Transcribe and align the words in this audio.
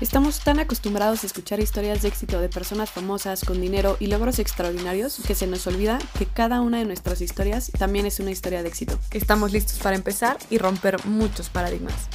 Estamos 0.00 0.42
tan 0.42 0.58
acostumbrados 0.60 1.22
a 1.22 1.26
escuchar 1.26 1.60
historias 1.60 2.00
de 2.00 2.08
éxito 2.08 2.40
de 2.40 2.48
personas 2.48 2.90
famosas 2.90 3.44
con 3.44 3.60
dinero 3.60 3.98
y 4.00 4.06
logros 4.06 4.38
extraordinarios 4.38 5.22
que 5.26 5.34
se 5.34 5.46
nos 5.46 5.66
olvida 5.66 5.98
que 6.18 6.24
cada 6.24 6.62
una 6.62 6.78
de 6.78 6.86
nuestras 6.86 7.20
historias 7.20 7.70
también 7.78 8.06
es 8.06 8.18
una 8.18 8.30
historia 8.30 8.62
de 8.62 8.68
éxito. 8.70 8.98
Estamos 9.12 9.52
listos 9.52 9.78
para 9.78 9.96
empezar 9.96 10.38
y 10.48 10.56
romper 10.56 11.04
muchos 11.04 11.50
paradigmas. 11.50 12.08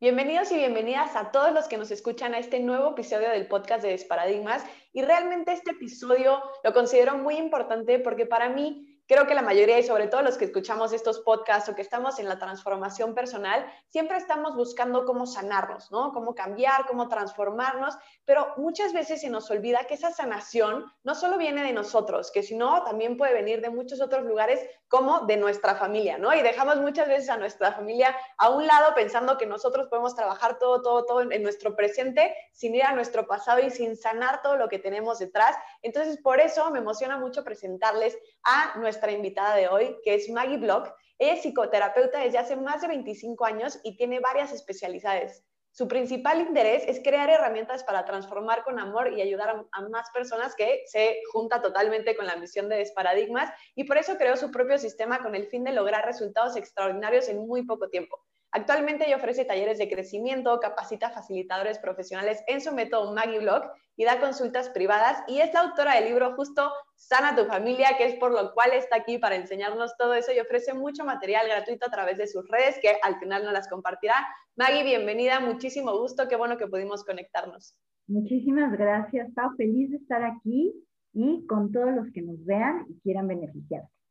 Bienvenidos 0.00 0.50
y 0.52 0.56
bienvenidas 0.56 1.14
a 1.16 1.30
todos 1.30 1.52
los 1.52 1.68
que 1.68 1.76
nos 1.76 1.90
escuchan 1.90 2.32
a 2.32 2.38
este 2.38 2.58
nuevo 2.60 2.92
episodio 2.92 3.28
del 3.28 3.46
podcast 3.46 3.82
de 3.82 3.90
Desparadigmas. 3.90 4.64
Y 4.94 5.02
realmente 5.02 5.52
este 5.52 5.72
episodio 5.72 6.42
lo 6.64 6.72
considero 6.72 7.18
muy 7.18 7.36
importante 7.36 7.98
porque 7.98 8.24
para 8.24 8.48
mí 8.48 8.91
creo 9.06 9.26
que 9.26 9.34
la 9.34 9.42
mayoría 9.42 9.78
y 9.78 9.82
sobre 9.82 10.06
todo 10.06 10.22
los 10.22 10.38
que 10.38 10.44
escuchamos 10.44 10.92
estos 10.92 11.20
podcasts 11.20 11.68
o 11.68 11.74
que 11.74 11.82
estamos 11.82 12.18
en 12.18 12.28
la 12.28 12.38
transformación 12.38 13.14
personal, 13.14 13.66
siempre 13.88 14.16
estamos 14.16 14.54
buscando 14.54 15.04
cómo 15.04 15.26
sanarnos, 15.26 15.90
¿no? 15.90 16.12
Cómo 16.12 16.34
cambiar, 16.34 16.86
cómo 16.86 17.08
transformarnos, 17.08 17.96
pero 18.24 18.54
muchas 18.56 18.92
veces 18.92 19.20
se 19.20 19.28
nos 19.28 19.50
olvida 19.50 19.84
que 19.84 19.94
esa 19.94 20.10
sanación 20.12 20.84
no 21.02 21.14
solo 21.14 21.36
viene 21.36 21.62
de 21.62 21.72
nosotros, 21.72 22.30
que 22.30 22.42
si 22.42 22.54
no, 22.54 22.84
también 22.84 23.16
puede 23.16 23.34
venir 23.34 23.60
de 23.60 23.70
muchos 23.70 24.00
otros 24.00 24.24
lugares 24.24 24.60
como 24.88 25.20
de 25.20 25.36
nuestra 25.36 25.74
familia, 25.74 26.18
¿no? 26.18 26.34
Y 26.34 26.42
dejamos 26.42 26.76
muchas 26.76 27.08
veces 27.08 27.28
a 27.30 27.36
nuestra 27.36 27.72
familia 27.72 28.14
a 28.36 28.50
un 28.50 28.66
lado 28.66 28.94
pensando 28.94 29.38
que 29.38 29.46
nosotros 29.46 29.88
podemos 29.88 30.14
trabajar 30.14 30.58
todo, 30.58 30.82
todo, 30.82 31.04
todo 31.04 31.22
en 31.22 31.42
nuestro 31.42 31.74
presente 31.74 32.34
sin 32.52 32.74
ir 32.74 32.84
a 32.84 32.92
nuestro 32.92 33.26
pasado 33.26 33.60
y 33.60 33.70
sin 33.70 33.96
sanar 33.96 34.42
todo 34.42 34.56
lo 34.56 34.68
que 34.68 34.78
tenemos 34.78 35.18
detrás. 35.18 35.56
Entonces, 35.80 36.18
por 36.18 36.40
eso 36.40 36.70
me 36.70 36.78
emociona 36.78 37.18
mucho 37.18 37.42
presentarles 37.42 38.18
a 38.44 38.78
nuestra 38.78 38.91
nuestra 38.92 39.12
invitada 39.12 39.56
de 39.56 39.68
hoy, 39.68 39.96
que 40.04 40.14
es 40.14 40.28
Maggie 40.28 40.58
Block. 40.58 40.92
Es 41.18 41.40
psicoterapeuta 41.40 42.18
desde 42.18 42.36
hace 42.36 42.56
más 42.56 42.82
de 42.82 42.88
25 42.88 43.42
años 43.46 43.80
y 43.82 43.96
tiene 43.96 44.20
varias 44.20 44.52
especialidades. 44.52 45.42
Su 45.70 45.88
principal 45.88 46.42
interés 46.42 46.84
es 46.86 47.00
crear 47.02 47.30
herramientas 47.30 47.84
para 47.84 48.04
transformar 48.04 48.64
con 48.64 48.78
amor 48.78 49.14
y 49.14 49.22
ayudar 49.22 49.48
a, 49.48 49.64
a, 49.72 49.88
más 49.88 50.10
personas 50.10 50.54
que 50.54 50.82
se 50.84 51.22
junta 51.32 51.62
totalmente 51.62 52.14
con 52.14 52.26
la 52.26 52.36
misión 52.36 52.68
de 52.68 52.76
Desparadigmas 52.76 53.50
y 53.74 53.84
por 53.84 53.96
eso 53.96 54.18
creó 54.18 54.36
su 54.36 54.50
propio 54.50 54.76
sistema 54.76 55.22
con 55.22 55.34
el 55.34 55.46
fin 55.46 55.64
de 55.64 55.72
lograr 55.72 56.04
resultados 56.04 56.54
extraordinarios 56.56 57.30
en 57.30 57.46
muy 57.46 57.64
poco 57.64 57.88
tiempo. 57.88 58.22
Actualmente 58.54 59.06
ella 59.06 59.16
ofrece 59.16 59.46
talleres 59.46 59.78
de 59.78 59.88
crecimiento, 59.88 60.60
capacita 60.60 61.08
facilitadores 61.08 61.78
profesionales 61.78 62.44
en 62.46 62.60
su 62.60 62.74
método 62.74 63.14
Maggie 63.14 63.38
Blog 63.38 63.62
y 63.96 64.04
da 64.04 64.20
consultas 64.20 64.68
privadas 64.68 65.24
y 65.26 65.40
es 65.40 65.54
la 65.54 65.60
autora 65.60 65.94
del 65.94 66.04
libro 66.04 66.34
justo 66.34 66.70
Sana 66.94 67.34
tu 67.34 67.46
familia, 67.46 67.96
que 67.96 68.04
es 68.04 68.14
por 68.16 68.30
lo 68.30 68.52
cual 68.52 68.72
está 68.74 68.96
aquí 68.96 69.16
para 69.16 69.36
enseñarnos 69.36 69.96
todo 69.96 70.12
eso 70.12 70.32
y 70.32 70.38
ofrece 70.38 70.74
mucho 70.74 71.02
material 71.02 71.48
gratuito 71.48 71.86
a 71.86 71.90
través 71.90 72.18
de 72.18 72.26
sus 72.26 72.46
redes 72.48 72.78
que 72.82 72.96
al 73.02 73.18
final 73.18 73.42
nos 73.42 73.54
las 73.54 73.68
compartirá. 73.68 74.14
Maggie, 74.54 74.84
bienvenida, 74.84 75.40
muchísimo 75.40 75.98
gusto, 75.98 76.28
qué 76.28 76.36
bueno 76.36 76.58
que 76.58 76.66
pudimos 76.66 77.04
conectarnos. 77.04 77.74
Muchísimas 78.06 78.76
gracias, 78.76 79.32
Pau, 79.34 79.50
feliz 79.56 79.90
de 79.90 79.96
estar 79.96 80.22
aquí 80.22 80.74
y 81.14 81.46
con 81.46 81.72
todos 81.72 81.92
los 81.94 82.12
que 82.12 82.20
nos 82.20 82.44
vean 82.44 82.84
y 82.88 83.00
quieran 83.00 83.28
beneficiarse. 83.28 84.01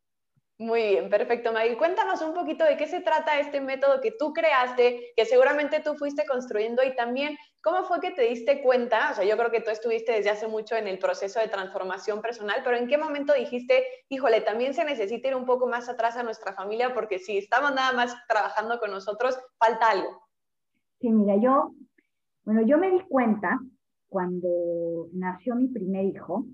Muy 0.62 0.90
bien, 0.90 1.09
perfecto, 1.09 1.52
Maggie. 1.52 1.76
Cuéntanos 1.76 2.22
un 2.22 2.36
poquito 2.36 2.64
de 2.64 2.78
qué 2.78 2.86
se 2.86 3.02
trata 3.02 3.40
este 3.40 3.59
método 3.59 4.00
que 4.00 4.12
tú 4.12 4.31
creaste, 4.31 5.12
que 5.16 5.26
seguramente 5.26 5.80
tú 5.80 5.95
fuiste 5.95 6.23
construyendo 6.28 6.84
y 6.84 6.95
también 6.95 7.36
cómo 7.63 7.84
fue 7.85 8.00
que 8.00 8.12
te 8.12 8.22
diste 8.22 8.62
cuenta, 8.62 9.09
o 9.09 9.16
sea, 9.16 9.25
yo 9.25 9.35
creo 9.38 9.50
que 9.50 9.62
tú 9.62 9.72
estuviste 9.72 10.12
desde 10.12 10.30
hace 10.30 10.47
mucho 10.47 10.75
en 10.75 10.88
el 10.88 11.00
proceso 11.00 11.40
de 11.40 11.47
transformación 11.47 12.22
personal, 12.22 12.62
pero 12.63 12.78
en 12.78 12.88
qué 12.88 13.00
momento 13.00 13.34
dijiste, 13.34 13.84
híjole, 14.08 14.41
también 14.41 14.75
se 14.75 14.85
necesita 14.85 15.30
ir 15.30 15.35
un 15.35 15.47
poco 15.47 15.66
más 15.66 15.90
atrás 15.90 16.16
a 16.16 16.22
nuestra 16.22 16.53
familia 16.53 16.94
porque 16.94 17.18
si 17.18 17.40
estamos 17.40 17.74
nada 17.74 17.94
más 17.94 18.16
trabajando 18.28 18.80
con 18.80 18.91
nosotros, 18.91 19.40
falta 19.58 19.90
algo. 19.90 20.28
Sí, 21.00 21.09
mira, 21.09 21.38
yo, 21.38 21.72
bueno, 22.44 22.62
yo 22.68 22.78
me 22.78 22.91
di 22.91 23.00
cuenta 23.09 23.59
cuando 24.09 25.08
nació 25.12 25.56
mi 25.56 25.69
primer 25.69 26.06
hijo, 26.06 26.46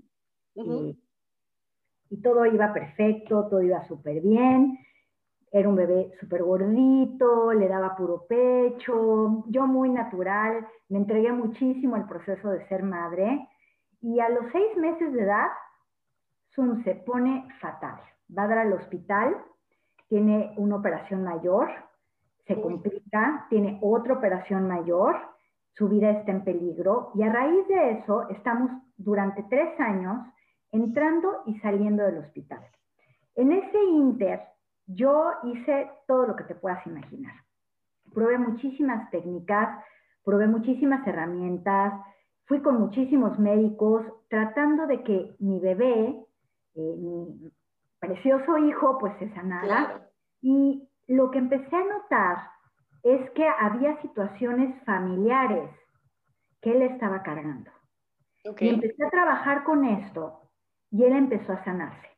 y 2.10 2.20
todo 2.22 2.46
iba 2.46 2.72
perfecto, 2.72 3.48
todo 3.48 3.62
iba 3.62 3.86
súper 3.86 4.20
bien. 4.20 4.78
Era 5.50 5.68
un 5.68 5.76
bebé 5.76 6.12
súper 6.20 6.42
gordito, 6.42 7.52
le 7.52 7.68
daba 7.68 7.96
puro 7.96 8.26
pecho, 8.28 9.44
yo 9.48 9.66
muy 9.66 9.88
natural, 9.88 10.66
me 10.88 10.98
entregué 10.98 11.32
muchísimo 11.32 11.96
al 11.96 12.06
proceso 12.06 12.50
de 12.50 12.66
ser 12.68 12.82
madre 12.82 13.48
y 14.00 14.20
a 14.20 14.28
los 14.28 14.44
seis 14.52 14.76
meses 14.76 15.12
de 15.12 15.22
edad, 15.22 15.48
Zoom 16.54 16.84
se 16.84 16.94
pone 16.94 17.48
fatal. 17.60 18.00
Va 18.36 18.42
a 18.42 18.48
dar 18.48 18.58
al 18.58 18.72
hospital, 18.74 19.36
tiene 20.08 20.54
una 20.56 20.76
operación 20.76 21.24
mayor, 21.24 21.70
se 22.46 22.60
complica, 22.60 23.46
tiene 23.50 23.78
otra 23.82 24.14
operación 24.14 24.68
mayor, 24.68 25.16
su 25.72 25.88
vida 25.88 26.10
está 26.10 26.32
en 26.32 26.44
peligro 26.44 27.12
y 27.14 27.22
a 27.22 27.32
raíz 27.32 27.66
de 27.68 27.92
eso 27.92 28.28
estamos 28.30 28.70
durante 28.96 29.42
tres 29.44 29.78
años 29.78 30.26
entrando 30.72 31.42
y 31.46 31.58
saliendo 31.60 32.04
del 32.04 32.18
hospital. 32.18 32.60
En 33.34 33.52
ese 33.52 33.82
inter, 33.84 34.40
yo 34.86 35.30
hice 35.44 35.90
todo 36.06 36.26
lo 36.26 36.36
que 36.36 36.44
te 36.44 36.54
puedas 36.54 36.84
imaginar. 36.86 37.34
Probé 38.12 38.38
muchísimas 38.38 39.10
técnicas, 39.10 39.84
probé 40.24 40.46
muchísimas 40.46 41.06
herramientas, 41.06 41.92
fui 42.46 42.60
con 42.60 42.80
muchísimos 42.80 43.38
médicos 43.38 44.04
tratando 44.28 44.86
de 44.86 45.02
que 45.02 45.36
mi 45.38 45.60
bebé, 45.60 46.26
eh, 46.74 46.96
mi 46.96 47.50
precioso 48.00 48.58
hijo, 48.58 48.98
pues 48.98 49.12
se 49.18 49.32
sanara. 49.34 50.08
Y 50.40 50.88
lo 51.06 51.30
que 51.30 51.38
empecé 51.38 51.76
a 51.76 51.84
notar 51.84 52.38
es 53.02 53.30
que 53.30 53.46
había 53.46 54.00
situaciones 54.02 54.82
familiares 54.84 55.70
que 56.60 56.72
él 56.72 56.82
estaba 56.82 57.22
cargando. 57.22 57.70
Y 58.58 58.68
empecé 58.68 59.04
a 59.04 59.10
trabajar 59.10 59.64
con 59.64 59.84
esto 59.84 60.47
y 60.90 61.04
él 61.04 61.12
empezó 61.12 61.52
a 61.52 61.64
sanarse. 61.64 62.08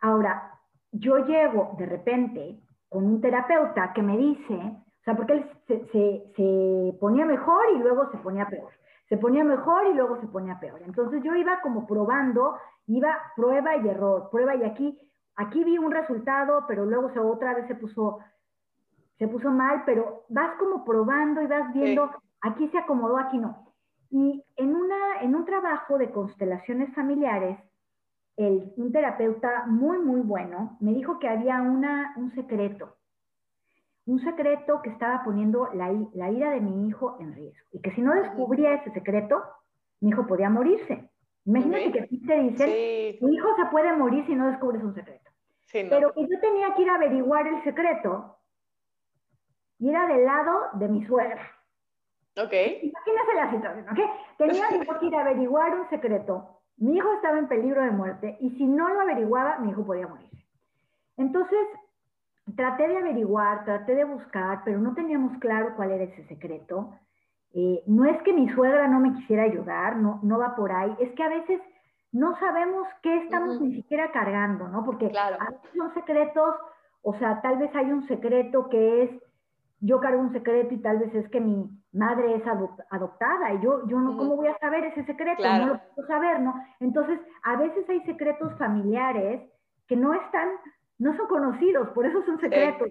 Ahora, 0.00 0.54
yo 0.92 1.18
llego 1.26 1.74
de 1.78 1.86
repente 1.86 2.60
con 2.88 3.04
un 3.04 3.20
terapeuta 3.20 3.92
que 3.92 4.02
me 4.02 4.16
dice, 4.16 4.54
o 4.54 5.02
sea, 5.04 5.16
porque 5.16 5.32
él 5.32 5.50
se, 5.66 6.96
ponía 7.00 7.26
mejor 7.26 7.62
y 7.74 7.78
luego 7.78 8.10
se 8.10 8.18
ponía 8.18 8.46
peor. 8.46 8.70
Se 9.08 9.18
ponía 9.18 9.44
mejor 9.44 9.86
y 9.86 9.94
luego 9.94 10.20
se 10.20 10.26
ponía 10.28 10.58
peor. 10.60 10.80
Entonces 10.82 11.22
yo 11.22 11.34
iba 11.34 11.60
como 11.60 11.86
probando, 11.86 12.56
iba 12.86 13.18
prueba 13.36 13.76
y 13.76 13.88
error, 13.88 14.30
prueba 14.30 14.54
y 14.54 14.64
aquí, 14.64 14.98
aquí 15.36 15.62
vi 15.64 15.76
un 15.76 15.90
resultado, 15.90 16.64
pero 16.66 16.86
luego 16.86 17.10
se, 17.10 17.18
otra 17.18 17.54
vez 17.54 17.66
se 17.66 17.74
puso, 17.74 18.20
se 19.18 19.28
puso 19.28 19.50
mal, 19.50 19.82
pero 19.84 20.24
vas 20.28 20.56
como 20.58 20.84
probando 20.84 21.42
y 21.42 21.46
vas 21.46 21.72
viendo, 21.74 22.10
aquí 22.40 22.68
se 22.68 22.78
acomodó, 22.78 23.18
aquí 23.18 23.38
no. 23.38 23.74
Y 24.10 24.44
en, 24.56 24.74
una, 24.74 25.20
en 25.20 25.34
un 25.34 25.44
trabajo 25.44 25.98
de 25.98 26.10
constelaciones 26.10 26.94
familiares, 26.94 27.58
un 28.36 28.92
terapeuta 28.92 29.64
muy, 29.66 29.98
muy 29.98 30.20
bueno 30.20 30.76
me 30.80 30.92
dijo 30.92 31.18
que 31.18 31.28
había 31.28 31.62
una, 31.62 32.14
un 32.16 32.34
secreto, 32.34 32.96
un 34.06 34.20
secreto 34.20 34.82
que 34.82 34.90
estaba 34.90 35.22
poniendo 35.24 35.70
la, 35.74 35.92
la 36.14 36.30
ira 36.30 36.50
de 36.50 36.60
mi 36.60 36.88
hijo 36.88 37.16
en 37.20 37.34
riesgo 37.34 37.66
y 37.72 37.80
que 37.80 37.92
si 37.92 38.02
no 38.02 38.14
descubría 38.14 38.74
ese 38.74 38.92
secreto, 38.92 39.42
mi 40.00 40.10
hijo 40.10 40.26
podía 40.26 40.50
morirse. 40.50 41.10
Imagínate 41.46 41.92
que 41.92 42.00
aquí 42.00 42.26
te 42.26 42.38
dicen, 42.40 43.18
tu 43.20 43.28
hijo 43.28 43.48
se 43.56 43.66
puede 43.66 43.92
morir 43.96 44.24
si 44.26 44.34
no 44.34 44.48
descubres 44.48 44.82
un 44.82 44.94
secreto. 44.94 45.30
Pero 45.72 46.12
que 46.12 46.22
yo 46.22 46.40
tenía 46.40 46.74
que 46.74 46.82
ir 46.82 46.90
a 46.90 46.94
averiguar 46.94 47.46
el 47.46 47.62
secreto 47.64 48.38
y 49.78 49.90
era 49.90 50.06
del 50.06 50.24
lado 50.24 50.52
de 50.74 50.88
mi 50.88 51.04
suegra. 51.04 51.42
Ok. 52.36 52.52
Imagínate 52.82 53.34
la 53.34 53.50
situación, 53.50 53.88
¿ok? 53.88 53.98
Tenía 54.38 54.68
que 55.00 55.06
ir 55.06 55.14
a 55.14 55.20
averiguar 55.20 55.74
un 55.78 55.88
secreto 55.90 56.62
mi 56.76 56.96
hijo 56.96 57.12
estaba 57.14 57.38
en 57.38 57.48
peligro 57.48 57.82
de 57.82 57.90
muerte 57.90 58.36
y 58.40 58.50
si 58.50 58.66
no 58.66 58.88
lo 58.88 59.00
averiguaba, 59.00 59.58
mi 59.58 59.70
hijo 59.70 59.84
podía 59.84 60.08
morirse. 60.08 60.44
Entonces, 61.16 61.58
traté 62.56 62.88
de 62.88 62.98
averiguar, 62.98 63.64
traté 63.64 63.94
de 63.94 64.04
buscar, 64.04 64.62
pero 64.64 64.78
no 64.78 64.94
teníamos 64.94 65.38
claro 65.38 65.74
cuál 65.76 65.92
era 65.92 66.04
ese 66.04 66.24
secreto. 66.26 66.92
Eh, 67.52 67.82
no 67.86 68.04
es 68.04 68.20
que 68.22 68.32
mi 68.32 68.48
suegra 68.50 68.88
no 68.88 69.00
me 69.00 69.14
quisiera 69.14 69.44
ayudar, 69.44 69.96
no, 69.96 70.18
no 70.22 70.38
va 70.38 70.56
por 70.56 70.72
ahí, 70.72 70.94
es 70.98 71.12
que 71.12 71.22
a 71.22 71.28
veces 71.28 71.60
no 72.10 72.36
sabemos 72.38 72.86
qué 73.02 73.16
estamos 73.18 73.60
ni 73.60 73.74
siquiera 73.74 74.10
cargando, 74.10 74.68
¿no? 74.68 74.84
Porque 74.84 75.08
claro. 75.08 75.36
a 75.40 75.50
veces 75.50 75.70
son 75.76 75.94
secretos, 75.94 76.54
o 77.02 77.14
sea, 77.14 77.40
tal 77.42 77.58
vez 77.58 77.74
hay 77.74 77.92
un 77.92 78.06
secreto 78.08 78.68
que 78.68 79.04
es 79.04 79.10
yo 79.80 80.00
cargo 80.00 80.20
un 80.20 80.32
secreto 80.32 80.72
y 80.74 80.78
tal 80.78 80.98
vez 80.98 81.14
es 81.14 81.28
que 81.28 81.40
mi 81.40 81.68
madre 81.94 82.34
es 82.34 82.42
adoptada 82.90 83.54
y 83.54 83.62
yo, 83.62 83.86
yo 83.86 83.98
no, 83.98 84.16
¿cómo 84.16 84.36
voy 84.36 84.48
a 84.48 84.58
saber 84.58 84.84
ese 84.84 85.04
secreto? 85.04 85.42
No 85.42 85.66
lo 85.66 85.80
puedo 85.94 86.08
saber, 86.08 86.40
¿no? 86.40 86.54
Entonces, 86.80 87.20
a 87.44 87.56
veces 87.56 87.88
hay 87.88 88.00
secretos 88.02 88.52
familiares 88.58 89.42
que 89.86 89.96
no 89.96 90.12
están 90.12 90.48
no 90.98 91.16
son 91.16 91.26
conocidos, 91.26 91.88
por 91.90 92.06
eso 92.06 92.22
son 92.24 92.38
secretos. 92.40 92.88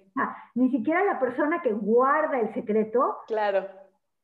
ni 0.56 0.70
siquiera 0.72 1.04
la 1.06 1.20
persona 1.20 1.62
que 1.62 1.72
guarda 1.72 2.40
el 2.40 2.54
secreto 2.54 3.18
claro. 3.28 3.66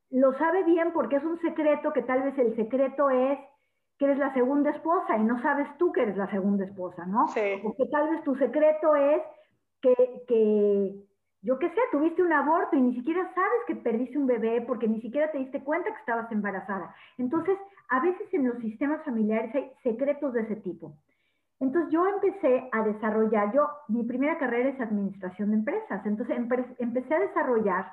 lo 0.10 0.38
sabe 0.38 0.64
bien 0.64 0.92
porque 0.92 1.16
es 1.16 1.24
un 1.24 1.40
secreto 1.40 1.94
que 1.94 2.02
tal 2.02 2.24
vez 2.24 2.38
el 2.38 2.56
secreto 2.56 3.10
es 3.10 3.40
que 3.98 4.06
eres 4.06 4.18
la 4.18 4.34
segunda 4.34 4.72
esposa 4.72 5.18
y 5.18 5.24
no 5.24 5.42
sabes 5.42 5.68
tú 5.78 5.92
que 5.92 6.04
eres 6.04 6.18
la 6.18 6.30
segunda 6.30 6.66
esposa, 6.66 7.06
¿no? 7.06 7.28
Sí. 7.30 7.62
O 7.64 7.76
que 7.76 7.86
tal 7.88 8.10
vez 8.10 8.24
tu 8.24 8.36
secreto 8.36 8.96
es 8.96 9.22
que, 9.82 10.24
que, 10.28 10.96
yo 11.42 11.58
qué 11.58 11.70
sé, 11.70 11.80
tuviste 11.92 12.22
un 12.22 12.34
aborto 12.34 12.76
y 12.76 12.82
ni 12.82 12.96
siquiera 12.96 13.24
sabes 13.34 13.60
que 13.68 13.76
perdiste 13.76 14.18
un 14.18 14.28
bebé 14.28 14.62
porque 14.68 14.88
ni 14.88 15.00
siquiera 15.02 15.32
te 15.32 15.38
diste 15.38 15.64
cuenta 15.64 15.90
que 15.90 16.00
estabas 16.00 16.32
embarazada. 16.32 16.94
Entonces, 17.18 17.58
a 17.90 18.02
veces 18.02 18.28
en 18.34 18.48
los 18.48 18.58
sistemas 18.60 19.04
familiares 19.06 19.54
hay 19.56 19.72
secretos 19.84 20.34
de 20.34 20.42
ese 20.42 20.58
tipo. 20.58 20.98
Entonces 21.60 21.92
yo 21.92 22.06
empecé 22.08 22.70
a 22.72 22.84
desarrollar, 22.84 23.54
yo, 23.54 23.68
mi 23.90 24.04
primera 24.04 24.38
carrera 24.38 24.70
es 24.70 24.80
administración 24.80 25.50
de 25.50 25.58
empresas, 25.58 26.06
entonces 26.06 26.38
empecé 26.80 27.14
a 27.14 27.20
desarrollar 27.20 27.92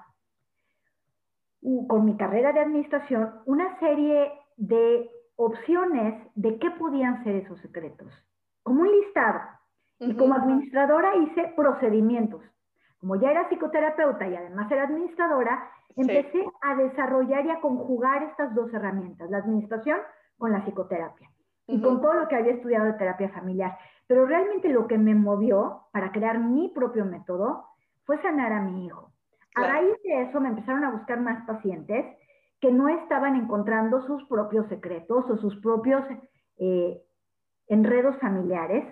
con 1.89 2.05
mi 2.05 2.17
carrera 2.17 2.53
de 2.53 2.61
administración 2.61 3.41
una 3.45 3.77
serie 3.81 4.33
de 4.57 5.11
opciones 5.35 6.23
de 6.35 6.59
qué 6.59 6.71
podían 6.73 7.25
ser 7.25 7.37
esos 7.37 7.61
secretos, 7.61 8.13
como 8.63 8.83
un 8.83 8.91
listado. 8.91 9.41
Y 9.99 10.15
como 10.15 10.35
administradora 10.35 11.17
hice 11.17 11.55
procedimientos. 11.57 12.43
Como 13.01 13.17
ya 13.17 13.31
era 13.31 13.49
psicoterapeuta 13.49 14.27
y 14.27 14.37
además 14.37 14.71
era 14.71 14.85
administradora, 14.85 15.71
empecé 15.97 16.45
a 16.63 16.75
desarrollar 16.77 17.47
y 17.47 17.51
a 17.51 17.61
conjugar 17.61 18.23
estas 18.23 18.55
dos 18.55 18.73
herramientas, 18.73 19.31
la 19.31 19.39
administración 19.39 19.99
con 20.39 20.53
la 20.53 20.65
psicoterapia 20.65 21.31
y 21.67 21.81
con 21.81 22.01
todo 22.01 22.15
lo 22.15 22.29
que 22.29 22.37
había 22.37 22.53
estudiado 22.53 22.87
de 22.87 22.93
terapia 22.95 23.29
familiar. 23.31 23.77
Pero 24.07 24.27
realmente 24.27 24.69
lo 24.69 24.87
que 24.87 24.99
me 24.99 25.15
movió 25.15 25.89
para 25.93 26.13
crear 26.13 26.39
mi 26.39 26.69
propio 26.69 27.05
método 27.05 27.65
fue 28.05 28.21
sanar 28.23 28.53
a 28.53 28.61
mi 28.61 28.87
hijo. 28.87 29.11
A 29.57 29.67
raíz 29.67 29.97
de 30.05 30.23
eso 30.23 30.41
me 30.41 30.49
empezaron 30.49 30.85
a 30.85 30.91
buscar 30.91 31.21
más 31.21 31.45
pacientes 31.47 32.05
que 32.61 32.71
no 32.71 32.89
estaban 32.89 33.37
encontrando 33.37 34.07
sus 34.07 34.25
propios 34.29 34.67
secretos 34.69 35.29
o 35.29 35.37
sus 35.39 35.57
propios 35.61 36.03
eh, 36.59 37.03
enredos 37.67 38.17
familiares. 38.19 38.85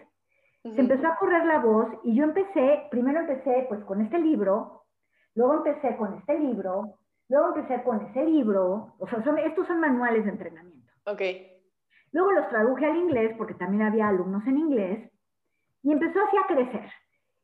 Se 0.64 0.81
empezó 0.81 1.06
a 1.06 1.16
correr 1.16 1.44
la 1.44 1.58
voz 1.58 1.88
y 2.05 2.16
yo 2.16 2.25
empecé, 2.25 2.87
primero 2.90 3.20
empecé 3.20 3.66
pues 3.69 3.84
con 3.84 4.00
este 4.00 4.19
libro, 4.19 4.84
luego 5.34 5.56
empecé 5.56 5.94
con 5.99 6.14
este 6.14 6.38
libro, 6.38 6.96
luego 7.28 7.55
empecé 7.55 7.82
con 7.82 8.00
ese 8.00 8.25
libro, 8.25 8.94
o 8.99 9.06
sea, 9.06 9.22
estos 9.44 9.66
son 9.66 9.81
manuales 9.81 10.25
de 10.25 10.31
entrenamiento. 10.31 10.90
Ok. 11.05 11.20
Luego 12.12 12.32
los 12.32 12.49
traduje 12.49 12.87
al 12.87 12.96
inglés 12.96 13.34
porque 13.37 13.52
también 13.52 13.82
había 13.82 14.08
alumnos 14.08 14.43
en 14.46 14.56
inglés 14.56 15.12
y 15.82 15.93
empezó 15.93 16.19
así 16.22 16.37
a 16.38 16.46
crecer. 16.46 16.90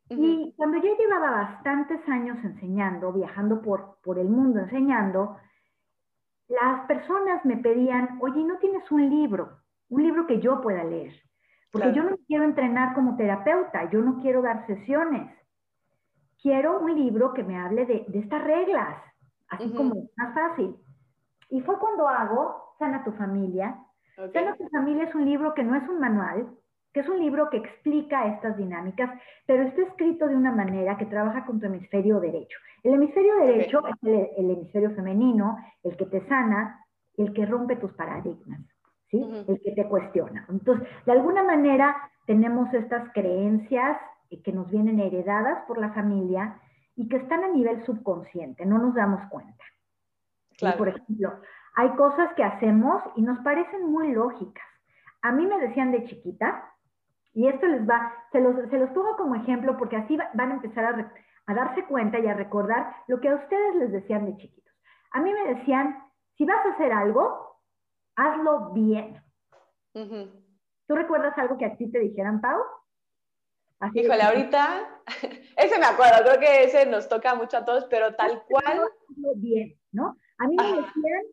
Y 0.09 0.53
cuando 0.57 0.77
ya 0.79 0.97
llevaba 0.97 1.29
bastantes 1.29 2.01
años 2.09 2.37
enseñando, 2.43 3.13
viajando 3.13 3.61
por, 3.61 3.99
por 4.03 4.17
el 4.17 4.27
mundo 4.27 4.59
enseñando, 4.59 5.37
las 6.47 6.85
personas 6.87 7.45
me 7.45 7.57
pedían, 7.57 8.17
oye, 8.19 8.43
¿no 8.43 8.57
tienes 8.57 8.89
un 8.91 9.09
libro? 9.09 9.59
Un 9.89 10.03
libro 10.03 10.27
que 10.27 10.41
yo 10.41 10.59
pueda 10.59 10.83
leer. 10.83 11.13
Porque 11.71 11.93
yo 11.93 12.03
no 12.03 12.17
quiero 12.27 12.43
entrenar 12.43 12.93
como 12.93 13.15
terapeuta, 13.15 13.89
yo 13.89 14.01
no 14.01 14.21
quiero 14.21 14.41
dar 14.41 14.65
sesiones. 14.67 15.31
Quiero 16.41 16.79
un 16.79 16.93
libro 16.95 17.33
que 17.33 17.43
me 17.43 17.57
hable 17.57 17.85
de, 17.85 18.05
estas 18.13 18.43
reglas, 18.43 18.97
así 19.49 19.71
como 19.73 20.09
más 20.17 20.33
fácil. 20.33 20.75
Y 21.49 21.61
fue 21.61 21.79
cuando 21.79 22.07
hago 22.07 22.75
Sana 22.79 23.03
tu 23.03 23.11
familia. 23.11 23.77
Sana 24.33 24.55
tu 24.55 24.67
familia 24.69 25.03
es 25.05 25.15
un 25.15 25.25
libro 25.25 25.53
que 25.53 25.63
no 25.63 25.75
es 25.75 25.87
un 25.87 25.99
manual, 25.99 26.49
que 26.93 27.01
es 27.01 27.07
un 27.07 27.19
libro 27.19 27.49
que 27.49 27.57
explica 27.57 28.27
estas 28.27 28.57
dinámicas, 28.57 29.09
pero 29.45 29.63
está 29.63 29.83
escrito 29.83 30.27
de 30.27 30.35
una 30.35 30.51
manera 30.51 30.97
que 30.97 31.05
trabaja 31.05 31.45
con 31.45 31.59
tu 31.59 31.67
hemisferio 31.67 32.19
derecho. 32.19 32.57
El 32.83 32.95
hemisferio 32.95 33.35
derecho 33.37 33.81
es 33.87 33.95
el, 34.03 34.51
hemisferio 34.51 34.91
femenino, 34.91 35.57
el 35.83 35.95
que 35.95 36.05
te 36.05 36.27
sana, 36.27 36.83
el 37.17 37.33
que 37.33 37.45
rompe 37.45 37.75
tus 37.75 37.93
paradigmas, 37.93 38.59
¿sí? 39.11 39.45
El 39.47 39.61
que 39.61 39.71
te 39.73 39.87
cuestiona. 39.87 40.45
Entonces, 40.49 40.87
de 41.05 41.11
alguna 41.11 41.43
manera 41.43 41.95
tenemos 42.25 42.73
estas 42.73 43.11
creencias 43.13 43.97
que 44.43 44.53
nos 44.53 44.69
vienen 44.71 44.99
heredadas 44.99 45.65
por 45.67 45.77
la 45.77 45.91
familia 45.93 46.59
y 46.95 47.09
que 47.09 47.17
están 47.17 47.43
a 47.43 47.49
nivel 47.49 47.83
subconsciente, 47.85 48.65
no 48.65 48.77
nos 48.77 48.95
damos 48.95 49.21
cuenta. 49.29 49.63
Por 50.77 50.89
ejemplo, 50.89 51.33
hay 51.75 51.89
cosas 51.95 52.33
que 52.35 52.43
hacemos 52.43 53.01
y 53.15 53.21
nos 53.23 53.39
parecen 53.39 53.91
muy 53.91 54.11
lógicas. 54.11 54.63
A 55.21 55.31
mí 55.31 55.45
me 55.45 55.59
decían 55.59 55.91
de 55.91 56.05
chiquita, 56.05 56.71
y 57.33 57.47
esto 57.47 57.65
les 57.65 57.87
va, 57.89 58.13
se 58.31 58.41
los, 58.41 58.55
se 58.69 58.77
los 58.77 58.89
pongo 58.91 59.15
como 59.15 59.35
ejemplo 59.35 59.77
porque 59.77 59.95
así 59.95 60.17
van 60.33 60.51
a 60.51 60.55
empezar 60.55 60.85
a, 60.85 61.11
a, 61.47 61.53
darse 61.53 61.85
cuenta 61.85 62.19
y 62.19 62.27
a 62.27 62.33
recordar 62.33 62.93
lo 63.07 63.19
que 63.19 63.29
a 63.29 63.35
ustedes 63.35 63.75
les 63.75 63.91
decían 63.91 64.25
de 64.25 64.35
chiquitos. 64.35 64.73
A 65.11 65.21
mí 65.21 65.33
me 65.33 65.55
decían, 65.55 65.97
si 66.37 66.45
vas 66.45 66.63
a 66.65 66.73
hacer 66.73 66.91
algo, 66.91 67.50
hazlo 68.21 68.71
bien. 68.71 69.21
¿Tú 69.93 70.95
recuerdas 70.95 71.37
algo 71.37 71.57
que 71.57 71.65
a 71.65 71.75
ti 71.75 71.89
te 71.91 71.99
dijeran, 71.99 72.41
Pau? 72.41 72.61
Así 73.79 74.01
Híjole, 74.01 74.21
ahorita, 74.21 75.01
ese 75.57 75.79
me 75.79 75.85
acuerdo, 75.85 76.23
creo 76.23 76.39
que 76.39 76.63
ese 76.65 76.85
nos 76.85 77.09
toca 77.09 77.33
mucho 77.33 77.57
a 77.57 77.65
todos, 77.65 77.85
pero 77.89 78.13
tal 78.15 78.43
cual. 78.43 78.63
Hazlo 78.65 79.33
bien, 79.37 79.75
¿no? 79.91 80.15
A 80.37 80.47
mí 80.47 80.55
me 80.55 80.81
decían, 80.81 81.23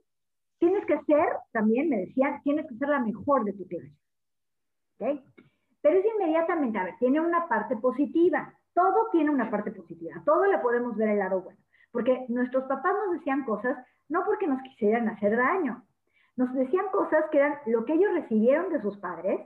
tienes 0.58 0.86
que 0.86 0.98
ser, 1.04 1.26
también 1.52 1.90
me 1.90 1.98
decían, 1.98 2.40
tienes 2.42 2.66
que 2.66 2.76
ser 2.76 2.88
la 2.88 3.00
mejor 3.00 3.44
de 3.44 3.52
tu 3.52 3.66
clase. 3.66 3.92
¿Ok? 4.98 5.20
Pero 5.82 5.98
es 5.98 6.06
inmediatamente, 6.06 6.78
a 6.78 6.84
ver, 6.84 6.94
tiene 6.98 7.20
una 7.20 7.48
parte 7.48 7.76
positiva. 7.76 8.52
Todo 8.74 9.08
tiene 9.12 9.30
una 9.30 9.50
parte 9.50 9.70
positiva. 9.70 10.22
Todo 10.24 10.46
le 10.46 10.58
podemos 10.58 10.96
ver 10.96 11.10
el 11.10 11.18
lado 11.18 11.42
bueno. 11.42 11.58
Porque 11.92 12.24
nuestros 12.28 12.64
papás 12.64 12.92
nos 13.06 13.18
decían 13.18 13.44
cosas 13.44 13.76
no 14.08 14.24
porque 14.24 14.46
nos 14.46 14.62
quisieran 14.62 15.08
hacer 15.08 15.36
daño. 15.36 15.84
Nos 16.38 16.54
decían 16.54 16.86
cosas 16.92 17.24
que 17.32 17.38
eran 17.38 17.58
lo 17.66 17.84
que 17.84 17.94
ellos 17.94 18.12
recibieron 18.12 18.72
de 18.72 18.80
sus 18.80 18.96
padres 18.98 19.40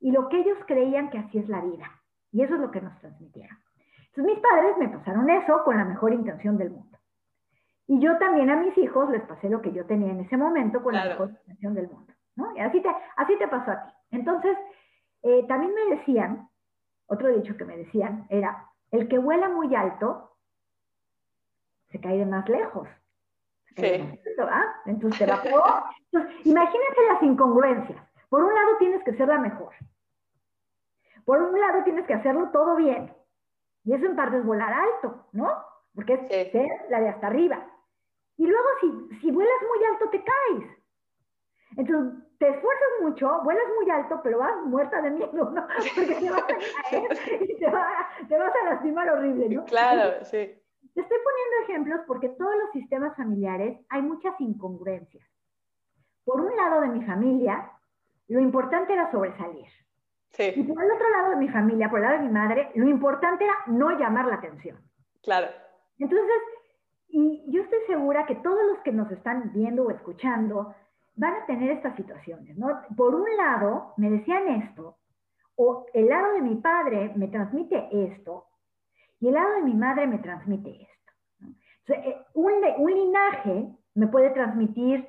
y 0.00 0.10
lo 0.10 0.28
que 0.28 0.40
ellos 0.40 0.58
creían 0.66 1.08
que 1.08 1.18
así 1.18 1.38
es 1.38 1.48
la 1.48 1.60
vida. 1.60 1.88
Y 2.32 2.42
eso 2.42 2.56
es 2.56 2.60
lo 2.60 2.72
que 2.72 2.80
nos 2.80 2.98
transmitieron. 2.98 3.56
Entonces 4.08 4.34
mis 4.34 4.42
padres 4.42 4.76
me 4.76 4.88
pasaron 4.88 5.30
eso 5.30 5.62
con 5.64 5.76
la 5.76 5.84
mejor 5.84 6.12
intención 6.12 6.58
del 6.58 6.70
mundo. 6.70 6.98
Y 7.86 8.00
yo 8.00 8.18
también 8.18 8.50
a 8.50 8.56
mis 8.56 8.76
hijos 8.76 9.08
les 9.10 9.22
pasé 9.22 9.48
lo 9.48 9.62
que 9.62 9.72
yo 9.72 9.86
tenía 9.86 10.10
en 10.10 10.18
ese 10.18 10.36
momento 10.36 10.82
con 10.82 10.94
la 10.94 11.04
mejor 11.04 11.30
intención 11.30 11.74
del 11.74 11.88
mundo. 11.88 12.12
¿no? 12.34 12.56
Y 12.56 12.58
así 12.58 12.82
te, 12.82 12.88
así 13.16 13.38
te 13.38 13.46
pasó 13.46 13.70
a 13.70 13.84
ti. 13.84 13.92
Entonces, 14.10 14.58
eh, 15.22 15.46
también 15.46 15.72
me 15.74 15.94
decían, 15.94 16.48
otro 17.06 17.28
dicho 17.28 17.56
que 17.56 17.64
me 17.64 17.76
decían 17.76 18.26
era, 18.30 18.68
el 18.90 19.06
que 19.06 19.18
vuela 19.18 19.48
muy 19.48 19.72
alto 19.76 20.36
se 21.90 22.00
cae 22.00 22.18
de 22.18 22.26
más 22.26 22.48
lejos. 22.48 22.88
Sí. 23.76 24.20
Entonces 24.86 25.18
te 25.18 25.48
Entonces, 25.48 26.46
imagínate 26.46 27.06
las 27.12 27.22
incongruencias. 27.22 27.98
Por 28.28 28.42
un 28.42 28.54
lado 28.54 28.76
tienes 28.78 29.02
que 29.04 29.14
ser 29.14 29.28
la 29.28 29.38
mejor. 29.38 29.74
Por 31.24 31.42
un 31.42 31.60
lado 31.60 31.84
tienes 31.84 32.06
que 32.06 32.14
hacerlo 32.14 32.50
todo 32.52 32.76
bien. 32.76 33.12
Y 33.84 33.94
eso 33.94 34.06
en 34.06 34.16
parte 34.16 34.38
es 34.38 34.44
volar 34.44 34.72
alto, 34.72 35.26
¿no? 35.32 35.50
Porque 35.94 36.14
es 36.14 36.52
ser 36.52 36.68
la 36.90 37.00
de 37.00 37.08
hasta 37.08 37.26
arriba. 37.26 37.66
Y 38.36 38.46
luego 38.46 38.66
si, 38.80 39.18
si 39.20 39.30
vuelas 39.30 39.54
muy 39.68 39.84
alto 39.86 40.10
te 40.10 40.24
caes. 40.24 40.70
Entonces, 41.76 42.26
te 42.38 42.48
esfuerzas 42.48 42.88
mucho, 43.00 43.40
vuelas 43.42 43.64
muy 43.76 43.90
alto, 43.90 44.20
pero 44.22 44.38
vas 44.38 44.54
muerta 44.64 45.00
de 45.02 45.10
miedo, 45.10 45.50
¿no? 45.50 45.66
Porque 45.94 46.14
te 46.14 46.30
vas 46.30 46.42
a 46.42 46.46
caer 46.46 47.42
y 47.50 47.56
te, 47.56 47.66
vas 47.70 48.52
a 48.62 48.64
lastimar 48.70 49.10
horrible, 49.10 49.48
¿no? 49.48 49.64
Claro, 49.64 50.24
sí. 50.24 50.54
Te 50.96 51.02
estoy 51.02 51.18
poniendo 51.22 51.56
ejemplos 51.64 52.00
porque 52.06 52.30
todos 52.30 52.56
los 52.56 52.72
sistemas 52.72 53.14
familiares 53.18 53.78
hay 53.90 54.00
muchas 54.00 54.32
incongruencias. 54.40 55.28
Por 56.24 56.40
un 56.40 56.56
lado 56.56 56.80
de 56.80 56.88
mi 56.88 57.04
familia, 57.04 57.70
lo 58.28 58.40
importante 58.40 58.94
era 58.94 59.10
sobresalir. 59.12 59.66
Sí. 60.30 60.54
Y 60.56 60.62
por 60.62 60.82
el 60.82 60.90
otro 60.90 61.10
lado 61.10 61.30
de 61.32 61.36
mi 61.36 61.50
familia, 61.50 61.90
por 61.90 61.98
el 61.98 62.06
lado 62.06 62.16
de 62.16 62.24
mi 62.24 62.32
madre, 62.32 62.70
lo 62.76 62.88
importante 62.88 63.44
era 63.44 63.52
no 63.66 63.90
llamar 63.90 64.24
la 64.24 64.36
atención. 64.36 64.78
Claro. 65.22 65.48
Entonces, 65.98 66.36
y 67.08 67.44
yo 67.48 67.60
estoy 67.64 67.80
segura 67.86 68.24
que 68.24 68.36
todos 68.36 68.64
los 68.64 68.78
que 68.78 68.92
nos 68.92 69.10
están 69.10 69.52
viendo 69.52 69.84
o 69.84 69.90
escuchando 69.90 70.74
van 71.14 71.34
a 71.34 71.44
tener 71.44 71.72
estas 71.72 71.94
situaciones, 71.96 72.56
¿no? 72.56 72.68
Por 72.96 73.14
un 73.14 73.36
lado, 73.36 73.92
me 73.98 74.08
decían 74.08 74.48
esto, 74.48 74.96
o 75.56 75.84
el 75.92 76.08
lado 76.08 76.32
de 76.32 76.40
mi 76.40 76.54
padre 76.54 77.12
me 77.16 77.28
transmite 77.28 77.86
esto, 77.92 78.46
y 79.20 79.28
el 79.28 79.34
lado 79.34 79.54
de 79.54 79.62
mi 79.62 79.74
madre 79.74 80.06
me 80.06 80.18
transmite 80.18 80.70
esto. 80.70 81.94
Eh, 81.94 82.16
un, 82.34 82.52
un, 82.78 82.90
linaje 82.92 83.68
me 83.94 84.08
puede 84.08 84.30
transmitir 84.30 85.06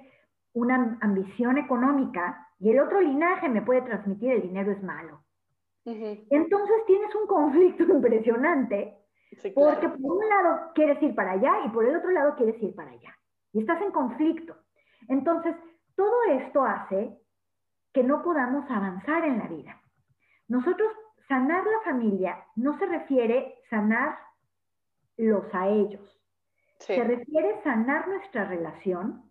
una 0.54 0.98
ambición 1.02 1.58
económica 1.58 2.48
y 2.60 2.70
el 2.72 2.80
otro 2.80 3.02
linaje 3.02 3.50
me 3.50 3.62
puede 3.62 3.82
transmitir 3.82 4.32
el 4.32 4.42
dinero 4.42 4.72
es 4.72 4.82
malo. 4.84 5.24
Entonces 5.86 6.76
tienes 6.86 7.16
un 7.16 7.28
conflicto 7.28 7.84
impresionante 7.90 8.98
porque 9.54 9.90
por 9.90 10.18
un 10.18 10.30
lado 10.30 10.72
quieres 10.74 11.02
ir 11.02 11.16
para 11.16 11.32
allá 11.32 11.66
y 11.66 11.70
por 11.70 11.86
el 11.86 11.96
otro 11.96 12.12
lado 12.12 12.36
quieres 12.36 12.62
ir 12.62 12.76
para 12.76 12.92
allá. 12.92 13.16
Y 13.54 13.60
estás 13.62 13.82
en 13.82 13.92
conflicto. 13.92 14.56
Entonces, 15.08 15.56
todo 15.96 16.24
esto 16.32 16.64
hace 16.64 17.18
que 17.94 18.04
no 18.04 18.22
podamos 18.22 18.70
avanzar 18.70 19.26
en 19.26 19.40
la 19.40 19.48
vida. 19.48 19.82
Nosotros 20.48 20.90
sanar 21.28 21.64
la 21.66 21.92
familia 21.92 22.46
no 22.56 22.78
se 22.78 22.86
refiere 22.86 23.56
sanar 23.70 24.18
los 25.18 25.44
a 25.54 25.68
ellos. 25.68 26.22
Sí. 26.80 26.96
Se 26.96 27.04
refiere 27.04 27.62
sanar 27.64 28.08
nuestra 28.08 28.46
relación 28.46 29.30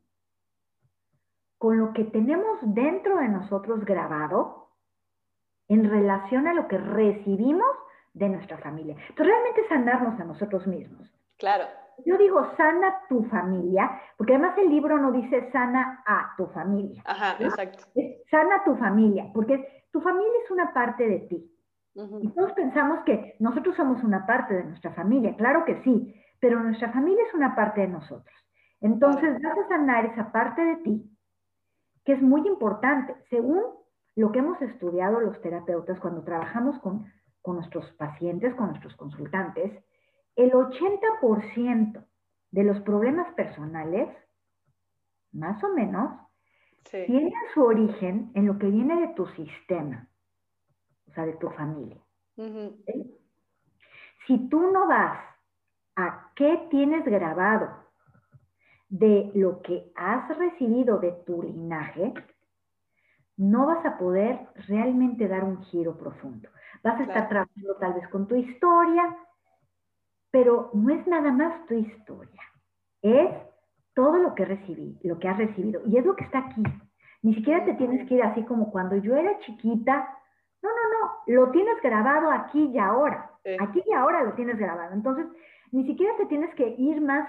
con 1.58 1.78
lo 1.78 1.92
que 1.92 2.04
tenemos 2.04 2.58
dentro 2.62 3.18
de 3.18 3.28
nosotros 3.28 3.84
grabado 3.84 4.68
en 5.68 5.88
relación 5.88 6.46
a 6.46 6.54
lo 6.54 6.68
que 6.68 6.78
recibimos 6.78 7.74
de 8.14 8.28
nuestra 8.28 8.58
familia. 8.58 8.94
Entonces, 8.94 9.26
realmente 9.26 9.68
sanarnos 9.68 10.20
a 10.20 10.24
nosotros 10.24 10.66
mismos. 10.66 11.12
Claro. 11.38 11.64
Yo 12.04 12.16
digo 12.18 12.54
sana 12.56 13.00
tu 13.08 13.24
familia, 13.24 14.00
porque 14.16 14.34
además 14.34 14.56
el 14.58 14.68
libro 14.68 14.98
no 14.98 15.12
dice 15.12 15.50
sana 15.50 16.02
a 16.06 16.34
tu 16.36 16.46
familia. 16.48 17.02
Ajá, 17.06 17.36
exacto. 17.40 17.84
Es 17.94 18.28
sana 18.30 18.62
tu 18.64 18.76
familia, 18.76 19.30
porque 19.32 19.84
tu 19.92 20.00
familia 20.00 20.32
es 20.44 20.50
una 20.50 20.72
parte 20.72 21.08
de 21.08 21.18
ti. 21.20 21.55
Y 22.22 22.28
todos 22.28 22.52
pensamos 22.52 23.00
que 23.04 23.36
nosotros 23.38 23.74
somos 23.76 24.02
una 24.04 24.26
parte 24.26 24.54
de 24.54 24.64
nuestra 24.64 24.92
familia, 24.92 25.34
claro 25.36 25.64
que 25.64 25.82
sí, 25.82 26.14
pero 26.40 26.62
nuestra 26.62 26.92
familia 26.92 27.24
es 27.26 27.34
una 27.34 27.54
parte 27.54 27.80
de 27.80 27.88
nosotros. 27.88 28.34
Entonces 28.80 29.40
vas 29.42 29.58
a 29.58 29.68
sanar 29.68 30.04
esa 30.06 30.30
parte 30.30 30.62
de 30.62 30.76
ti, 30.76 31.10
que 32.04 32.12
es 32.12 32.22
muy 32.22 32.46
importante. 32.46 33.14
Según 33.30 33.62
lo 34.14 34.30
que 34.30 34.40
hemos 34.40 34.60
estudiado 34.60 35.20
los 35.20 35.40
terapeutas 35.40 35.98
cuando 35.98 36.22
trabajamos 36.22 36.78
con, 36.80 37.06
con 37.40 37.56
nuestros 37.56 37.90
pacientes, 37.92 38.54
con 38.54 38.68
nuestros 38.68 38.94
consultantes, 38.96 39.72
el 40.36 40.52
80% 40.52 42.04
de 42.50 42.64
los 42.64 42.80
problemas 42.82 43.32
personales, 43.34 44.08
más 45.32 45.62
o 45.64 45.72
menos, 45.72 46.20
Sí. 46.84 47.02
tienen 47.06 47.32
su 47.52 47.64
origen 47.64 48.30
en 48.34 48.46
lo 48.46 48.58
que 48.58 48.68
viene 48.68 49.00
de 49.00 49.08
tu 49.14 49.26
sistema, 49.26 50.08
sea, 51.16 51.26
de 51.26 51.32
tu 51.34 51.48
familia. 51.50 51.98
Si 54.26 54.48
tú 54.48 54.70
no 54.70 54.86
vas 54.86 55.18
a 55.96 56.30
qué 56.34 56.66
tienes 56.70 57.04
grabado 57.04 57.70
de 58.88 59.30
lo 59.34 59.62
que 59.62 59.90
has 59.96 60.36
recibido 60.36 60.98
de 60.98 61.12
tu 61.26 61.42
linaje, 61.42 62.12
no 63.36 63.66
vas 63.66 63.84
a 63.84 63.98
poder 63.98 64.46
realmente 64.68 65.28
dar 65.28 65.44
un 65.44 65.62
giro 65.64 65.96
profundo. 65.96 66.48
Vas 66.82 67.00
a 67.00 67.04
estar 67.04 67.28
trabajando 67.28 67.74
tal 67.80 67.94
vez 67.94 68.08
con 68.08 68.28
tu 68.28 68.36
historia, 68.36 69.16
pero 70.30 70.70
no 70.74 70.94
es 70.94 71.06
nada 71.06 71.32
más 71.32 71.66
tu 71.66 71.74
historia, 71.74 72.42
es 73.02 73.30
todo 73.94 74.18
lo 74.18 74.34
que 74.34 74.44
recibí, 74.44 74.98
lo 75.02 75.18
que 75.18 75.28
has 75.28 75.38
recibido, 75.38 75.80
y 75.86 75.96
es 75.96 76.04
lo 76.04 76.14
que 76.14 76.24
está 76.24 76.40
aquí. 76.40 76.62
Ni 77.22 77.34
siquiera 77.34 77.64
te 77.64 77.74
tienes 77.74 78.06
que 78.06 78.14
ir 78.14 78.22
así 78.22 78.44
como 78.44 78.70
cuando 78.70 78.96
yo 78.96 79.16
era 79.16 79.38
chiquita. 79.40 80.08
No, 81.26 81.34
lo 81.34 81.50
tienes 81.50 81.80
grabado 81.82 82.30
aquí 82.30 82.70
y 82.72 82.78
ahora. 82.78 83.30
Sí. 83.44 83.56
Aquí 83.60 83.82
y 83.86 83.92
ahora 83.92 84.22
lo 84.24 84.32
tienes 84.34 84.58
grabado. 84.58 84.92
Entonces, 84.92 85.26
ni 85.72 85.86
siquiera 85.86 86.16
te 86.16 86.26
tienes 86.26 86.54
que 86.54 86.68
ir 86.78 87.00
más, 87.00 87.28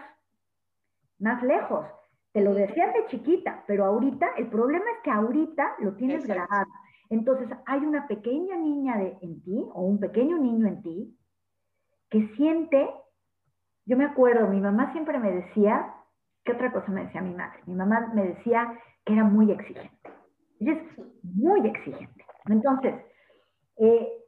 más 1.20 1.42
lejos. 1.44 1.86
Te 2.34 2.42
lo 2.42 2.54
decían 2.54 2.94
de 2.94 3.06
chiquita, 3.08 3.64
pero 3.68 3.86
ahorita, 3.86 4.28
el 4.38 4.48
problema 4.48 4.86
es 4.96 5.02
que 5.04 5.12
ahorita 5.12 5.76
lo 5.80 5.96
tienes 5.96 6.24
Exacto. 6.24 6.46
grabado. 6.48 6.72
Entonces, 7.10 7.50
hay 7.66 7.80
una 7.80 8.06
pequeña 8.08 8.58
niña 8.58 8.98
de, 8.98 9.18
en 9.22 9.42
ti, 9.42 9.66
o 9.74 9.82
un 9.82 10.00
pequeño 10.00 10.38
niño 10.38 10.68
en 10.68 10.82
ti, 10.82 11.18
que 12.10 12.28
siente, 12.36 12.90
yo 13.86 13.98
me 13.98 14.06
acuerdo, 14.06 14.48
mi 14.48 14.60
mamá 14.60 14.92
siempre 14.92 15.18
me 15.20 15.32
decía, 15.32 15.94
¿qué 16.44 16.52
otra 16.52 16.72
cosa 16.72 16.92
me 16.92 17.06
decía 17.06 17.22
mi 17.22 17.34
madre? 17.34 17.60
Mi 17.66 17.76
mamá 17.76 18.12
me 18.14 18.24
decía 18.24 18.72
que 19.06 19.14
era 19.14 19.24
muy 19.24 19.52
exigente. 19.52 20.12
Ella 20.60 20.74
es 20.74 21.06
muy 21.24 21.68
exigente. 21.68 22.26
Entonces, 22.46 22.94
eh, 23.78 24.24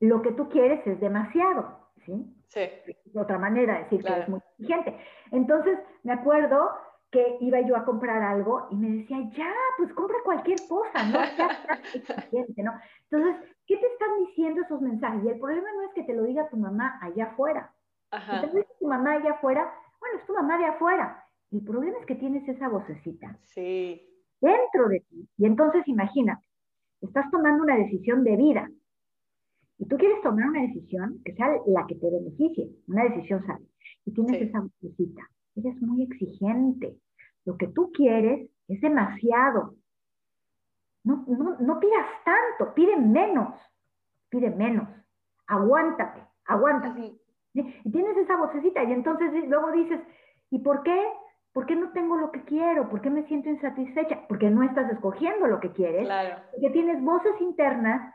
lo 0.00 0.22
que 0.22 0.32
tú 0.32 0.48
quieres 0.48 0.86
es 0.86 1.00
demasiado, 1.00 1.90
¿sí? 2.04 2.12
Sí. 2.48 2.60
Es 2.60 3.16
otra 3.16 3.38
manera 3.38 3.74
de 3.74 3.84
decir 3.84 4.02
que 4.04 4.12
eres 4.12 4.28
muy 4.28 4.40
exigente. 4.58 4.96
Entonces, 5.32 5.78
me 6.02 6.12
acuerdo 6.12 6.70
que 7.10 7.38
iba 7.40 7.60
yo 7.60 7.76
a 7.76 7.84
comprar 7.84 8.22
algo 8.22 8.68
y 8.70 8.76
me 8.76 8.90
decía, 8.98 9.18
ya, 9.36 9.52
pues 9.78 9.92
compra 9.94 10.16
cualquier 10.24 10.58
cosa, 10.68 11.02
no 11.04 11.18
tan 11.36 11.50
exigente, 11.94 12.62
¿no? 12.62 12.72
Entonces, 13.10 13.54
¿qué 13.66 13.76
te 13.76 13.86
están 13.86 14.08
diciendo 14.26 14.62
esos 14.62 14.80
mensajes? 14.80 15.24
Y 15.24 15.28
el 15.28 15.38
problema 15.38 15.68
no 15.74 15.82
es 15.82 15.94
que 15.94 16.02
te 16.02 16.14
lo 16.14 16.24
diga 16.24 16.48
tu 16.48 16.56
mamá 16.56 16.98
allá 17.02 17.26
afuera. 17.26 17.72
Si 18.10 18.16
Ajá. 18.16 18.40
te 18.42 18.46
lo 18.48 18.52
dice 18.54 18.72
tu 18.78 18.86
mamá 18.86 19.12
allá 19.14 19.32
afuera, 19.32 19.72
bueno, 20.00 20.18
es 20.18 20.26
tu 20.26 20.34
mamá 20.34 20.58
de 20.58 20.66
afuera. 20.66 21.24
El 21.52 21.64
problema 21.64 21.98
es 21.98 22.06
que 22.06 22.16
tienes 22.16 22.46
esa 22.48 22.68
vocecita 22.68 23.36
Sí. 23.42 24.08
dentro 24.40 24.88
de 24.88 25.00
ti. 25.00 25.28
Y 25.38 25.46
entonces 25.46 25.86
imagínate, 25.88 26.45
estás 27.06 27.30
tomando 27.30 27.62
una 27.62 27.76
decisión 27.76 28.24
de 28.24 28.36
vida 28.36 28.70
y 29.78 29.86
tú 29.86 29.96
quieres 29.96 30.22
tomar 30.22 30.48
una 30.48 30.62
decisión 30.62 31.20
que 31.24 31.34
sea 31.34 31.48
la 31.66 31.86
que 31.86 31.94
te 31.96 32.10
beneficie, 32.10 32.68
una 32.88 33.04
decisión 33.04 33.44
sabia. 33.46 33.66
Y 34.04 34.12
tienes 34.12 34.38
Sí. 34.38 34.44
esa 34.44 34.60
vocecita, 34.60 35.22
eres 35.56 35.80
muy 35.82 36.02
exigente. 36.02 36.96
Lo 37.44 37.56
que 37.56 37.68
tú 37.68 37.90
quieres 37.92 38.48
es 38.68 38.80
demasiado. 38.80 39.74
No, 41.04 41.24
no, 41.28 41.56
no 41.60 41.80
pidas 41.80 42.06
tanto, 42.24 42.74
pide 42.74 42.96
menos, 42.96 43.54
pide 44.28 44.50
menos. 44.50 44.88
Aguántate, 45.46 46.20
aguántate. 46.46 47.14
Y 47.54 47.90
tienes 47.90 48.16
esa 48.16 48.36
vocecita 48.36 48.82
y 48.84 48.92
entonces 48.92 49.30
luego 49.48 49.70
dices, 49.72 50.00
¿y 50.50 50.58
por 50.58 50.82
qué? 50.82 51.00
¿Por 51.56 51.64
qué 51.64 51.74
no 51.74 51.90
tengo 51.92 52.16
lo 52.18 52.30
que 52.32 52.44
quiero? 52.44 52.90
¿Por 52.90 53.00
qué 53.00 53.08
me 53.08 53.22
siento 53.28 53.48
insatisfecha? 53.48 54.26
Porque 54.28 54.50
no 54.50 54.62
estás 54.62 54.92
escogiendo 54.92 55.46
lo 55.46 55.58
que 55.58 55.72
quieres, 55.72 56.04
Claro. 56.04 56.42
porque 56.50 56.68
tienes 56.68 57.02
voces 57.02 57.32
internas 57.40 58.14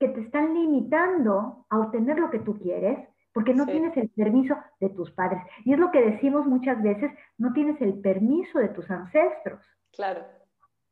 que 0.00 0.08
te 0.08 0.22
están 0.22 0.54
limitando 0.54 1.66
a 1.70 1.78
obtener 1.78 2.18
lo 2.18 2.30
que 2.30 2.40
tú 2.40 2.58
quieres, 2.58 2.98
porque 3.32 3.54
no 3.54 3.64
Sí. 3.64 3.70
tienes 3.70 3.96
el 3.96 4.08
permiso 4.10 4.56
de 4.80 4.88
tus 4.88 5.08
padres. 5.12 5.40
Y 5.64 5.72
es 5.72 5.78
lo 5.78 5.92
que 5.92 6.00
decimos 6.04 6.46
muchas 6.46 6.82
veces, 6.82 7.12
no 7.38 7.52
tienes 7.52 7.80
el 7.80 7.94
permiso 8.00 8.58
de 8.58 8.70
tus 8.70 8.90
ancestros 8.90 9.64
Claro. 9.92 10.22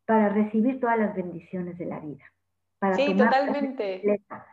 para 0.07 0.29
recibir 0.29 0.79
todas 0.79 1.01
las 1.01 1.17
bendiciones 1.17 1.79
de 1.79 1.87
la 1.87 1.99
vida. 1.99 2.23
Para 2.79 2.95
Sí, 2.95 3.13
totalmente. 3.17 3.95
completa, 4.03 4.47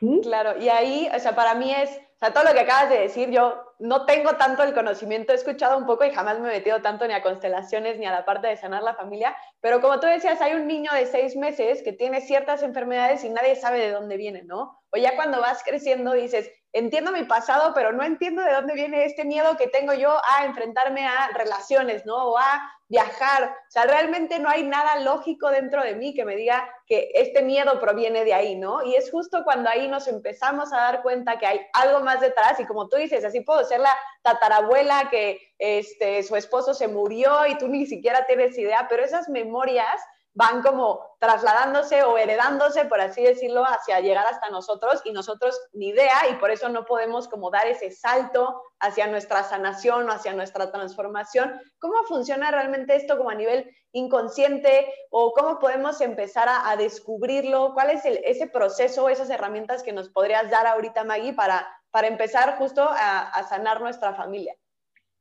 ¿Sí? 0.00 0.20
Claro, 0.22 0.58
y 0.58 0.70
ahí, 0.70 1.08
o 1.14 1.18
sea, 1.18 1.34
para 1.36 1.54
mí 1.56 1.70
es, 1.72 2.00
o 2.16 2.18
sea, 2.18 2.32
todo 2.32 2.44
lo 2.44 2.54
que 2.54 2.60
acabas 2.60 2.88
de 2.88 3.00
decir, 3.00 3.30
yo 3.30 3.74
no 3.78 4.06
tengo 4.06 4.36
tanto 4.36 4.62
el 4.62 4.72
conocimiento, 4.72 5.32
he 5.32 5.34
escuchado 5.34 5.76
un 5.76 5.84
poco 5.84 6.06
y 6.06 6.10
jamás 6.10 6.40
me 6.40 6.48
he 6.48 6.52
metido 6.58 6.80
tanto 6.80 7.06
ni 7.06 7.12
a 7.12 7.22
constelaciones 7.22 7.98
ni 7.98 8.06
a 8.06 8.10
la 8.10 8.24
parte 8.24 8.46
de 8.46 8.56
sanar 8.56 8.82
la 8.82 8.94
familia, 8.94 9.36
pero 9.60 9.82
como 9.82 10.00
tú 10.00 10.06
decías, 10.06 10.40
hay 10.40 10.54
un 10.54 10.66
niño 10.66 10.90
de 10.94 11.04
seis 11.04 11.36
meses 11.36 11.82
que 11.82 11.92
tiene 11.92 12.22
ciertas 12.22 12.62
enfermedades 12.62 13.22
y 13.22 13.28
nadie 13.28 13.54
sabe 13.54 13.80
de 13.80 13.90
dónde 13.90 14.16
viene, 14.16 14.44
¿no? 14.44 14.80
O 14.90 14.96
ya 14.96 15.14
cuando 15.14 15.42
vas 15.42 15.62
creciendo 15.62 16.14
dices, 16.14 16.50
entiendo 16.76 17.10
mi 17.10 17.24
pasado, 17.24 17.72
pero 17.74 17.92
no 17.92 18.04
entiendo 18.04 18.42
de 18.42 18.52
dónde 18.52 18.74
viene 18.74 19.04
este 19.04 19.24
miedo 19.24 19.56
que 19.56 19.66
tengo 19.66 19.94
yo 19.94 20.20
a 20.36 20.44
enfrentarme 20.44 21.06
a 21.06 21.28
relaciones, 21.28 22.04
¿no? 22.04 22.16
O 22.16 22.38
a 22.38 22.70
viajar. 22.88 23.44
O 23.44 23.70
sea, 23.70 23.84
realmente 23.84 24.38
no 24.38 24.48
hay 24.48 24.62
nada 24.62 25.00
lógico 25.00 25.50
dentro 25.50 25.82
de 25.82 25.94
mí 25.94 26.14
que 26.14 26.24
me 26.24 26.36
diga 26.36 26.68
que 26.86 27.10
este 27.14 27.42
miedo 27.42 27.80
proviene 27.80 28.24
de 28.24 28.34
ahí, 28.34 28.56
¿no? 28.56 28.82
Y 28.84 28.94
es 28.94 29.10
justo 29.10 29.42
cuando 29.44 29.70
ahí 29.70 29.88
nos 29.88 30.06
empezamos 30.06 30.72
a 30.72 30.76
dar 30.76 31.02
cuenta 31.02 31.38
que 31.38 31.46
hay 31.46 31.60
algo 31.72 32.00
más 32.00 32.20
detrás 32.20 32.60
y 32.60 32.66
como 32.66 32.88
tú 32.88 32.96
dices, 32.96 33.24
así 33.24 33.40
puedo 33.40 33.64
ser 33.64 33.80
la 33.80 33.92
tatarabuela 34.22 35.08
que 35.10 35.40
este, 35.58 36.22
su 36.22 36.36
esposo 36.36 36.74
se 36.74 36.88
murió 36.88 37.46
y 37.46 37.56
tú 37.56 37.68
ni 37.68 37.86
siquiera 37.86 38.26
tienes 38.26 38.56
idea, 38.58 38.86
pero 38.88 39.02
esas 39.02 39.28
memorias 39.28 40.00
van 40.36 40.62
como 40.62 41.00
trasladándose 41.18 42.02
o 42.02 42.18
heredándose, 42.18 42.84
por 42.84 43.00
así 43.00 43.22
decirlo, 43.22 43.64
hacia 43.64 44.00
llegar 44.00 44.26
hasta 44.26 44.50
nosotros 44.50 45.00
y 45.06 45.12
nosotros 45.12 45.58
ni 45.72 45.88
idea 45.88 46.28
y 46.30 46.34
por 46.34 46.50
eso 46.50 46.68
no 46.68 46.84
podemos 46.84 47.26
como 47.26 47.50
dar 47.50 47.66
ese 47.66 47.90
salto 47.90 48.62
hacia 48.78 49.06
nuestra 49.06 49.42
sanación 49.42 50.08
o 50.08 50.12
hacia 50.12 50.34
nuestra 50.34 50.70
transformación. 50.70 51.58
¿Cómo 51.78 52.04
funciona 52.04 52.50
realmente 52.50 52.94
esto 52.94 53.16
como 53.16 53.30
a 53.30 53.34
nivel 53.34 53.74
inconsciente 53.92 54.92
o 55.10 55.32
cómo 55.32 55.58
podemos 55.58 56.02
empezar 56.02 56.48
a, 56.50 56.76
descubrirlo? 56.76 57.72
¿Cuál 57.72 57.90
es 57.90 58.02
ese 58.04 58.46
proceso, 58.46 59.08
esas 59.08 59.30
herramientas 59.30 59.82
que 59.82 59.94
nos 59.94 60.10
podrías 60.10 60.50
dar 60.50 60.66
ahorita, 60.66 61.02
Maggie, 61.04 61.32
para, 61.32 61.66
para 61.90 62.08
empezar 62.08 62.58
justo 62.58 62.82
a, 62.82 63.30
a 63.30 63.42
sanar 63.44 63.80
nuestra 63.80 64.12
familia? 64.14 64.54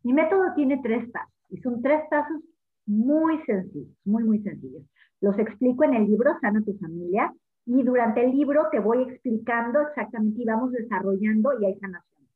Mi 0.04 0.12
método 0.12 0.54
tiene 0.56 0.82
tres 0.84 1.10
pasos 1.14 1.34
y 1.50 1.58
son 1.62 1.82
tres 1.82 2.02
pasos 2.10 2.42
muy 2.86 3.42
sencillos, 3.46 3.96
muy, 4.04 4.24
muy 4.24 4.40
sencillos. 4.40 4.84
Los 5.26 5.40
explico 5.40 5.84
en 5.84 5.96
el 5.96 6.06
libro 6.06 6.38
Sana 6.40 6.62
tu 6.62 6.78
familia 6.78 7.34
y 7.66 7.82
durante 7.82 8.24
el 8.24 8.38
libro 8.38 8.68
te 8.72 8.80
voy 8.80 9.02
explicando 9.10 9.82
exactamente 9.82 10.44
y 10.44 10.46
vamos 10.46 10.72
desarrollando 10.72 11.60
y 11.60 11.66
hay 11.66 11.80
sanación. 11.80 12.28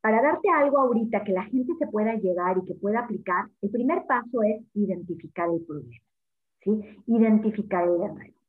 Para 0.00 0.20
darte 0.20 0.48
algo 0.48 0.80
ahorita 0.80 1.22
que 1.22 1.30
la 1.30 1.44
gente 1.44 1.72
se 1.78 1.86
pueda 1.86 2.16
llegar 2.16 2.58
y 2.58 2.64
que 2.66 2.74
pueda 2.74 2.98
aplicar, 2.98 3.44
el 3.62 3.70
primer 3.70 4.06
paso 4.08 4.42
es 4.42 4.60
identificar 4.74 5.48
el 5.54 5.64
problema, 5.64 6.02
¿sí? 6.64 6.80
Identificar 7.06 7.84
el 7.84 8.02
enredo. 8.02 8.40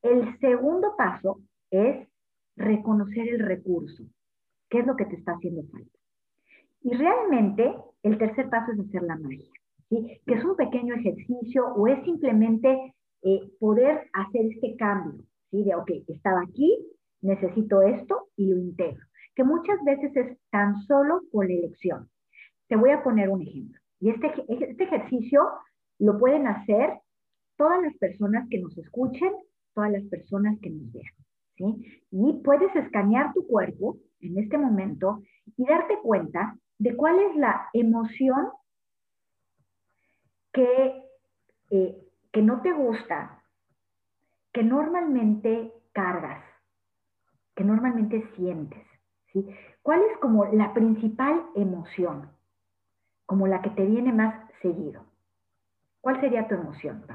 El 0.00 0.38
segundo 0.38 0.94
paso 0.96 1.40
es 1.70 2.08
reconocer 2.56 3.28
el 3.28 3.40
recurso. 3.40 4.04
¿Qué 4.70 4.78
es 4.78 4.86
lo 4.86 4.96
que 4.96 5.04
te 5.04 5.16
está 5.16 5.32
haciendo 5.32 5.62
falta? 5.70 5.98
Y 6.80 6.94
realmente 6.94 7.70
el 8.02 8.16
tercer 8.16 8.48
paso 8.48 8.72
es 8.72 8.80
hacer 8.80 9.02
la 9.02 9.18
magia. 9.18 9.57
¿Sí? 9.88 10.20
que 10.26 10.34
es 10.34 10.44
un 10.44 10.56
pequeño 10.56 10.94
ejercicio 10.94 11.66
o 11.74 11.86
es 11.86 12.02
simplemente 12.04 12.94
eh, 13.22 13.50
poder 13.58 14.08
hacer 14.12 14.46
este 14.46 14.76
cambio, 14.76 15.24
¿sí? 15.50 15.64
de, 15.64 15.74
ok, 15.74 15.90
estaba 16.08 16.42
aquí, 16.42 16.78
necesito 17.20 17.82
esto 17.82 18.28
y 18.36 18.50
lo 18.50 18.58
integro, 18.58 19.04
que 19.34 19.44
muchas 19.44 19.82
veces 19.84 20.14
es 20.16 20.38
tan 20.50 20.76
solo 20.82 21.22
por 21.32 21.46
la 21.46 21.54
elección. 21.54 22.08
Te 22.68 22.76
voy 22.76 22.90
a 22.90 23.02
poner 23.02 23.30
un 23.30 23.42
ejemplo. 23.42 23.80
Y 24.00 24.10
este, 24.10 24.32
este 24.48 24.84
ejercicio 24.84 25.42
lo 25.98 26.18
pueden 26.18 26.46
hacer 26.46 27.00
todas 27.56 27.82
las 27.82 27.96
personas 27.96 28.48
que 28.48 28.60
nos 28.60 28.76
escuchen, 28.78 29.32
todas 29.74 29.90
las 29.90 30.04
personas 30.04 30.58
que 30.60 30.70
nos 30.70 30.92
vean. 30.92 31.14
¿sí? 31.56 32.02
Y 32.10 32.34
puedes 32.44 32.74
escanear 32.76 33.32
tu 33.32 33.46
cuerpo 33.46 33.98
en 34.20 34.38
este 34.38 34.58
momento 34.58 35.22
y 35.56 35.64
darte 35.64 35.98
cuenta 36.02 36.56
de 36.78 36.94
cuál 36.94 37.18
es 37.18 37.36
la 37.36 37.68
emoción 37.72 38.48
que, 40.58 41.08
eh, 41.70 42.08
que 42.32 42.42
no 42.42 42.60
te 42.62 42.72
gusta, 42.72 43.44
que 44.52 44.64
normalmente 44.64 45.72
cargas, 45.92 46.44
que 47.54 47.62
normalmente 47.62 48.28
sientes. 48.34 48.84
¿sí? 49.32 49.46
¿Cuál 49.82 50.02
es 50.02 50.18
como 50.18 50.46
la 50.46 50.74
principal 50.74 51.46
emoción? 51.54 52.36
Como 53.24 53.46
la 53.46 53.62
que 53.62 53.70
te 53.70 53.84
viene 53.84 54.12
más 54.12 54.50
seguido. 54.60 55.04
¿Cuál 56.00 56.20
sería 56.20 56.48
tu 56.48 56.56
emoción, 56.56 57.06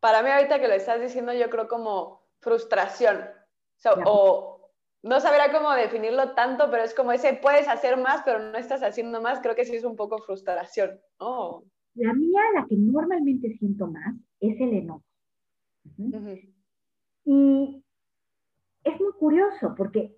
Para 0.00 0.22
mí 0.22 0.28
ahorita 0.28 0.60
que 0.60 0.68
lo 0.68 0.74
estás 0.74 1.00
diciendo, 1.00 1.32
yo 1.32 1.48
creo 1.48 1.66
como 1.66 2.26
frustración. 2.40 3.24
o 4.04 4.70
no 5.02 5.20
sabrá 5.20 5.50
cómo 5.50 5.70
definirlo 5.72 6.34
tanto, 6.34 6.70
pero 6.70 6.82
es 6.82 6.94
como 6.94 7.12
ese 7.12 7.32
puedes 7.32 7.68
hacer 7.68 7.96
más, 7.96 8.20
pero 8.22 8.38
no 8.38 8.58
estás 8.58 8.82
haciendo 8.82 9.22
más. 9.22 9.40
Creo 9.40 9.54
que 9.54 9.64
sí 9.64 9.76
es 9.76 9.84
un 9.84 9.96
poco 9.96 10.18
frustración. 10.18 11.00
Oh. 11.16 11.64
La 11.94 12.12
mía, 12.12 12.42
la 12.54 12.66
que 12.66 12.76
normalmente 12.76 13.56
siento 13.58 13.86
más, 13.86 14.14
es 14.40 14.60
el 14.60 14.74
enojo. 14.74 15.04
Y 17.24 17.84
es 18.84 19.00
muy 19.00 19.12
curioso 19.18 19.74
porque 19.76 20.14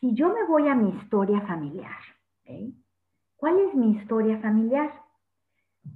si 0.00 0.14
yo 0.14 0.32
me 0.32 0.44
voy 0.46 0.68
a 0.68 0.74
mi 0.74 0.90
historia 0.98 1.40
familiar, 1.42 2.00
¿cuál 3.36 3.58
es 3.60 3.74
mi 3.74 3.92
historia 3.92 4.38
familiar? 4.40 4.92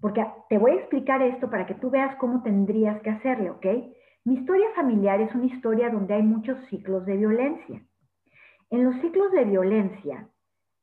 Porque 0.01 0.25
te 0.49 0.59
voy 0.59 0.73
a 0.73 0.77
explicar 0.77 1.23
esto 1.23 1.51
para 1.51 1.67
que 1.67 1.75
tú 1.75 1.91
veas 1.91 2.17
cómo 2.17 2.43
tendrías 2.43 3.01
que 3.03 3.11
hacerle, 3.11 3.51
¿ok? 3.51 3.67
Mi 4.25 4.35
historia 4.35 4.67
familiar 4.75 5.21
es 5.21 5.35
una 5.35 5.47
historia 5.47 5.91
donde 5.91 6.15
hay 6.15 6.23
muchos 6.23 6.59
ciclos 6.69 7.07
de 7.07 7.17
violencia. 7.17 7.85
En 8.71 8.85
los 8.85 9.01
ciclos 9.01 9.31
de 9.33 9.45
violencia 9.45 10.29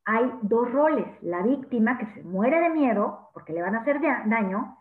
hay 0.05 0.31
dos 0.41 0.72
roles, 0.72 1.07
la 1.22 1.41
víctima 1.41 1.98
que 1.98 2.05
se 2.13 2.24
muere 2.24 2.60
de 2.60 2.69
miedo 2.69 3.29
porque 3.33 3.53
le 3.53 3.62
van 3.62 3.75
a 3.75 3.81
hacer 3.81 4.01
daño 4.01 4.77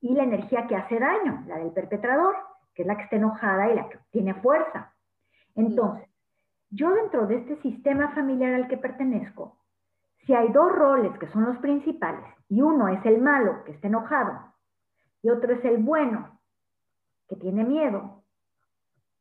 y 0.00 0.14
la 0.14 0.24
energía 0.24 0.66
que 0.66 0.76
hace 0.76 0.98
daño, 0.98 1.44
la 1.46 1.58
del 1.58 1.72
perpetrador, 1.72 2.36
que 2.74 2.82
es 2.82 2.88
la 2.88 2.96
que 2.96 3.04
está 3.04 3.16
enojada 3.16 3.70
y 3.70 3.74
la 3.74 3.88
que 3.88 3.98
tiene 4.10 4.34
fuerza. 4.34 4.94
Entonces, 5.54 6.08
yo 6.70 6.92
dentro 6.92 7.26
de 7.26 7.36
este 7.36 7.56
sistema 7.62 8.14
familiar 8.14 8.54
al 8.54 8.68
que 8.68 8.76
pertenezco, 8.76 9.58
si 10.26 10.34
hay 10.34 10.48
dos 10.52 10.70
roles 10.72 11.18
que 11.18 11.28
son 11.28 11.44
los 11.44 11.56
principales 11.58 12.24
y 12.48 12.60
uno 12.60 12.88
es 12.88 13.04
el 13.06 13.20
malo 13.20 13.64
que 13.64 13.72
está 13.72 13.86
enojado 13.86 14.52
y 15.22 15.30
otro 15.30 15.54
es 15.54 15.64
el 15.64 15.78
bueno 15.78 16.38
que 17.28 17.36
tiene 17.36 17.64
miedo, 17.64 18.22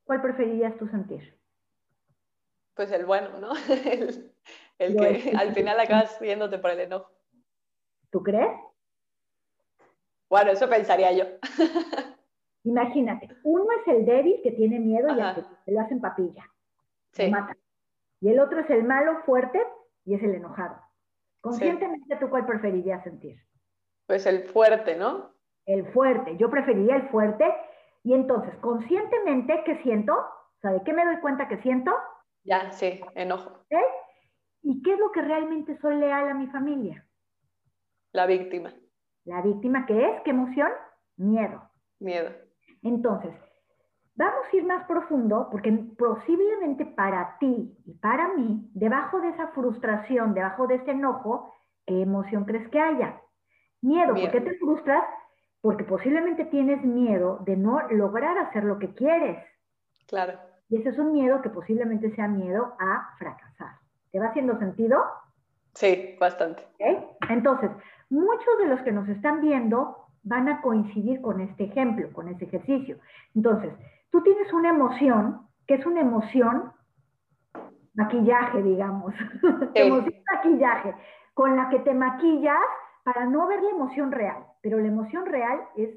¿cuál 0.04 0.22
preferirías 0.22 0.78
tú 0.78 0.88
sentir? 0.88 1.40
Pues 2.76 2.92
el 2.92 3.06
bueno, 3.06 3.40
¿no? 3.40 3.54
el, 3.86 4.34
que 4.78 5.34
al 5.38 5.54
final 5.54 5.80
acabas 5.80 6.20
viéndote 6.20 6.58
por 6.58 6.72
el 6.72 6.82
enojo. 6.82 7.12
¿Tú 8.10 8.24
crees? 8.24 8.52
Bueno, 10.30 10.52
eso 10.52 10.70
pensaría 10.70 11.12
yo. 11.12 11.26
Imagínate, 12.64 13.30
uno 13.44 13.66
es 13.80 13.88
el 13.88 14.06
débil 14.06 14.40
que 14.44 14.52
tiene 14.52 14.80
miedo 14.80 15.08
y 15.10 15.22
se 15.66 15.72
lo 15.72 15.82
hacen 15.82 16.02
papilla. 16.02 16.50
Sí. 17.12 17.30
mata. 17.30 17.56
Y 18.20 18.30
el 18.30 18.40
otro 18.40 18.60
es 18.60 18.70
el 18.72 18.84
malo, 18.84 19.22
fuerte, 19.26 19.62
y 20.04 20.16
es 20.16 20.24
el 20.24 20.34
enojado. 20.34 20.82
Conscientemente, 21.42 22.16
¿tú 22.16 22.30
cuál 22.30 22.46
preferirías 22.46 23.04
sentir? 23.04 23.38
Pues 24.08 24.26
el 24.26 24.46
fuerte, 24.46 24.96
¿no? 24.96 25.32
El 25.66 25.86
fuerte. 25.94 26.38
Yo 26.38 26.50
preferiría 26.50 26.96
el 26.96 27.10
fuerte 27.10 27.46
y 28.04 28.14
entonces, 28.14 28.56
conscientemente, 28.62 29.62
¿qué 29.64 29.82
siento? 29.84 30.14
O 30.14 30.60
sea, 30.62 30.72
¿de 30.72 30.84
qué 30.84 30.94
me 30.94 31.06
doy 31.06 31.18
cuenta 31.18 31.48
que 31.48 31.58
siento? 31.62 31.92
Ya, 32.44 32.72
sí, 32.72 33.02
enojo. 33.14 33.64
¿Y 34.66 34.82
qué 34.82 34.94
es 34.94 35.00
lo 35.00 35.12
que 35.12 35.22
realmente 35.22 35.78
soy 35.80 35.96
leal 35.96 36.28
a 36.28 36.34
mi 36.34 36.48
familia? 36.48 37.08
La 38.12 38.26
víctima. 38.26 38.74
La 39.24 39.42
víctima, 39.42 39.86
¿qué 39.86 40.10
es? 40.10 40.22
¿Qué 40.24 40.32
emoción? 40.32 40.70
Miedo. 41.16 41.62
Miedo. 42.00 42.32
Entonces, 42.82 43.34
vamos 44.16 44.46
a 44.52 44.58
ir 44.58 44.66
más 44.66 44.86
profundo 44.88 45.48
porque 45.50 45.72
posiblemente 45.98 46.86
para 46.86 47.38
ti 47.40 47.78
y 47.86 47.94
para 48.00 48.34
mí, 48.34 48.70
debajo 48.74 49.22
de 49.22 49.30
esa 49.30 49.48
frustración, 49.54 50.34
debajo 50.34 50.68
de 50.68 50.76
ese 50.76 50.92
enojo, 50.92 51.54
¿qué 51.86 52.02
emoción 52.02 52.44
crees 52.44 52.68
que 52.70 52.80
haya? 52.80 53.22
Miedo. 53.82 54.14
¿Por 54.14 54.32
qué 54.32 54.42
te 54.42 54.58
frustras? 54.58 55.06
porque 55.66 55.84
posiblemente 55.84 56.46
tienes 56.46 56.84
miedo 56.84 57.40
de 57.44 57.58
no 57.58 57.82
lograr 57.90 58.38
hacer 58.38 58.64
lo 58.64 58.78
que 58.78 58.94
quieres. 58.94 59.44
Claro. 60.06 60.38
Y 60.70 60.78
ese 60.78 60.90
es 60.90 61.00
un 61.00 61.12
miedo 61.12 61.42
que 61.42 61.50
posiblemente 61.50 62.14
sea 62.14 62.28
miedo 62.28 62.76
a 62.78 63.16
fracasar. 63.18 63.72
¿Te 64.16 64.22
va 64.22 64.28
haciendo 64.28 64.58
sentido? 64.58 65.04
Sí, 65.74 66.16
bastante. 66.18 66.66
Entonces, 67.28 67.70
muchos 68.10 68.58
de 68.60 68.68
los 68.68 68.80
que 68.84 68.94
nos 68.94 69.10
están 69.10 69.42
viendo 69.42 70.08
van 70.24 70.48
a 70.48 70.62
coincidir 70.62 71.20
con 71.20 71.42
este 71.42 71.66
ejemplo, 71.66 72.14
con 72.14 72.30
este 72.30 72.46
ejercicio. 72.46 72.98
Entonces, 73.36 73.74
tú 74.12 74.24
tienes 74.24 74.54
una 74.54 74.70
emoción, 74.70 75.42
que 75.68 75.74
es 75.74 75.86
una 75.86 76.00
emoción, 76.00 76.72
maquillaje, 77.94 78.64
digamos, 78.64 79.14
emoción 79.74 80.24
maquillaje, 80.34 80.96
con 81.34 81.58
la 81.58 81.68
que 81.68 81.80
te 81.80 81.94
maquillas 81.94 82.56
para 83.04 83.26
no 83.26 83.48
ver 83.48 83.62
la 83.62 83.72
emoción 83.72 84.14
real, 84.14 84.46
pero 84.62 84.80
la 84.80 84.88
emoción 84.88 85.26
real 85.26 85.60
es 85.76 85.90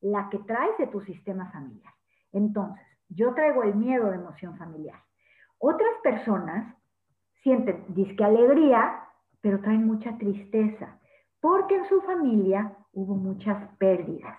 la 0.00 0.30
que 0.30 0.38
traes 0.38 0.78
de 0.78 0.86
tu 0.86 1.02
sistema 1.02 1.52
familiar. 1.52 1.92
Entonces, 2.32 2.86
yo 3.10 3.34
traigo 3.34 3.64
el 3.64 3.74
miedo 3.74 4.08
de 4.08 4.16
emoción 4.16 4.56
familiar. 4.56 4.98
Otras 5.58 5.90
personas 6.02 6.79
sienten 7.42 7.84
disque 7.88 8.24
alegría, 8.24 9.04
pero 9.40 9.60
traen 9.60 9.86
mucha 9.86 10.16
tristeza, 10.18 10.98
porque 11.40 11.76
en 11.76 11.88
su 11.88 12.00
familia 12.02 12.76
hubo 12.92 13.14
muchas 13.14 13.68
pérdidas. 13.78 14.38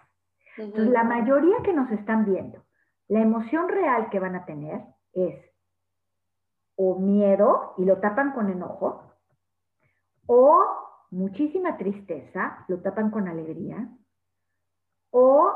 Entonces, 0.57 0.91
la 0.91 1.03
mayoría 1.03 1.57
que 1.63 1.73
nos 1.73 1.89
están 1.91 2.25
viendo, 2.25 2.63
la 3.07 3.21
emoción 3.21 3.69
real 3.69 4.09
que 4.09 4.19
van 4.19 4.35
a 4.35 4.45
tener 4.45 4.81
es 5.13 5.35
o 6.75 6.99
miedo 6.99 7.73
y 7.77 7.85
lo 7.85 7.99
tapan 7.99 8.33
con 8.33 8.49
enojo, 8.49 9.13
o 10.27 10.63
muchísima 11.11 11.77
tristeza, 11.77 12.65
lo 12.67 12.81
tapan 12.81 13.11
con 13.11 13.27
alegría, 13.27 13.87
o 15.11 15.51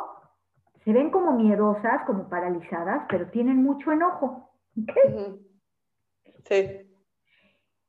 se 0.83 0.93
ven 0.93 1.09
como 1.09 1.33
miedosas, 1.33 2.03
como 2.05 2.29
paralizadas, 2.29 3.05
pero 3.09 3.29
tienen 3.31 3.63
mucho 3.63 3.91
enojo. 3.91 4.51
Sí. 4.75 5.41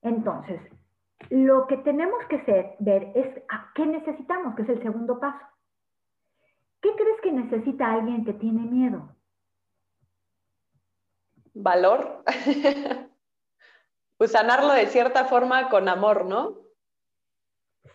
Entonces, 0.03 0.61
lo 1.31 1.67
que 1.67 1.79
tenemos 1.79 2.19
que 2.29 2.77
ver 2.79 3.13
es 3.15 3.43
a 3.49 3.73
qué 3.75 3.87
necesitamos, 3.87 4.55
que 4.55 4.63
es 4.63 4.69
el 4.69 4.83
segundo 4.83 5.19
paso. 5.19 5.45
¿Qué 6.81 6.91
crees 6.97 7.21
que 7.23 7.33
necesita 7.33 7.93
alguien 7.93 8.25
que 8.25 8.35
tiene 8.35 8.63
miedo? 8.63 9.17
Valor. 11.55 12.23
pues 14.19 14.33
sanarlo 14.33 14.73
de 14.73 14.87
cierta 14.87 15.25
forma 15.25 15.69
con 15.69 15.89
amor, 15.89 16.27
¿no? 16.27 16.59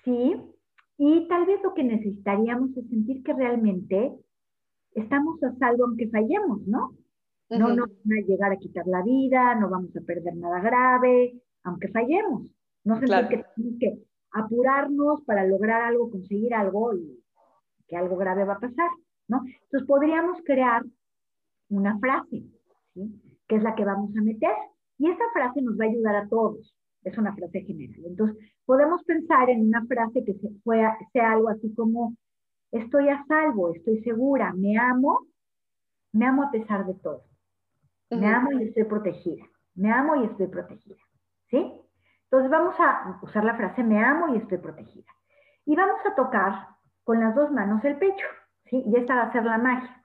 Sí, 0.04 0.36
y 0.98 1.28
tal 1.28 1.46
vez 1.46 1.62
lo 1.64 1.74
que 1.74 1.84
necesitaríamos 1.84 2.76
es 2.76 2.88
sentir 2.90 3.24
que 3.24 3.34
realmente 3.34 4.14
estamos 4.94 5.42
a 5.44 5.56
salvo 5.58 5.86
aunque 5.86 6.10
fallemos, 6.10 6.62
¿no? 6.68 6.96
No 7.50 7.68
nos 7.76 7.90
van 8.04 8.18
a 8.18 8.28
llegar 8.28 8.52
a 8.52 8.58
quitar 8.58 8.88
la 8.88 9.02
vida, 9.04 9.56
no 9.56 9.70
vamos 9.70 9.96
a 9.98 10.02
perder 10.02 10.36
nada 10.36 10.62
grave, 10.62 11.42
aunque 11.63 11.89
fallemos. 11.89 12.43
No 12.84 13.00
sentir 13.00 13.28
que 13.30 13.45
tenemos 13.56 13.80
que 13.80 14.04
apurarnos 14.32 15.24
para 15.26 15.45
lograr 15.45 15.82
algo, 15.82 16.10
conseguir 16.10 16.54
algo 16.54 16.93
y 16.95 17.24
que 17.88 17.97
algo 17.97 18.17
grave 18.17 18.45
va 18.45 18.54
a 18.54 18.60
pasar, 18.60 18.89
¿no? 19.28 19.41
Entonces 19.63 19.88
podríamos 19.88 20.39
crear 20.43 20.84
una 21.69 22.00
frase, 22.00 22.43
¿sí? 22.93 23.21
Que 23.47 23.56
es 23.58 23.63
la 23.63 23.76
que 23.76 23.86
vamos 23.86 24.15
a 24.17 24.21
meter. 24.21 24.56
Y 24.97 25.10
esa 25.10 25.24
frase 25.34 25.62
nos 25.62 25.80
va 25.80 25.86
a 25.86 25.89
ayudar 25.89 26.15
a 26.15 26.28
todos 26.28 26.76
es 27.04 27.17
una 27.17 27.36
frase 27.36 27.62
general. 27.62 28.02
Entonces, 28.06 28.38
podemos 28.65 29.04
pensar 29.04 29.50
en 29.50 29.67
una 29.67 29.86
frase 29.86 30.24
que 30.24 30.36
sea 31.13 31.32
algo 31.32 31.50
así 31.50 31.74
como, 31.74 32.15
estoy 32.71 33.10
a 33.10 33.24
salvo, 33.28 33.74
estoy 33.74 34.02
segura, 34.04 34.54
me 34.54 34.78
amo, 34.78 35.28
me 36.13 36.26
amo 36.26 36.43
a 36.43 36.52
pesar 36.52 36.86
de 36.86 36.93
todo. 36.95 37.24
Me 38.10 38.28
amo 38.28 38.52
y 38.52 38.63
estoy 38.63 38.84
protegida. 38.84 39.45
Me 39.74 39.89
amo 39.89 40.21
y 40.21 40.26
estoy 40.26 40.47
protegida. 40.47 40.97
¿Sí? 41.52 41.82
Entonces 42.24 42.50
vamos 42.50 42.76
a 42.80 43.20
usar 43.22 43.44
la 43.44 43.56
frase 43.56 43.84
me 43.84 44.04
amo 44.04 44.34
y 44.34 44.38
estoy 44.38 44.58
protegida. 44.58 45.12
Y 45.66 45.76
vamos 45.76 46.00
a 46.06 46.16
tocar 46.16 46.70
con 47.04 47.20
las 47.20 47.36
dos 47.36 47.52
manos 47.52 47.84
el 47.84 47.98
pecho. 47.98 48.26
¿sí? 48.66 48.84
Y 48.88 48.96
esta 48.96 49.16
va 49.16 49.24
a 49.24 49.32
ser 49.32 49.44
la 49.44 49.58
magia. 49.58 50.04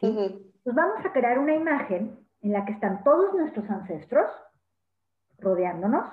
¿sí? 0.00 0.08
Entonces 0.08 0.74
vamos 0.74 1.04
a 1.06 1.12
crear 1.12 1.38
una 1.38 1.54
imagen 1.54 2.18
en 2.42 2.52
la 2.52 2.64
que 2.64 2.72
están 2.72 3.04
todos 3.04 3.32
nuestros 3.34 3.68
ancestros 3.70 4.30
rodeándonos. 5.38 6.06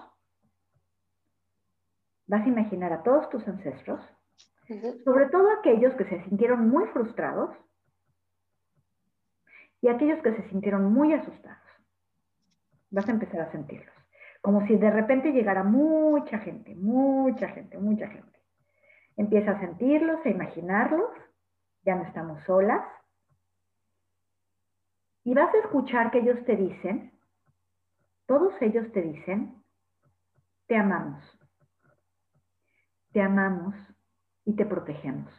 Vas 2.27 2.43
a 2.43 2.49
imaginar 2.49 2.93
a 2.93 3.03
todos 3.03 3.29
tus 3.29 3.47
ancestros, 3.47 4.01
sobre 5.05 5.27
todo 5.29 5.49
aquellos 5.51 5.93
que 5.95 6.05
se 6.05 6.23
sintieron 6.25 6.69
muy 6.69 6.85
frustrados 6.87 7.55
y 9.81 9.87
aquellos 9.87 10.21
que 10.21 10.35
se 10.35 10.49
sintieron 10.49 10.91
muy 10.91 11.13
asustados. 11.13 11.57
Vas 12.89 13.07
a 13.07 13.11
empezar 13.11 13.41
a 13.41 13.51
sentirlos, 13.51 13.95
como 14.47 14.65
si 14.65 14.77
de 14.77 14.89
repente 14.89 15.33
llegara 15.33 15.61
mucha 15.61 16.39
gente, 16.39 16.73
mucha 16.73 17.49
gente, 17.49 17.77
mucha 17.77 18.07
gente. 18.07 18.39
Empieza 19.17 19.51
a 19.51 19.59
sentirlos, 19.59 20.25
a 20.25 20.29
imaginarlos, 20.29 21.11
ya 21.83 21.95
no 21.95 22.03
estamos 22.03 22.41
solas. 22.45 22.81
Y 25.25 25.33
vas 25.33 25.53
a 25.53 25.57
escuchar 25.57 26.11
que 26.11 26.19
ellos 26.19 26.45
te 26.45 26.55
dicen, 26.55 27.11
todos 28.25 28.53
ellos 28.61 28.89
te 28.93 29.01
dicen, 29.01 29.61
te 30.67 30.77
amamos, 30.77 31.21
te 33.11 33.21
amamos 33.21 33.75
y 34.45 34.55
te 34.55 34.65
protegemos. 34.65 35.29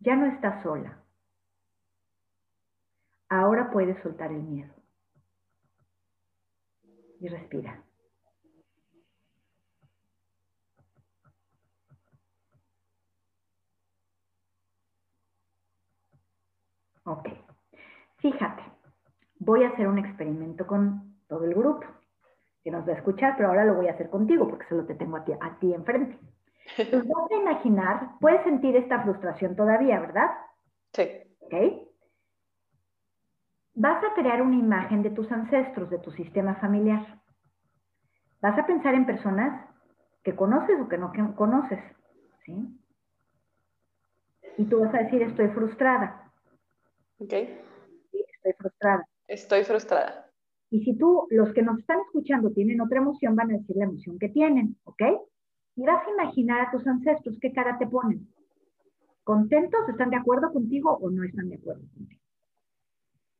Ya 0.00 0.16
no 0.16 0.26
estás 0.26 0.60
sola. 0.64 1.04
Ahora 3.28 3.70
puedes 3.70 4.02
soltar 4.02 4.32
el 4.32 4.42
miedo. 4.42 4.74
Y 7.20 7.28
respira. 7.28 7.84
Ok. 17.08 17.30
Fíjate, 18.18 18.62
voy 19.38 19.64
a 19.64 19.70
hacer 19.70 19.88
un 19.88 19.98
experimento 19.98 20.66
con 20.66 21.16
todo 21.26 21.44
el 21.44 21.54
grupo 21.54 21.86
que 22.62 22.70
nos 22.70 22.86
va 22.86 22.92
a 22.92 22.96
escuchar, 22.96 23.34
pero 23.36 23.48
ahora 23.48 23.64
lo 23.64 23.76
voy 23.76 23.88
a 23.88 23.92
hacer 23.92 24.10
contigo 24.10 24.46
porque 24.46 24.66
solo 24.68 24.84
te 24.84 24.94
tengo 24.94 25.16
a 25.16 25.24
ti, 25.24 25.32
a 25.32 25.58
ti 25.58 25.72
enfrente. 25.72 26.18
Entonces, 26.76 27.08
vas 27.08 27.30
a 27.30 27.34
imaginar, 27.34 28.10
puedes 28.20 28.42
sentir 28.44 28.76
esta 28.76 29.02
frustración 29.02 29.56
todavía, 29.56 30.00
¿verdad? 30.00 30.28
Sí. 30.92 31.08
¿Ok? 31.40 31.54
Vas 33.74 34.04
a 34.04 34.14
crear 34.14 34.42
una 34.42 34.56
imagen 34.56 35.02
de 35.02 35.10
tus 35.10 35.32
ancestros, 35.32 35.88
de 35.88 35.98
tu 36.00 36.10
sistema 36.10 36.56
familiar. 36.56 37.22
Vas 38.42 38.58
a 38.58 38.66
pensar 38.66 38.94
en 38.94 39.06
personas 39.06 39.66
que 40.22 40.36
conoces 40.36 40.78
o 40.78 40.88
que 40.88 40.98
no 40.98 41.10
conoces, 41.36 41.80
¿sí? 42.44 42.78
Y 44.58 44.64
tú 44.66 44.80
vas 44.80 44.94
a 44.94 45.04
decir, 45.04 45.22
estoy 45.22 45.48
frustrada. 45.48 46.27
Ok. 47.18 47.32
Sí, 48.10 48.24
estoy 48.34 48.52
frustrada. 48.58 49.08
Estoy 49.26 49.64
frustrada. 49.64 50.30
Y 50.70 50.84
si 50.84 50.96
tú, 50.96 51.26
los 51.30 51.52
que 51.52 51.62
nos 51.62 51.78
están 51.78 51.98
escuchando 52.00 52.50
tienen 52.50 52.80
otra 52.80 52.98
emoción, 52.98 53.34
van 53.34 53.50
a 53.50 53.58
decir 53.58 53.76
la 53.76 53.84
emoción 53.84 54.18
que 54.18 54.28
tienen, 54.28 54.76
¿ok? 54.84 55.02
Y 55.76 55.84
vas 55.84 56.06
a 56.06 56.10
imaginar 56.10 56.66
a 56.66 56.70
tus 56.70 56.86
ancestros 56.86 57.38
qué 57.40 57.52
cara 57.52 57.78
te 57.78 57.86
ponen. 57.86 58.28
¿Contentos? 59.24 59.88
¿Están 59.88 60.10
de 60.10 60.16
acuerdo 60.16 60.52
contigo 60.52 60.98
o 61.00 61.10
no 61.10 61.24
están 61.24 61.48
de 61.48 61.56
acuerdo 61.56 61.82
contigo? 61.94 62.20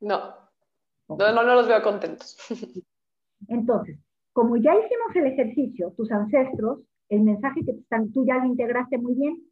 No. 0.01 0.49
No, 1.07 1.33
no, 1.33 1.43
no 1.43 1.55
los 1.55 1.67
veo 1.67 1.81
contentos. 1.81 2.37
Entonces, 3.47 3.97
como 4.33 4.57
ya 4.57 4.73
hicimos 4.73 5.15
el 5.15 5.25
ejercicio, 5.27 5.91
tus 5.97 6.11
ancestros, 6.11 6.81
el 7.09 7.21
mensaje 7.21 7.65
que 7.65 7.71
están, 7.71 8.11
tú 8.11 8.25
ya 8.25 8.37
lo 8.37 8.45
integraste 8.45 8.97
muy 8.97 9.15
bien. 9.15 9.43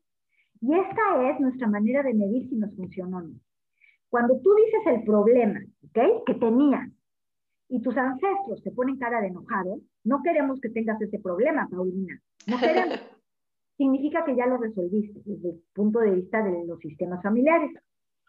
Y 0.61 0.75
esta 0.75 1.29
es 1.29 1.39
nuestra 1.39 1.67
manera 1.67 2.03
de 2.03 2.13
medir 2.13 2.49
si 2.49 2.55
nos 2.55 2.75
funcionó 2.75 3.17
o 3.17 3.21
no. 3.21 3.35
Cuando 4.10 4.39
tú 4.39 4.54
dices 4.56 4.82
el 4.88 5.04
problema, 5.04 5.60
¿ok? 5.84 6.26
Que 6.26 6.34
tenías 6.36 6.89
y 7.70 7.82
tus 7.82 7.98
ancestros 7.98 8.63
te 8.63 8.72
ponen 8.72 8.98
cara 8.98 9.22
de 9.22 9.28
enojado, 9.28 9.82
no 10.04 10.22
queremos 10.24 10.60
que 10.62 10.70
tengas 10.70 11.02
ese 11.02 11.20
problema, 11.20 11.67
Paulina. 11.70 12.20
No 12.48 12.58
queremos. 12.58 13.00
Significa 13.78 14.24
que 14.26 14.36
ya 14.36 14.48
lo 14.48 14.58
resolviste 14.58 15.22
desde 15.26 15.50
el 15.50 15.63
punto 15.74 16.00
de 16.00 16.12
vista 16.12 16.41
de 16.41 16.65
los 16.65 16.80
sistemas 16.80 17.22
familiares. 17.22 17.72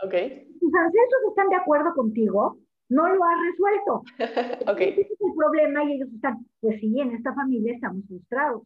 Ok. 0.02 0.12
Tus 0.60 0.74
ancestros 0.74 1.22
están 1.28 1.48
de 1.48 1.56
acuerdo 1.56 1.94
contigo, 1.94 2.58
no 2.88 3.08
lo 3.08 3.24
has 3.24 3.36
resuelto. 3.50 4.02
ok. 4.72 4.80
Ese 4.80 5.00
es 5.00 5.20
el 5.20 5.34
problema 5.36 5.84
y 5.84 5.92
ellos 5.92 6.12
están, 6.12 6.44
pues 6.60 6.80
sí, 6.80 7.00
en 7.00 7.12
esta 7.12 7.32
familia 7.34 7.74
estamos 7.74 8.04
frustrados. 8.06 8.62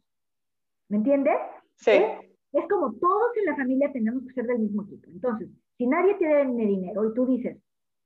¿Me 0.89 0.97
entiendes? 0.97 1.37
Sí. 1.75 1.91
¿Eh? 1.91 2.33
Es 2.53 2.67
como 2.69 2.93
todos 2.93 3.37
en 3.37 3.45
la 3.45 3.55
familia 3.55 3.91
tenemos 3.91 4.23
que 4.27 4.33
ser 4.33 4.45
del 4.45 4.59
mismo 4.59 4.83
equipo. 4.83 5.09
Entonces, 5.09 5.49
si 5.83 5.87
nadie 5.87 6.15
tiene 6.15 6.65
dinero 6.65 7.09
y 7.09 7.13
tú 7.13 7.25
dices, 7.25 7.57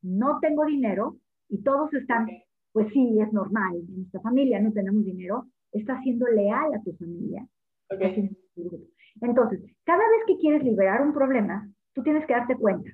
no 0.02 0.40
tengo 0.40 0.66
dinero, 0.66 1.18
y 1.48 1.62
todos 1.62 1.94
están, 1.94 2.28
pues 2.72 2.92
sí, 2.92 3.20
es 3.22 3.32
normal, 3.32 3.76
en 3.76 3.98
nuestra 3.98 4.20
familia 4.22 4.60
no 4.60 4.72
tenemos 4.74 5.06
dinero, 5.06 5.46
estás 5.72 6.02
siendo 6.02 6.26
leal 6.28 6.74
a 6.74 6.82
tu 6.82 6.94
familia. 6.94 7.44
Ok. 7.92 8.02
Estás 8.02 8.14
siendo 8.16 8.34
tu 8.56 8.64
grupo. 8.64 8.86
Entonces, 9.22 9.62
cada 9.84 10.00
vez 10.00 10.26
que 10.26 10.38
quieres 10.40 10.64
liberar 10.64 11.04
un 11.04 11.14
problema, 11.14 11.70
tú 11.94 12.02
tienes 12.02 12.26
que 12.26 12.34
darte 12.34 12.56
cuenta. 12.56 12.90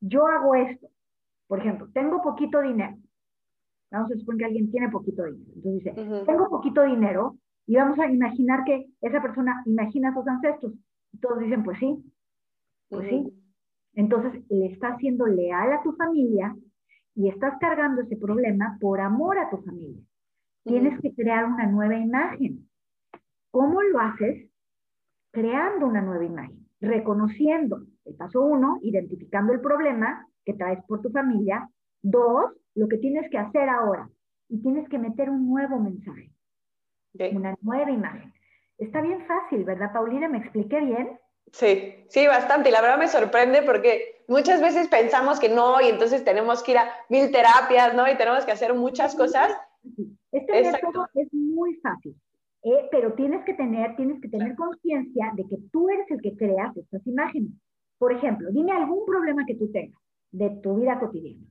Yo 0.00 0.26
hago 0.26 0.56
esto. 0.56 0.88
Por 1.46 1.60
ejemplo, 1.60 1.88
tengo 1.92 2.20
poquito 2.20 2.60
dinero. 2.62 2.96
Vamos 3.92 4.10
a 4.10 4.16
suponer 4.16 4.38
que 4.38 4.44
alguien 4.46 4.70
tiene 4.72 4.88
poquito 4.88 5.24
dinero. 5.24 5.52
Entonces 5.54 5.84
dice, 5.84 6.00
Ujú. 6.00 6.26
tengo 6.26 6.48
poquito 6.48 6.82
dinero 6.82 7.36
y 7.66 7.76
vamos 7.76 7.98
a 8.00 8.10
imaginar 8.10 8.64
que 8.64 8.86
esa 9.02 9.22
persona 9.22 9.62
imagina 9.66 10.10
a 10.10 10.14
sus 10.14 10.26
ancestros. 10.26 10.72
Y 11.12 11.18
todos 11.18 11.38
dicen, 11.38 11.62
pues 11.62 11.78
sí, 11.78 11.96
pues 12.88 13.08
sí. 13.08 13.39
Entonces 13.94 14.42
le 14.48 14.66
estás 14.66 14.98
siendo 14.98 15.26
leal 15.26 15.72
a 15.72 15.82
tu 15.82 15.92
familia 15.92 16.54
y 17.14 17.28
estás 17.28 17.54
cargando 17.60 18.02
ese 18.02 18.16
problema 18.16 18.78
por 18.80 19.00
amor 19.00 19.38
a 19.38 19.50
tu 19.50 19.58
familia. 19.58 20.02
Tienes 20.64 21.00
que 21.00 21.14
crear 21.14 21.44
una 21.46 21.66
nueva 21.66 21.96
imagen. 21.96 22.68
¿Cómo 23.50 23.82
lo 23.82 23.98
haces? 23.98 24.48
Creando 25.32 25.86
una 25.86 26.02
nueva 26.02 26.24
imagen, 26.24 26.66
reconociendo 26.80 27.82
el 28.04 28.14
paso 28.14 28.42
uno, 28.42 28.78
identificando 28.82 29.52
el 29.52 29.60
problema 29.60 30.26
que 30.44 30.54
traes 30.54 30.82
por 30.84 31.00
tu 31.00 31.10
familia. 31.10 31.68
Dos, 32.02 32.52
lo 32.74 32.88
que 32.88 32.98
tienes 32.98 33.30
que 33.30 33.38
hacer 33.38 33.68
ahora. 33.68 34.08
Y 34.48 34.60
tienes 34.62 34.88
que 34.88 34.98
meter 34.98 35.30
un 35.30 35.48
nuevo 35.48 35.78
mensaje, 35.78 36.32
una 37.32 37.54
nueva 37.62 37.90
imagen. 37.90 38.32
Está 38.78 39.00
bien 39.00 39.24
fácil, 39.26 39.64
¿verdad, 39.64 39.92
Paulina? 39.92 40.28
¿Me 40.28 40.38
expliqué 40.38 40.80
bien? 40.80 41.18
Sí, 41.52 42.04
sí, 42.08 42.26
bastante. 42.26 42.68
Y 42.68 42.72
la 42.72 42.80
verdad 42.80 42.98
me 42.98 43.08
sorprende 43.08 43.62
porque 43.62 44.22
muchas 44.28 44.60
veces 44.60 44.88
pensamos 44.88 45.40
que 45.40 45.48
no 45.48 45.80
y 45.80 45.88
entonces 45.88 46.24
tenemos 46.24 46.62
que 46.62 46.72
ir 46.72 46.78
a 46.78 46.90
mil 47.08 47.30
terapias, 47.30 47.94
¿no? 47.94 48.10
Y 48.10 48.16
tenemos 48.16 48.44
que 48.44 48.52
hacer 48.52 48.74
muchas 48.74 49.14
cosas. 49.14 49.52
Este 50.32 50.70
método 50.70 51.08
es 51.14 51.32
muy 51.32 51.74
fácil, 51.76 52.14
eh, 52.62 52.88
pero 52.90 53.14
tienes 53.14 53.44
que 53.44 53.54
tener, 53.54 53.96
tienes 53.96 54.20
que 54.20 54.28
tener 54.28 54.54
conciencia 54.54 55.32
de 55.34 55.44
que 55.48 55.56
tú 55.72 55.88
eres 55.88 56.08
el 56.10 56.20
que 56.20 56.36
creas 56.36 56.76
estas 56.76 57.04
imágenes. 57.06 57.50
Por 57.98 58.12
ejemplo, 58.12 58.48
dime 58.52 58.72
algún 58.72 59.04
problema 59.04 59.44
que 59.46 59.56
tú 59.56 59.70
tengas 59.72 60.00
de 60.30 60.50
tu 60.62 60.76
vida 60.76 60.98
cotidiana. 61.00 61.44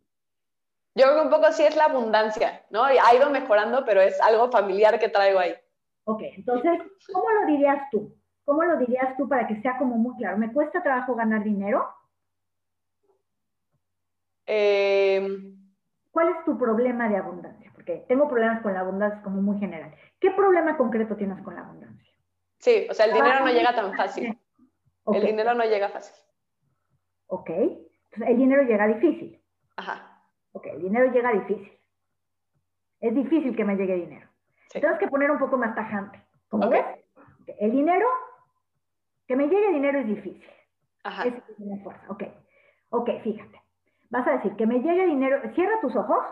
Yo 0.95 1.05
creo 1.05 1.15
que 1.15 1.25
un 1.25 1.29
poco 1.29 1.51
sí 1.51 1.63
es 1.63 1.75
la 1.75 1.85
abundancia, 1.85 2.65
¿no? 2.71 2.91
Y 2.91 2.97
ha 2.97 3.15
ido 3.15 3.29
mejorando, 3.29 3.83
pero 3.85 4.01
es 4.01 4.19
algo 4.21 4.49
familiar 4.49 4.99
que 4.99 5.09
traigo 5.09 5.39
ahí. 5.39 5.53
Ok, 6.05 6.21
entonces, 6.35 6.79
¿cómo 7.11 7.29
lo 7.29 7.47
dirías 7.47 7.79
tú? 7.91 8.18
¿Cómo 8.49 8.63
lo 8.63 8.77
dirías 8.77 9.15
tú 9.15 9.29
para 9.29 9.45
que 9.45 9.61
sea 9.61 9.77
como 9.77 9.95
muy 9.95 10.15
claro? 10.17 10.35
¿Me 10.39 10.51
cuesta 10.51 10.81
trabajo 10.81 11.13
ganar 11.13 11.43
dinero? 11.43 11.87
Eh, 14.47 15.53
¿Cuál 16.09 16.29
es 16.29 16.45
tu 16.45 16.57
problema 16.57 17.07
de 17.09 17.17
abundancia? 17.17 17.71
Porque 17.75 18.05
tengo 18.07 18.27
problemas 18.27 18.63
con 18.63 18.73
la 18.73 18.79
abundancia 18.79 19.21
como 19.21 19.39
muy 19.39 19.59
general. 19.59 19.93
¿Qué 20.19 20.31
problema 20.31 20.77
concreto 20.77 21.15
tienes 21.15 21.39
con 21.43 21.53
la 21.53 21.61
abundancia? 21.61 22.11
sí, 22.57 22.87
o 22.89 22.93
sea, 22.95 23.05
el 23.05 23.13
dinero 23.13 23.39
no 23.41 23.51
llega 23.51 23.75
tan 23.75 23.93
fácil. 23.95 24.35
Ok, 25.03 25.15
El 25.17 25.25
dinero 25.27 25.53
no 25.53 25.63
llega 25.65 25.89
fácil. 25.89 26.15
ok. 27.27 27.49
Entonces, 27.51 28.29
el 28.29 28.37
dinero 28.37 28.63
llega 28.63 28.87
difícil. 28.87 29.39
Ajá. 29.77 30.23
Ok, 30.53 30.65
el 30.73 30.81
dinero 30.81 31.11
llega 31.11 31.31
difícil. 31.33 31.79
Es 32.99 33.13
difícil 33.13 33.55
que 33.55 33.63
me 33.63 33.75
llegue 33.75 33.93
dinero. 33.93 34.27
Sí. 34.71 34.79
Tenemos 34.81 34.97
que 34.97 35.07
poner 35.07 35.29
un 35.29 35.37
poco 35.37 35.55
más 35.55 35.75
tajante. 35.75 36.19
¿Cómo 36.47 36.65
Ok. 36.65 36.71
ves? 36.71 36.85
El 37.59 37.71
dinero, 37.71 38.07
que 39.29 39.35
me 39.35 39.47
llegue 39.47 39.73
dinero 39.73 39.99
es 39.99 40.07
difícil. 40.07 40.43
Ajá. 41.03 41.23
Es 41.23 41.35
una 41.59 41.77
fuerza. 41.83 42.03
Ok. 42.09 42.23
Ok, 42.89 43.09
fíjate. 43.21 43.61
Vas 44.09 44.27
a 44.27 44.31
decir 44.31 44.55
que 44.55 44.65
me 44.65 44.79
llegue 44.79 45.05
dinero. 45.05 45.39
Cierra 45.53 45.79
tus 45.81 45.95
ojos. 45.95 46.25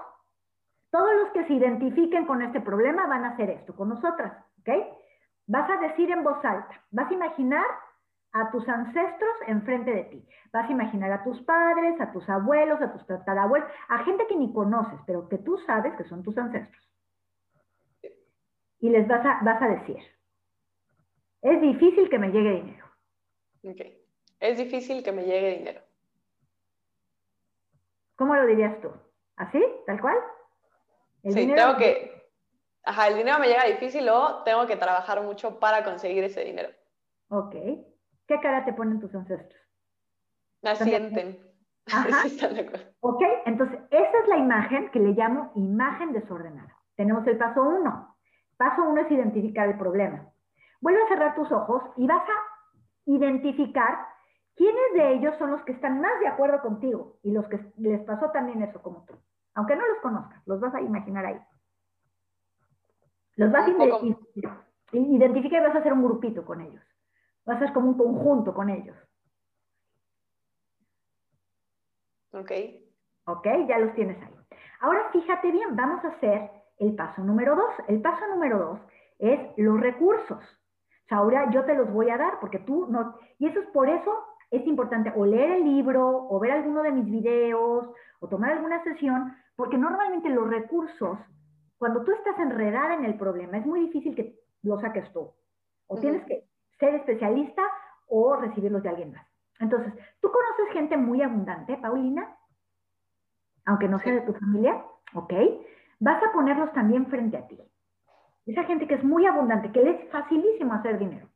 Todos 0.89 1.15
los 1.21 1.29
que 1.29 1.45
se 1.45 1.53
identifiquen 1.53 2.25
con 2.25 2.41
este 2.41 2.59
problema 2.59 3.05
van 3.05 3.23
a 3.23 3.29
hacer 3.29 3.51
esto 3.51 3.75
con 3.75 3.89
nosotras. 3.89 4.33
¿Ok? 4.61 4.69
Vas 5.45 5.69
a 5.69 5.77
decir 5.77 6.09
en 6.09 6.23
voz 6.23 6.43
alta. 6.43 6.81
Vas 6.89 7.11
a 7.11 7.13
imaginar 7.13 7.67
a 8.33 8.49
tus 8.49 8.67
ancestros 8.67 9.31
enfrente 9.45 9.93
de 9.93 10.03
ti. 10.05 10.27
Vas 10.51 10.67
a 10.67 10.71
imaginar 10.71 11.11
a 11.11 11.23
tus 11.23 11.39
padres, 11.43 12.01
a 12.01 12.11
tus 12.11 12.27
abuelos, 12.27 12.81
a 12.81 12.91
tus 12.93 13.05
tatarabuelos, 13.05 13.69
a 13.89 13.99
gente 14.05 14.25
que 14.25 14.35
ni 14.35 14.51
conoces, 14.51 14.99
pero 15.05 15.29
que 15.29 15.37
tú 15.37 15.59
sabes 15.67 15.93
que 15.97 16.03
son 16.05 16.23
tus 16.23 16.35
ancestros. 16.35 16.83
Y 18.79 18.89
les 18.89 19.07
vas 19.07 19.23
a, 19.23 19.39
vas 19.43 19.61
a 19.61 19.67
decir, 19.67 19.99
es 21.43 21.61
difícil 21.61 22.09
que 22.09 22.17
me 22.17 22.29
llegue 22.31 22.63
dinero. 22.63 22.86
Ok. 23.63 23.81
Es 24.39 24.57
difícil 24.57 25.03
que 25.03 25.11
me 25.11 25.23
llegue 25.23 25.57
dinero. 25.57 25.81
¿Cómo 28.15 28.35
lo 28.35 28.45
dirías 28.45 28.79
tú? 28.81 28.89
¿Así? 29.35 29.63
¿Tal 29.85 30.01
cual? 30.01 30.15
El 31.23 31.33
sí, 31.33 31.39
dinero- 31.41 31.61
tengo 31.63 31.77
que, 31.77 32.29
ajá, 32.83 33.07
el 33.07 33.17
dinero 33.17 33.39
me 33.39 33.47
llega 33.47 33.65
difícil 33.65 34.07
o 34.09 34.43
tengo 34.43 34.65
que 34.65 34.75
trabajar 34.75 35.21
mucho 35.21 35.59
para 35.59 35.83
conseguir 35.83 36.23
ese 36.23 36.43
dinero. 36.43 36.69
Ok. 37.29 37.53
¿Qué 38.27 38.39
cara 38.41 38.65
te 38.65 38.73
ponen 38.73 38.99
tus 38.99 39.13
ancestros? 39.13 39.61
Me 40.61 40.71
¿Están 40.71 40.89
de 40.89 40.95
asienten. 40.95 41.47
Ajá. 41.87 42.23
Sí. 42.27 42.39
Ok, 42.99 43.21
entonces 43.45 43.79
esa 43.91 44.19
es 44.19 44.27
la 44.27 44.37
imagen 44.37 44.89
que 44.91 44.99
le 44.99 45.11
llamo 45.11 45.51
imagen 45.55 46.11
desordenada. 46.11 46.75
Tenemos 46.95 47.25
el 47.27 47.37
paso 47.37 47.61
uno. 47.61 48.17
Paso 48.57 48.83
uno 48.83 49.01
es 49.01 49.11
identificar 49.11 49.69
el 49.69 49.77
problema. 49.77 50.27
Vuelve 50.81 51.01
a 51.03 51.07
cerrar 51.07 51.35
tus 51.35 51.49
ojos 51.51 51.83
y 51.95 52.05
vas 52.07 52.23
a 52.27 52.56
identificar 53.07 54.05
quiénes 54.55 54.93
de 54.93 55.13
ellos 55.13 55.35
son 55.39 55.51
los 55.51 55.63
que 55.63 55.71
están 55.71 55.99
más 56.01 56.19
de 56.19 56.27
acuerdo 56.27 56.61
contigo 56.61 57.17
y 57.23 57.31
los 57.31 57.47
que 57.47 57.59
les 57.77 58.01
pasó 58.01 58.29
también 58.31 58.61
eso 58.61 58.81
como 58.81 59.05
tú. 59.05 59.15
Aunque 59.55 59.75
no 59.75 59.87
los 59.87 59.97
conozcas, 59.99 60.45
los 60.45 60.59
vas 60.59 60.75
a 60.75 60.81
imaginar 60.81 61.25
ahí. 61.25 61.39
Los 63.35 63.51
vas 63.51 63.67
a 63.67 63.71
identificar 64.91 65.61
y 65.61 65.65
vas 65.65 65.75
a 65.75 65.79
hacer 65.79 65.93
un 65.93 66.03
grupito 66.03 66.45
con 66.45 66.61
ellos. 66.61 66.83
Vas 67.45 67.55
a 67.55 67.63
hacer 67.63 67.73
como 67.73 67.89
un 67.89 67.97
conjunto 67.97 68.53
con 68.53 68.69
ellos. 68.69 68.95
Ok. 72.31 72.51
¿Ok? 73.25 73.47
Ya 73.67 73.79
los 73.79 73.93
tienes 73.95 74.21
ahí. 74.21 74.33
Ahora 74.79 75.09
fíjate 75.11 75.51
bien, 75.51 75.75
vamos 75.75 76.03
a 76.03 76.09
hacer 76.09 76.51
el 76.77 76.95
paso 76.95 77.23
número 77.23 77.55
dos. 77.55 77.73
El 77.87 78.01
paso 78.01 78.27
número 78.27 78.59
dos 78.59 78.79
es 79.19 79.39
los 79.57 79.79
recursos. 79.79 80.56
Ahora 81.09 81.49
yo 81.51 81.63
te 81.65 81.75
los 81.75 81.91
voy 81.91 82.09
a 82.09 82.17
dar 82.17 82.39
porque 82.39 82.59
tú 82.59 82.87
no... 82.87 83.15
Y 83.39 83.47
eso 83.47 83.59
es 83.59 83.67
por 83.67 83.89
eso 83.89 84.11
es 84.51 84.65
importante 84.65 85.11
o 85.15 85.25
leer 85.25 85.51
el 85.51 85.63
libro 85.65 86.27
o 86.29 86.39
ver 86.39 86.51
alguno 86.51 86.81
de 86.83 86.91
mis 86.91 87.05
videos 87.05 87.89
o 88.19 88.27
tomar 88.27 88.51
alguna 88.51 88.83
sesión, 88.83 89.35
porque 89.55 89.77
normalmente 89.77 90.29
los 90.29 90.49
recursos, 90.49 91.17
cuando 91.77 92.03
tú 92.03 92.11
estás 92.11 92.39
enredada 92.39 92.95
en 92.95 93.05
el 93.05 93.15
problema, 93.15 93.57
es 93.57 93.65
muy 93.65 93.81
difícil 93.81 94.15
que 94.15 94.39
lo 94.63 94.79
saques 94.79 95.11
tú. 95.11 95.31
O 95.87 95.99
tienes 95.99 96.25
que 96.25 96.47
ser 96.79 96.95
especialista 96.95 97.63
o 98.07 98.35
recibirlos 98.35 98.83
de 98.83 98.89
alguien 98.89 99.11
más. 99.11 99.25
Entonces, 99.59 99.93
¿tú 100.21 100.31
conoces 100.31 100.73
gente 100.73 100.97
muy 100.97 101.21
abundante, 101.21 101.77
Paulina? 101.77 102.35
Aunque 103.65 103.87
no 103.87 103.99
sea 103.99 104.13
de 104.13 104.21
tu 104.21 104.33
familia, 104.33 104.83
¿ok? 105.13 105.33
Vas 105.99 106.23
a 106.23 106.31
ponerlos 106.31 106.71
también 106.73 107.07
frente 107.07 107.37
a 107.37 107.47
ti. 107.47 107.59
Esa 108.47 108.63
gente 108.63 108.87
que 108.87 108.95
es 108.95 109.03
muy 109.03 109.25
abundante, 109.25 109.71
que 109.71 109.83
les 109.83 109.99
es 110.01 110.09
facilísimo 110.09 110.73
hacer 110.73 110.97
dinero. 110.97 111.29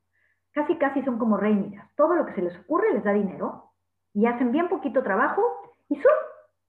Casi, 0.54 0.78
casi 0.78 1.04
son 1.04 1.20
como 1.20 1.38
reinas. 1.38 1.88
Todo 1.96 2.16
lo 2.16 2.26
que 2.26 2.34
se 2.34 2.42
les 2.42 2.58
ocurre 2.60 2.94
les 2.94 3.04
da 3.04 3.14
dinero 3.14 3.72
y 4.14 4.26
hacen 4.26 4.52
bien 4.52 4.70
poquito 4.70 5.04
trabajo 5.04 5.42
y 5.90 5.96
¡zum! 5.96 6.12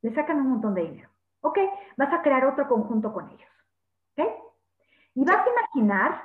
le 0.03 0.15
sacan 0.15 0.39
un 0.39 0.51
montón 0.51 0.75
de 0.75 0.83
dinero. 0.83 1.11
¿Ok? 1.41 1.59
Vas 1.97 2.13
a 2.13 2.23
crear 2.23 2.45
otro 2.45 2.69
conjunto 2.69 3.13
con 3.13 3.31
ellos. 3.31 3.51
¿Ok? 4.17 4.27
Y 5.15 5.25
vas 5.25 5.47
a 5.47 5.51
imaginar 5.51 6.23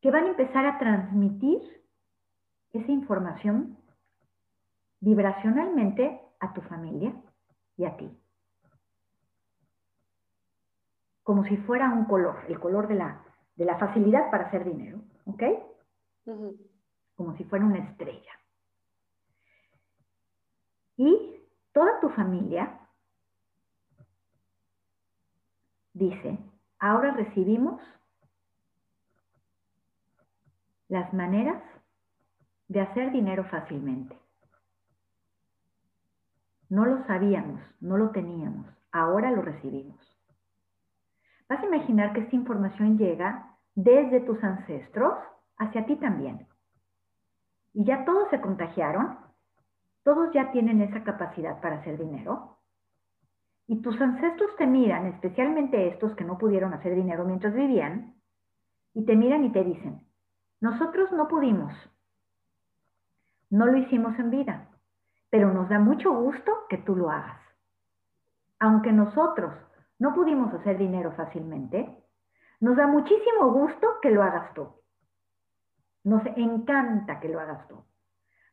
que 0.00 0.10
van 0.10 0.24
a 0.24 0.28
empezar 0.28 0.66
a 0.66 0.78
transmitir 0.78 1.60
esa 2.72 2.90
información 2.90 3.76
vibracionalmente 5.00 6.20
a 6.40 6.52
tu 6.52 6.60
familia 6.62 7.14
y 7.76 7.84
a 7.84 7.96
ti. 7.96 8.21
Como 11.22 11.44
si 11.44 11.56
fuera 11.58 11.90
un 11.90 12.04
color, 12.06 12.44
el 12.48 12.58
color 12.58 12.88
de 12.88 12.94
la, 12.94 13.24
de 13.56 13.64
la 13.64 13.78
facilidad 13.78 14.30
para 14.30 14.46
hacer 14.46 14.64
dinero, 14.64 15.00
¿ok? 15.26 15.42
Como 17.14 17.36
si 17.36 17.44
fuera 17.44 17.64
una 17.64 17.78
estrella. 17.78 18.32
Y 20.96 21.40
toda 21.72 22.00
tu 22.00 22.08
familia 22.10 22.78
dice, 25.94 26.38
ahora 26.78 27.12
recibimos 27.12 27.80
las 30.88 31.12
maneras 31.14 31.62
de 32.68 32.80
hacer 32.80 33.12
dinero 33.12 33.44
fácilmente. 33.44 34.18
No 36.68 36.86
lo 36.86 37.04
sabíamos, 37.06 37.60
no 37.80 37.96
lo 37.96 38.10
teníamos, 38.10 38.66
ahora 38.92 39.30
lo 39.30 39.42
recibimos. 39.42 40.11
Vas 41.48 41.62
a 41.62 41.66
imaginar 41.66 42.12
que 42.12 42.20
esta 42.20 42.36
información 42.36 42.98
llega 42.98 43.56
desde 43.74 44.20
tus 44.20 44.42
ancestros 44.42 45.14
hacia 45.56 45.86
ti 45.86 45.96
también. 45.96 46.46
Y 47.72 47.84
ya 47.84 48.04
todos 48.04 48.28
se 48.30 48.40
contagiaron, 48.40 49.18
todos 50.02 50.32
ya 50.32 50.50
tienen 50.50 50.80
esa 50.82 51.04
capacidad 51.04 51.60
para 51.60 51.76
hacer 51.76 51.98
dinero. 51.98 52.58
Y 53.66 53.80
tus 53.80 53.98
ancestros 54.00 54.54
te 54.56 54.66
miran, 54.66 55.06
especialmente 55.06 55.88
estos 55.88 56.14
que 56.16 56.24
no 56.24 56.36
pudieron 56.36 56.74
hacer 56.74 56.94
dinero 56.94 57.24
mientras 57.24 57.54
vivían, 57.54 58.14
y 58.94 59.04
te 59.06 59.16
miran 59.16 59.44
y 59.44 59.52
te 59.52 59.64
dicen, 59.64 60.06
nosotros 60.60 61.10
no 61.12 61.28
pudimos, 61.28 61.72
no 63.48 63.66
lo 63.66 63.78
hicimos 63.78 64.18
en 64.18 64.30
vida, 64.30 64.68
pero 65.30 65.52
nos 65.52 65.68
da 65.68 65.78
mucho 65.78 66.12
gusto 66.12 66.52
que 66.68 66.78
tú 66.78 66.94
lo 66.94 67.10
hagas. 67.10 67.40
Aunque 68.58 68.92
nosotros 68.92 69.54
no 70.02 70.12
pudimos 70.14 70.52
hacer 70.52 70.78
dinero 70.78 71.12
fácilmente, 71.12 71.78
nos 72.58 72.76
da 72.76 72.88
muchísimo 72.88 73.52
gusto 73.52 74.00
que 74.02 74.10
lo 74.10 74.20
hagas 74.24 74.52
tú. 74.52 74.68
Nos 76.02 76.26
encanta 76.36 77.20
que 77.20 77.28
lo 77.28 77.38
hagas 77.38 77.68
tú. 77.68 77.76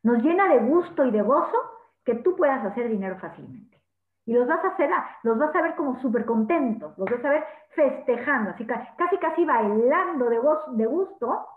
Nos 0.04 0.22
llena 0.22 0.46
de 0.46 0.60
gusto 0.60 1.04
y 1.04 1.10
de 1.10 1.22
gozo 1.22 1.58
que 2.04 2.14
tú 2.14 2.36
puedas 2.36 2.64
hacer 2.64 2.88
dinero 2.88 3.18
fácilmente. 3.18 3.82
Y 4.26 4.32
los 4.32 4.46
vas 4.46 4.64
a 4.64 4.68
hacer, 4.68 4.90
los 5.24 5.36
vas 5.38 5.52
a 5.56 5.62
ver 5.62 5.74
como 5.74 6.00
súper 6.00 6.24
contentos, 6.24 6.96
los 6.96 7.10
vas 7.10 7.24
a 7.24 7.30
ver 7.30 7.44
festejando, 7.70 8.50
así 8.50 8.64
ca- 8.64 8.94
casi 8.96 9.18
casi 9.18 9.44
bailando 9.44 10.26
de, 10.30 10.40
de 10.76 10.86
gusto, 10.86 11.48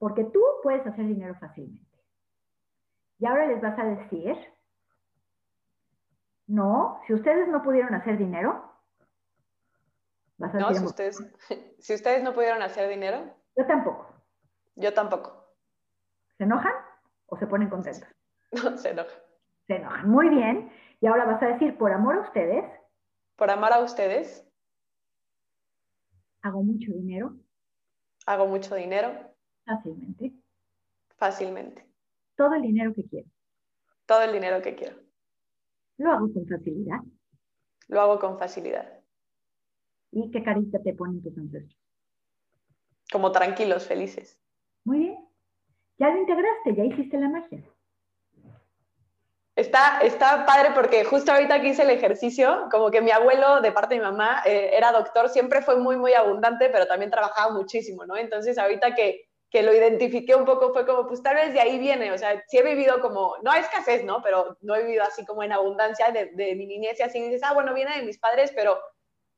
porque 0.00 0.24
tú 0.24 0.42
puedes 0.64 0.84
hacer 0.84 1.06
dinero 1.06 1.36
fácilmente. 1.36 1.86
Y 3.20 3.26
ahora 3.26 3.46
les 3.46 3.60
vas 3.62 3.78
a 3.78 3.84
decir, 3.84 4.36
no, 6.48 7.00
si 7.06 7.14
ustedes 7.14 7.46
no 7.46 7.62
pudieron 7.62 7.94
hacer 7.94 8.18
dinero, 8.18 8.69
vas 10.40 10.54
a 10.54 10.58
No, 10.58 10.74
si 10.74 10.84
ustedes, 10.84 11.18
si 11.78 11.94
ustedes 11.94 12.22
no 12.22 12.34
pudieron 12.34 12.62
hacer 12.62 12.88
dinero, 12.88 13.32
yo 13.56 13.66
tampoco. 13.66 14.12
yo 14.74 14.92
tampoco. 14.92 15.54
¿Se 16.38 16.44
enojan 16.44 16.72
o 17.26 17.36
se 17.36 17.46
ponen 17.46 17.68
contentos? 17.68 18.08
No 18.52 18.76
se 18.76 18.90
enoja. 18.90 19.14
Se 19.68 19.76
enojan. 19.76 20.08
Muy 20.10 20.28
bien. 20.28 20.72
Y 21.00 21.06
ahora 21.06 21.24
vas 21.24 21.40
a 21.40 21.46
decir, 21.46 21.78
por 21.78 21.92
amor 21.92 22.16
a 22.16 22.20
ustedes, 22.22 22.64
Por 23.36 23.48
amar 23.50 23.72
a 23.72 23.78
ustedes, 23.78 24.44
hago 26.42 26.62
mucho 26.62 26.90
dinero 26.92 27.36
hago 28.26 28.46
mucho 28.46 28.74
dinero 28.74 29.12
fácilmente. 29.64 30.32
fácilmente. 31.16 31.86
Todo 32.36 32.54
el 32.54 32.62
dinero 32.62 32.92
que 32.94 33.04
quiero. 33.08 33.28
Todo 34.06 34.22
el 34.22 34.32
dinero 34.32 34.60
que 34.62 34.74
quiero. 34.74 34.96
Lo 35.98 36.12
hago 36.12 36.32
con 36.32 36.46
facilidad. 36.46 37.00
Lo 37.88 38.00
hago 38.00 38.18
con 38.18 38.38
facilidad. 38.38 38.99
¿Y 40.12 40.30
qué 40.30 40.42
carita 40.42 40.80
te 40.82 40.92
ponen 40.94 41.22
tus 41.22 41.36
ancestros? 41.38 41.78
Como 43.12 43.32
tranquilos, 43.32 43.86
felices. 43.86 44.40
Muy 44.84 44.98
bien. 44.98 45.28
Ya 45.98 46.10
lo 46.10 46.18
integraste, 46.18 46.74
ya 46.74 46.84
hiciste 46.84 47.18
la 47.18 47.28
magia. 47.28 47.62
Está, 49.54 50.00
está 50.00 50.46
padre 50.46 50.70
porque 50.74 51.04
justo 51.04 51.32
ahorita 51.32 51.60
que 51.60 51.68
hice 51.68 51.82
el 51.82 51.90
ejercicio, 51.90 52.68
como 52.70 52.90
que 52.90 53.02
mi 53.02 53.10
abuelo, 53.10 53.60
de 53.60 53.72
parte 53.72 53.94
de 53.94 54.00
mi 54.00 54.06
mamá, 54.06 54.42
eh, 54.46 54.70
era 54.72 54.90
doctor, 54.90 55.28
siempre 55.28 55.60
fue 55.60 55.76
muy, 55.76 55.96
muy 55.98 56.14
abundante, 56.14 56.70
pero 56.70 56.86
también 56.86 57.10
trabajaba 57.10 57.52
muchísimo, 57.52 58.06
¿no? 58.06 58.16
Entonces 58.16 58.56
ahorita 58.56 58.94
que, 58.94 59.28
que 59.50 59.62
lo 59.62 59.74
identifiqué 59.74 60.34
un 60.34 60.46
poco 60.46 60.72
fue 60.72 60.86
como, 60.86 61.06
pues 61.06 61.22
tal 61.22 61.34
vez 61.34 61.52
de 61.52 61.60
ahí 61.60 61.78
viene, 61.78 62.10
o 62.10 62.16
sea, 62.16 62.42
sí 62.48 62.56
he 62.56 62.62
vivido 62.62 63.00
como, 63.00 63.34
no 63.42 63.50
hay 63.50 63.60
escasez, 63.60 64.02
¿no? 64.04 64.22
Pero 64.22 64.56
no 64.62 64.74
he 64.76 64.84
vivido 64.84 65.02
así 65.02 65.26
como 65.26 65.42
en 65.42 65.52
abundancia 65.52 66.10
de, 66.10 66.30
de 66.32 66.54
mi 66.54 66.64
niñez 66.64 66.98
y 66.98 67.02
así 67.02 67.20
dices, 67.20 67.42
ah, 67.44 67.52
bueno, 67.52 67.74
viene 67.74 67.94
de 67.98 68.06
mis 68.06 68.18
padres, 68.18 68.52
pero 68.56 68.80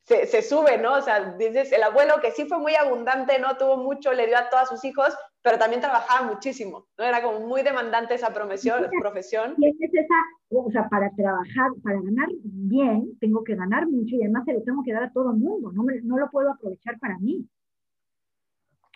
se, 0.04 0.26
se, 0.26 0.42
sube, 0.42 0.78
¿no? 0.78 0.94
O 0.94 1.00
sea, 1.00 1.34
dices, 1.36 1.72
el 1.72 1.82
abuelo 1.82 2.14
que 2.20 2.32
sí 2.32 2.46
fue 2.46 2.58
muy 2.58 2.74
abundante, 2.74 3.38
¿no? 3.38 3.56
Tuvo 3.56 3.76
mucho, 3.76 4.12
le 4.12 4.26
dio 4.26 4.36
a 4.36 4.50
todos 4.50 4.68
sus 4.68 4.84
hijos, 4.84 5.16
pero 5.42 5.58
también 5.58 5.80
trabajaba 5.80 6.26
muchísimo, 6.26 6.86
¿no? 6.98 7.04
Era 7.04 7.22
como 7.22 7.40
muy 7.40 7.62
demandante 7.62 8.14
esa 8.14 8.32
profesión. 8.32 8.86
profesión. 9.00 9.54
Y 9.58 9.68
es 9.68 9.94
esa, 9.94 10.14
o 10.50 10.70
sea, 10.72 10.88
para 10.88 11.10
trabajar, 11.10 11.70
para 11.84 12.00
ganar 12.00 12.28
bien, 12.42 13.16
tengo 13.20 13.44
que 13.44 13.54
ganar 13.54 13.86
mucho 13.86 14.16
y 14.16 14.22
además 14.22 14.44
se 14.44 14.54
lo 14.54 14.62
tengo 14.62 14.82
que 14.82 14.92
dar 14.92 15.04
a 15.04 15.12
todo 15.12 15.30
el 15.30 15.38
mundo, 15.38 15.70
no, 15.72 15.84
me, 15.84 16.00
no 16.02 16.18
lo 16.18 16.28
puedo 16.30 16.50
aprovechar 16.50 16.98
para 16.98 17.16
mí. 17.18 17.46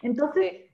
Entonces, 0.02 0.50
sí. 0.50 0.70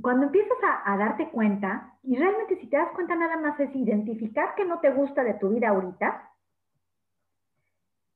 cuando 0.00 0.26
empiezas 0.26 0.58
a, 0.62 0.92
a 0.92 0.96
darte 0.96 1.30
cuenta, 1.30 1.98
y 2.02 2.16
realmente 2.16 2.56
si 2.60 2.68
te 2.68 2.76
das 2.76 2.92
cuenta 2.94 3.16
nada 3.16 3.36
más 3.38 3.58
es 3.58 3.74
identificar 3.74 4.54
que 4.54 4.64
no 4.64 4.78
te 4.78 4.90
gusta 4.90 5.24
de 5.24 5.34
tu 5.34 5.50
vida 5.50 5.70
ahorita, 5.70 6.28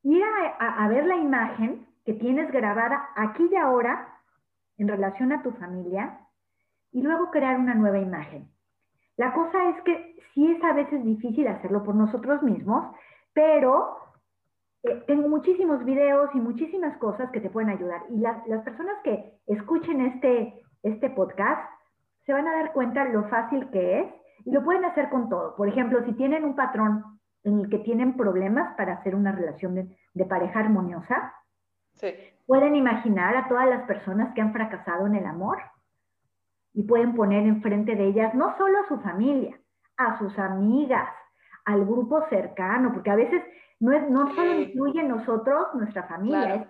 ir 0.03 0.23
a, 0.59 0.88
ver 0.88 1.07
la 1.07 1.17
imagen 1.17 1.87
que 2.05 2.15
tienes 2.15 2.51
grabada 2.51 3.09
aquí 3.17 3.49
y 3.51 3.57
ahora 3.57 4.09
en 4.79 4.88
relación 4.88 5.33
a 5.33 5.43
tu 5.43 5.53
familia 5.53 6.19
y 6.91 7.03
luego 7.03 7.31
crear 7.31 7.59
una 7.59 7.75
nueva 7.75 7.99
imagen. 7.99 8.49
La 9.17 9.33
cosa 9.33 9.71
es 9.71 9.81
que 9.83 10.17
sí 10.35 10.51
es 10.51 10.62
a 10.65 10.73
veces 10.73 11.05
difícil 11.05 11.47
hacerlo 11.47 11.85
por 11.85 11.95
nosotros 11.95 12.43
mismos, 12.43 12.95
pero 13.33 13.97
eh, 14.83 15.05
tengo 15.07 15.29
muchísimos 15.29 15.85
videos 15.85 16.31
y 16.35 16.41
muchísimas 16.41 16.97
cosas 16.99 17.31
que 17.31 17.41
te 17.41 17.51
pueden 17.51 17.71
ayudar. 17.71 18.03
Y 18.11 18.19
las 18.19 18.62
personas 18.65 18.97
que 19.05 19.38
escuchen 19.47 20.01
este, 20.01 20.62
este 20.83 21.11
podcast 21.11 21.62
se 22.27 22.33
van 22.33 22.47
a 22.49 22.55
dar 22.55 22.73
cuenta 22.73 23.05
lo 23.05 23.29
fácil 23.29 23.69
que 23.71 24.01
es 24.01 24.07
y 24.45 24.51
lo 24.51 24.65
pueden 24.65 24.85
hacer 24.85 25.09
con 25.11 25.29
todo. 25.29 25.55
Por 25.57 25.69
ejemplo, 25.69 26.05
si 26.05 26.12
tienen 26.15 26.45
un 26.45 26.57
patrón 26.57 27.12
en 27.44 27.61
el 27.61 27.68
que 27.68 27.78
tienen 27.78 28.16
problemas 28.16 28.74
para 28.76 28.94
hacer 28.94 29.14
una 29.14 29.33
relación 29.33 29.74
de, 29.74 29.96
de 30.14 30.24
pareja 30.24 30.61
armoniosa, 30.61 31.35
sí. 31.92 32.14
pueden 32.46 32.76
imaginar 32.76 33.37
a 33.37 33.48
todas 33.48 33.68
las 33.68 33.83
personas 33.83 34.35
que 34.35 34.40
han 34.40 34.52
fracasado 34.52 35.07
en 35.07 35.16
el 35.16 35.26
amor 35.26 35.59
y 36.74 36.83
pueden 36.83 37.14
poner 37.14 37.46
enfrente 37.46 37.94
de 37.94 38.07
ellas 38.07 38.35
no 38.35 38.57
solo 38.57 38.78
a 38.81 38.88
su 38.88 38.98
familia, 39.00 39.59
a 39.96 40.18
sus 40.18 40.38
amigas, 40.38 41.09
al 41.64 41.85
grupo 41.85 42.24
cercano, 42.28 42.92
porque 42.92 43.11
a 43.11 43.16
veces 43.16 43.42
no, 43.81 43.92
es, 43.92 44.09
no 44.09 44.35
solo 44.35 44.55
incluye 44.55 45.02
nosotros, 45.02 45.66
nuestra 45.74 46.05
familia, 46.05 46.55
es, 46.55 46.66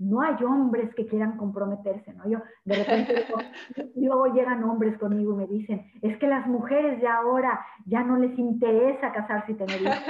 no 0.00 0.22
hay 0.22 0.42
hombres 0.42 0.94
que 0.94 1.06
quieran 1.06 1.36
comprometerse, 1.36 2.14
¿no? 2.14 2.26
Yo 2.26 2.38
de 2.64 2.74
repente 2.74 3.14
luego 3.96 4.32
llegan 4.32 4.64
hombres 4.64 4.96
conmigo 4.98 5.34
y 5.34 5.36
me 5.36 5.46
dicen, 5.46 5.84
es 6.00 6.16
que 6.16 6.26
las 6.26 6.46
mujeres 6.46 7.00
de 7.00 7.06
ahora 7.06 7.60
ya 7.84 8.02
no 8.02 8.16
les 8.16 8.36
interesa 8.38 9.12
casarse 9.12 9.52
y 9.52 9.56
tener 9.56 9.82
hijos. 9.82 10.02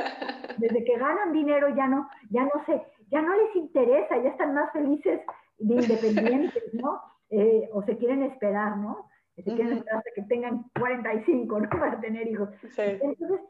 Desde 0.58 0.84
que 0.84 0.96
ganan 0.96 1.32
dinero 1.32 1.74
ya 1.74 1.88
no, 1.88 2.08
ya 2.30 2.44
no 2.44 2.64
sé, 2.66 2.80
ya 3.10 3.20
no 3.20 3.34
les 3.34 3.56
interesa, 3.56 4.16
ya 4.22 4.30
están 4.30 4.54
más 4.54 4.70
felices 4.72 5.20
de 5.58 5.74
independientes, 5.74 6.62
¿no? 6.72 7.00
Eh, 7.30 7.68
o 7.72 7.82
se 7.82 7.96
quieren 7.96 8.22
esperar, 8.22 8.76
¿no? 8.76 9.08
Se 9.34 9.42
quieren 9.42 9.78
esperar 9.78 9.98
hasta 9.98 10.10
que 10.14 10.22
tengan 10.22 10.70
45, 10.78 11.60
¿no? 11.60 11.68
Para 11.68 12.00
tener 12.00 12.28
hijos. 12.28 12.48
Entonces, 12.76 13.40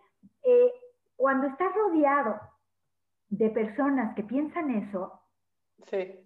eh, 0.44 0.72
cuando 1.16 1.48
estás 1.48 1.68
rodeado 1.74 2.40
de 3.28 3.50
personas 3.50 4.14
que 4.14 4.22
piensan 4.22 4.70
eso, 4.70 5.19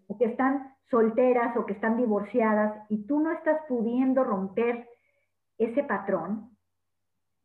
o 0.08 0.18
que 0.18 0.24
están 0.24 0.74
solteras 0.90 1.56
o 1.56 1.66
que 1.66 1.72
están 1.72 1.96
divorciadas 1.96 2.84
y 2.88 3.06
tú 3.06 3.20
no 3.20 3.32
estás 3.32 3.60
pudiendo 3.68 4.22
romper 4.24 4.88
ese 5.58 5.82
patrón, 5.84 6.50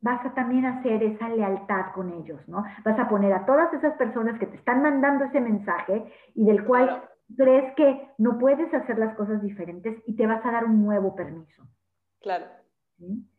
vas 0.02 0.26
a 0.26 0.34
también 0.34 0.66
hacer 0.66 1.04
esa 1.04 1.30
lealtad 1.30 1.92
con 1.94 2.12
ellos, 2.12 2.42
¿no? 2.48 2.64
Vas 2.86 3.00
a 3.00 3.10
poner 3.10 3.34
a 3.34 3.46
todas 3.46 3.74
esas 3.74 3.96
personas 3.96 4.40
que 4.40 4.48
te 4.48 4.58
están 4.58 4.82
mandando 4.82 5.26
ese 5.26 5.42
mensaje 5.42 6.12
y 6.36 6.46
del 6.46 6.64
cual 6.66 7.04
crees 7.36 7.74
que 7.76 8.10
no 8.18 8.38
puedes 8.40 8.74
hacer 8.74 8.98
las 8.98 9.16
cosas 9.16 9.42
diferentes 9.42 10.02
y 10.06 10.16
te 10.16 10.26
vas 10.26 10.44
a 10.46 10.52
dar 10.52 10.66
un 10.66 10.84
nuevo 10.84 11.16
permiso. 11.16 11.64
Claro. 12.22 12.46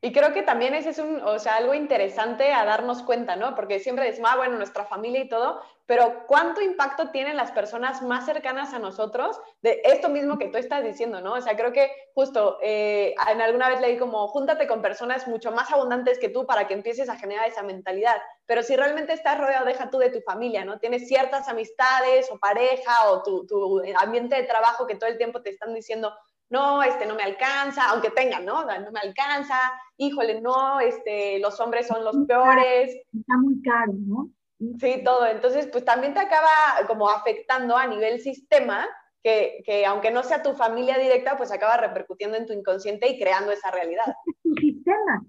Y 0.01 0.13
creo 0.13 0.33
que 0.33 0.43
también 0.43 0.75
ese 0.75 0.91
es 0.91 0.99
un, 0.99 1.21
o 1.23 1.39
sea, 1.39 1.57
algo 1.57 1.75
interesante 1.75 2.53
a 2.53 2.65
darnos 2.65 3.03
cuenta, 3.03 3.37
¿no? 3.37 3.55
Porque 3.55 3.79
siempre 3.79 4.07
decimos, 4.07 4.31
ah, 4.33 4.37
bueno, 4.37 4.57
nuestra 4.57 4.87
familia 4.87 5.21
y 5.21 5.29
todo, 5.29 5.61
pero 5.85 6.25
¿cuánto 6.27 6.63
impacto 6.63 7.11
tienen 7.11 7.37
las 7.37 7.53
personas 7.53 8.01
más 8.01 8.25
cercanas 8.25 8.73
a 8.73 8.79
nosotros 8.79 9.39
de 9.61 9.83
esto 9.85 10.09
mismo 10.09 10.39
que 10.39 10.49
tú 10.49 10.57
estás 10.57 10.83
diciendo, 10.83 11.21
¿no? 11.21 11.35
O 11.35 11.41
sea, 11.43 11.57
creo 11.57 11.73
que 11.73 11.91
justo 12.15 12.59
eh, 12.63 13.15
en 13.31 13.41
alguna 13.43 13.69
vez 13.69 13.81
leí 13.83 13.99
como, 13.99 14.27
júntate 14.29 14.67
con 14.67 14.81
personas 14.81 15.29
mucho 15.29 15.53
más 15.53 15.71
abundantes 15.71 16.19
que 16.19 16.31
tú 16.31 16.47
para 16.47 16.67
que 16.67 16.75
empieces 16.75 17.11
a 17.11 17.17
generar 17.19 17.47
esa 17.47 17.63
mentalidad. 17.63 18.17
Pero 18.47 18.63
si 18.63 18.77
realmente 18.77 19.13
estás 19.13 19.39
rodeado, 19.39 19.67
deja 19.67 19.91
tú 19.91 19.99
de 19.99 20.11
tu 20.11 20.21
familia, 20.23 20.65
¿no? 20.65 20.79
Tienes 20.79 21.07
ciertas 21.07 21.49
amistades 21.49 22.31
o 22.31 22.39
pareja 22.39 23.11
o 23.11 23.23
tu, 23.23 23.47
tu 23.47 23.83
ambiente 23.99 24.37
de 24.37 24.45
trabajo 24.45 24.87
que 24.87 24.95
todo 24.95 25.11
el 25.11 25.19
tiempo 25.19 25.43
te 25.43 25.51
están 25.51 25.75
diciendo, 25.75 26.15
no, 26.51 26.83
este 26.83 27.07
no 27.07 27.15
me 27.15 27.23
alcanza, 27.23 27.91
aunque 27.91 28.11
tengan, 28.11 28.45
¿no? 28.45 28.65
No 28.65 28.91
me 28.91 29.01
alcanza, 29.01 29.57
híjole, 29.97 30.41
no, 30.41 30.81
este, 30.81 31.39
los 31.39 31.59
hombres 31.61 31.87
son 31.87 32.05
los 32.05 32.17
peores. 32.27 32.97
Está 33.13 33.37
muy 33.39 33.63
caro, 33.63 33.93
¿no? 33.95 34.31
Sí, 34.79 35.03
todo. 35.05 35.27
Entonces, 35.27 35.69
pues 35.69 35.85
también 35.85 36.13
te 36.13 36.21
acaba 36.21 36.49
como 36.87 37.09
afectando 37.09 37.77
a 37.77 37.87
nivel 37.87 38.21
sistema, 38.21 38.87
que, 39.23 39.63
que, 39.65 39.87
aunque 39.87 40.11
no 40.11 40.23
sea 40.23 40.43
tu 40.43 40.53
familia 40.55 40.99
directa, 40.99 41.37
pues 41.37 41.53
acaba 41.53 41.77
repercutiendo 41.77 42.37
en 42.37 42.47
tu 42.47 42.53
inconsciente 42.53 43.09
y 43.09 43.19
creando 43.19 43.53
esa 43.53 43.71
realidad. 43.71 44.05
Es 44.27 44.43
tu 44.43 44.55
sistema, 44.55 45.25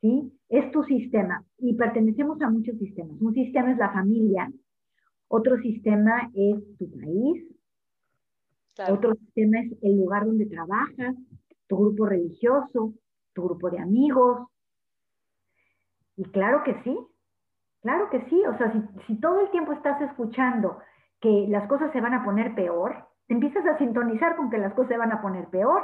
¿sí? 0.00 0.32
Es 0.48 0.70
tu 0.70 0.84
sistema. 0.84 1.44
Y 1.58 1.74
pertenecemos 1.74 2.40
a 2.42 2.48
muchos 2.48 2.78
sistemas. 2.78 3.20
Un 3.20 3.34
sistema 3.34 3.72
es 3.72 3.78
la 3.78 3.92
familia, 3.92 4.50
otro 5.32 5.56
sistema 5.58 6.30
es 6.34 6.56
tu 6.78 6.90
país, 6.90 7.44
otro 8.88 9.14
sistema 9.14 9.60
es 9.60 9.72
el 9.82 9.98
lugar 9.98 10.24
donde 10.24 10.46
trabajas, 10.46 11.14
tu 11.66 11.76
grupo 11.76 12.06
religioso, 12.06 12.94
tu 13.34 13.44
grupo 13.44 13.70
de 13.70 13.78
amigos. 13.78 14.48
Y 16.16 16.24
claro 16.24 16.62
que 16.64 16.74
sí, 16.82 16.98
claro 17.82 18.10
que 18.10 18.20
sí. 18.28 18.42
O 18.46 18.56
sea, 18.56 18.72
si, 19.06 19.20
todo 19.20 19.40
el 19.40 19.50
tiempo 19.50 19.72
estás 19.72 20.00
escuchando 20.02 20.78
que 21.20 21.46
las 21.48 21.68
cosas 21.68 21.92
se 21.92 22.00
van 22.00 22.14
a 22.14 22.24
poner 22.24 22.54
peor, 22.54 23.06
te 23.26 23.34
empiezas 23.34 23.64
a 23.66 23.78
sintonizar 23.78 24.36
con 24.36 24.50
que 24.50 24.58
las 24.58 24.72
cosas 24.74 24.88
se 24.88 24.98
van 24.98 25.12
a 25.12 25.22
poner 25.22 25.46
peor. 25.48 25.82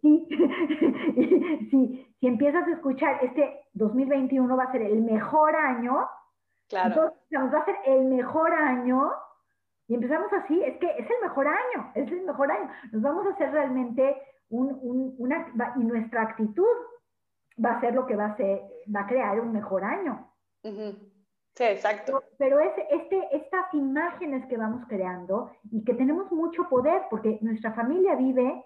Sí. 0.00 0.26
si, 1.70 2.06
si 2.20 2.26
empiezas 2.26 2.66
a 2.66 2.72
escuchar, 2.72 3.18
este 3.22 3.60
2021 3.74 4.56
va 4.56 4.64
a 4.64 4.72
ser 4.72 4.82
el 4.82 5.02
mejor 5.02 5.54
año, 5.54 6.06
claro. 6.68 7.12
entonces 7.28 7.54
va 7.54 7.58
a 7.60 7.64
ser 7.64 7.76
el 7.86 8.04
mejor 8.06 8.52
año, 8.52 9.10
y 9.88 9.94
empezamos 9.94 10.30
así, 10.34 10.62
es 10.62 10.76
que 10.78 10.86
es 10.86 11.10
el 11.10 11.22
mejor 11.22 11.48
año, 11.48 11.92
es 11.94 12.12
el 12.12 12.22
mejor 12.26 12.52
año. 12.52 12.70
Nos 12.92 13.02
vamos 13.02 13.26
a 13.26 13.30
hacer 13.30 13.50
realmente 13.50 14.20
un, 14.50 15.14
una, 15.18 15.50
y 15.76 15.80
nuestra 15.80 16.22
actitud 16.22 16.66
va 17.64 17.72
a 17.72 17.80
ser 17.80 17.94
lo 17.94 18.06
que 18.06 18.14
va 18.14 18.26
a, 18.26 18.36
ser, 18.36 18.62
va 18.94 19.00
a 19.00 19.06
crear 19.06 19.40
un 19.40 19.50
mejor 19.50 19.84
año. 19.84 20.30
Sí, 20.62 21.64
exacto. 21.64 22.22
Pero, 22.36 22.60
es 22.60 22.72
este, 22.90 23.34
estas 23.34 23.72
imágenes 23.72 24.46
que 24.46 24.58
vamos 24.58 24.84
creando 24.88 25.52
y 25.70 25.82
que 25.82 25.94
tenemos 25.94 26.30
mucho 26.32 26.68
poder, 26.68 27.04
porque 27.08 27.38
nuestra 27.40 27.72
familia 27.72 28.14
vive 28.14 28.62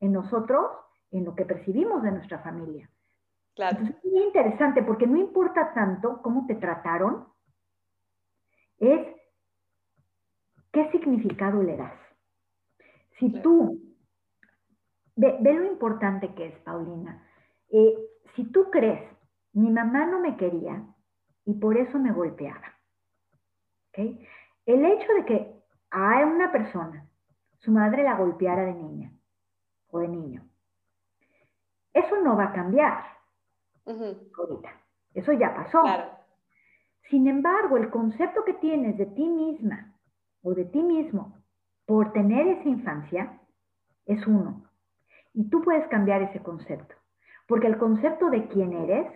en 0.00 0.12
nosotros, 0.12 0.70
en 1.10 1.24
lo 1.24 1.34
que 1.34 1.46
percibimos 1.46 2.02
de 2.02 2.12
nuestra 2.12 2.38
familia. 2.40 2.90
Claro. 3.54 3.78
es 3.82 4.04
muy 4.04 4.22
interesante 4.22 4.82
porque 4.82 5.06
no 5.06 5.18
importa 5.18 5.74
tanto 5.74 6.22
cómo 6.22 6.46
te 6.46 6.54
trataron, 6.54 7.26
es 8.78 9.21
¿qué 10.72 10.90
significado 10.90 11.62
le 11.62 11.76
das? 11.76 11.94
Si 13.18 13.30
tú, 13.42 13.80
ve, 15.14 15.38
lo 15.40 15.66
importante 15.66 16.34
que 16.34 16.46
es, 16.46 16.58
Paulina, 16.60 17.24
eh, 17.70 17.94
si 18.34 18.44
tú 18.50 18.70
crees, 18.70 19.02
mi 19.52 19.70
mamá 19.70 20.06
no 20.06 20.20
me 20.20 20.36
quería 20.36 20.82
y 21.44 21.54
por 21.54 21.76
eso 21.76 21.98
me 21.98 22.12
golpeaba, 22.12 22.72
El 23.92 24.84
hecho 24.84 25.12
de 25.14 25.24
que 25.26 25.62
a 25.90 26.24
una 26.24 26.50
persona, 26.50 27.06
su 27.58 27.70
madre 27.70 28.02
la 28.02 28.16
golpeara 28.16 28.64
de 28.64 28.74
niña 28.74 29.12
o 29.90 29.98
de 29.98 30.08
niño, 30.08 30.48
eso 31.92 32.20
no 32.22 32.36
va 32.36 32.44
a 32.44 32.52
cambiar 32.52 33.04
ahorita. 33.84 34.70
Eso 35.12 35.32
ya 35.32 35.54
pasó. 35.54 35.82
Sin 37.10 37.26
embargo, 37.26 37.76
el 37.76 37.90
concepto 37.90 38.44
que 38.44 38.54
tienes 38.54 38.96
de 38.96 39.06
ti 39.06 39.28
misma 39.28 39.91
o 40.42 40.54
de 40.54 40.64
ti 40.66 40.82
mismo 40.82 41.42
por 41.86 42.12
tener 42.12 42.46
esa 42.48 42.68
infancia 42.68 43.40
es 44.06 44.26
uno. 44.26 44.64
Y 45.34 45.48
tú 45.48 45.62
puedes 45.62 45.86
cambiar 45.88 46.22
ese 46.22 46.40
concepto, 46.40 46.94
porque 47.46 47.66
el 47.66 47.78
concepto 47.78 48.30
de 48.30 48.48
quién 48.48 48.72
eres 48.72 49.10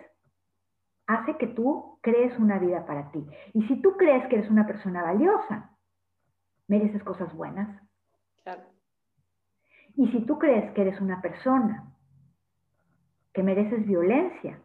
hace 1.05 1.37
que 1.37 1.47
tú 1.47 1.99
crees 2.01 2.37
una 2.39 2.59
vida 2.59 2.85
para 2.85 3.11
ti. 3.11 3.25
Y 3.53 3.63
si 3.67 3.81
tú 3.81 3.95
crees 3.97 4.27
que 4.27 4.37
eres 4.37 4.49
una 4.49 4.65
persona 4.65 5.03
valiosa, 5.03 5.77
mereces 6.67 7.03
cosas 7.03 7.33
buenas. 7.35 7.69
Y 9.95 10.07
si 10.11 10.21
tú 10.25 10.37
crees 10.37 10.71
que 10.73 10.81
eres 10.81 10.99
una 11.01 11.21
persona 11.21 11.93
que 13.33 13.43
mereces 13.43 13.85
violencia, 13.85 14.61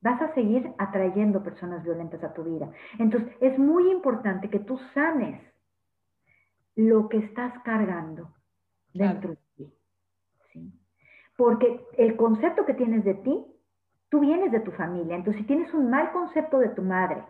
vas 0.00 0.20
a 0.20 0.34
seguir 0.34 0.72
atrayendo 0.78 1.42
personas 1.42 1.82
violentas 1.84 2.22
a 2.24 2.32
tu 2.32 2.42
vida. 2.42 2.70
Entonces, 2.98 3.32
es 3.40 3.58
muy 3.58 3.90
importante 3.90 4.50
que 4.50 4.58
tú 4.58 4.78
sanes 4.94 5.40
lo 6.76 7.08
que 7.08 7.18
estás 7.18 7.52
cargando 7.64 8.34
dentro 8.92 9.30
de 9.30 9.38
ti. 9.56 9.74
¿sí? 10.52 10.72
Porque 11.36 11.84
el 11.96 12.16
concepto 12.16 12.64
que 12.64 12.74
tienes 12.74 13.04
de 13.04 13.14
ti, 13.14 13.46
tú 14.08 14.20
vienes 14.20 14.52
de 14.52 14.60
tu 14.60 14.70
familia. 14.72 15.16
Entonces, 15.16 15.40
si 15.42 15.46
tienes 15.46 15.72
un 15.74 15.90
mal 15.90 16.12
concepto 16.12 16.58
de 16.58 16.68
tu 16.70 16.82
madre, 16.82 17.24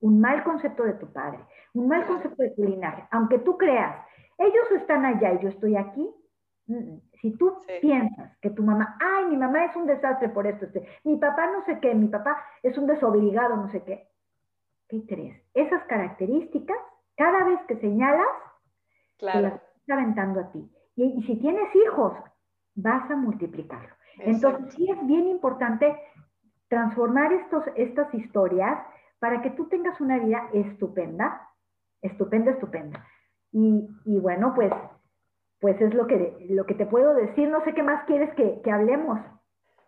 un 0.00 0.20
mal 0.20 0.42
concepto 0.44 0.82
de 0.84 0.94
tu 0.94 1.12
padre, 1.12 1.38
un 1.74 1.88
mal 1.88 2.06
concepto 2.06 2.42
de 2.42 2.50
tu 2.50 2.64
linaje, 2.64 3.06
aunque 3.10 3.38
tú 3.38 3.56
creas, 3.56 4.04
ellos 4.38 4.70
están 4.80 5.04
allá 5.04 5.34
y 5.34 5.42
yo 5.42 5.48
estoy 5.48 5.76
aquí, 5.76 6.08
mm, 6.66 6.96
si 7.20 7.30
tú 7.36 7.56
piensas 7.80 8.36
que 8.38 8.50
tu 8.50 8.62
mamá, 8.62 8.96
ay, 9.00 9.26
mi 9.26 9.36
mamá 9.36 9.66
es 9.66 9.76
un 9.76 9.86
desastre 9.86 10.28
por 10.30 10.46
esto, 10.46 10.64
este, 10.64 10.86
mi 11.04 11.16
papá 11.16 11.46
no 11.52 11.64
sé 11.64 11.78
qué, 11.80 11.94
mi 11.94 12.08
papá 12.08 12.36
es 12.62 12.76
un 12.76 12.86
desobligado, 12.86 13.56
no 13.56 13.68
sé 13.68 13.84
qué, 13.84 14.08
¿qué 14.88 15.06
crees? 15.06 15.40
Esas 15.54 15.84
características, 15.84 16.78
cada 17.16 17.44
vez 17.44 17.60
que 17.68 17.76
señalas, 17.76 18.26
Claro. 19.22 19.60
está 19.76 19.94
aventando 19.94 20.40
a 20.40 20.50
ti. 20.50 20.68
Y, 20.96 21.22
si 21.22 21.36
tienes 21.36 21.74
hijos, 21.76 22.12
vas 22.74 23.08
a 23.08 23.14
multiplicarlo. 23.14 23.94
Entonces, 24.18 24.74
sí 24.74 24.90
es 24.90 25.06
bien 25.06 25.28
importante 25.28 25.96
transformar 26.68 27.32
estos, 27.32 27.64
estas 27.76 28.12
historias 28.12 28.78
para 29.20 29.40
que 29.40 29.50
tú 29.50 29.68
tengas 29.68 30.00
una 30.00 30.18
vida 30.18 30.48
estupenda, 30.52 31.48
estupenda, 32.02 32.50
estupenda. 32.50 33.06
Y, 33.52 33.88
y 34.04 34.18
bueno, 34.18 34.52
pues, 34.54 34.72
pues 35.60 35.80
es 35.80 35.94
lo 35.94 36.08
que, 36.08 36.46
lo 36.50 36.66
que 36.66 36.74
te 36.74 36.86
puedo 36.86 37.14
decir. 37.14 37.48
No 37.48 37.62
sé 37.64 37.74
qué 37.74 37.82
más 37.84 38.04
quieres 38.06 38.34
que, 38.34 38.60
que 38.62 38.72
hablemos. 38.72 39.20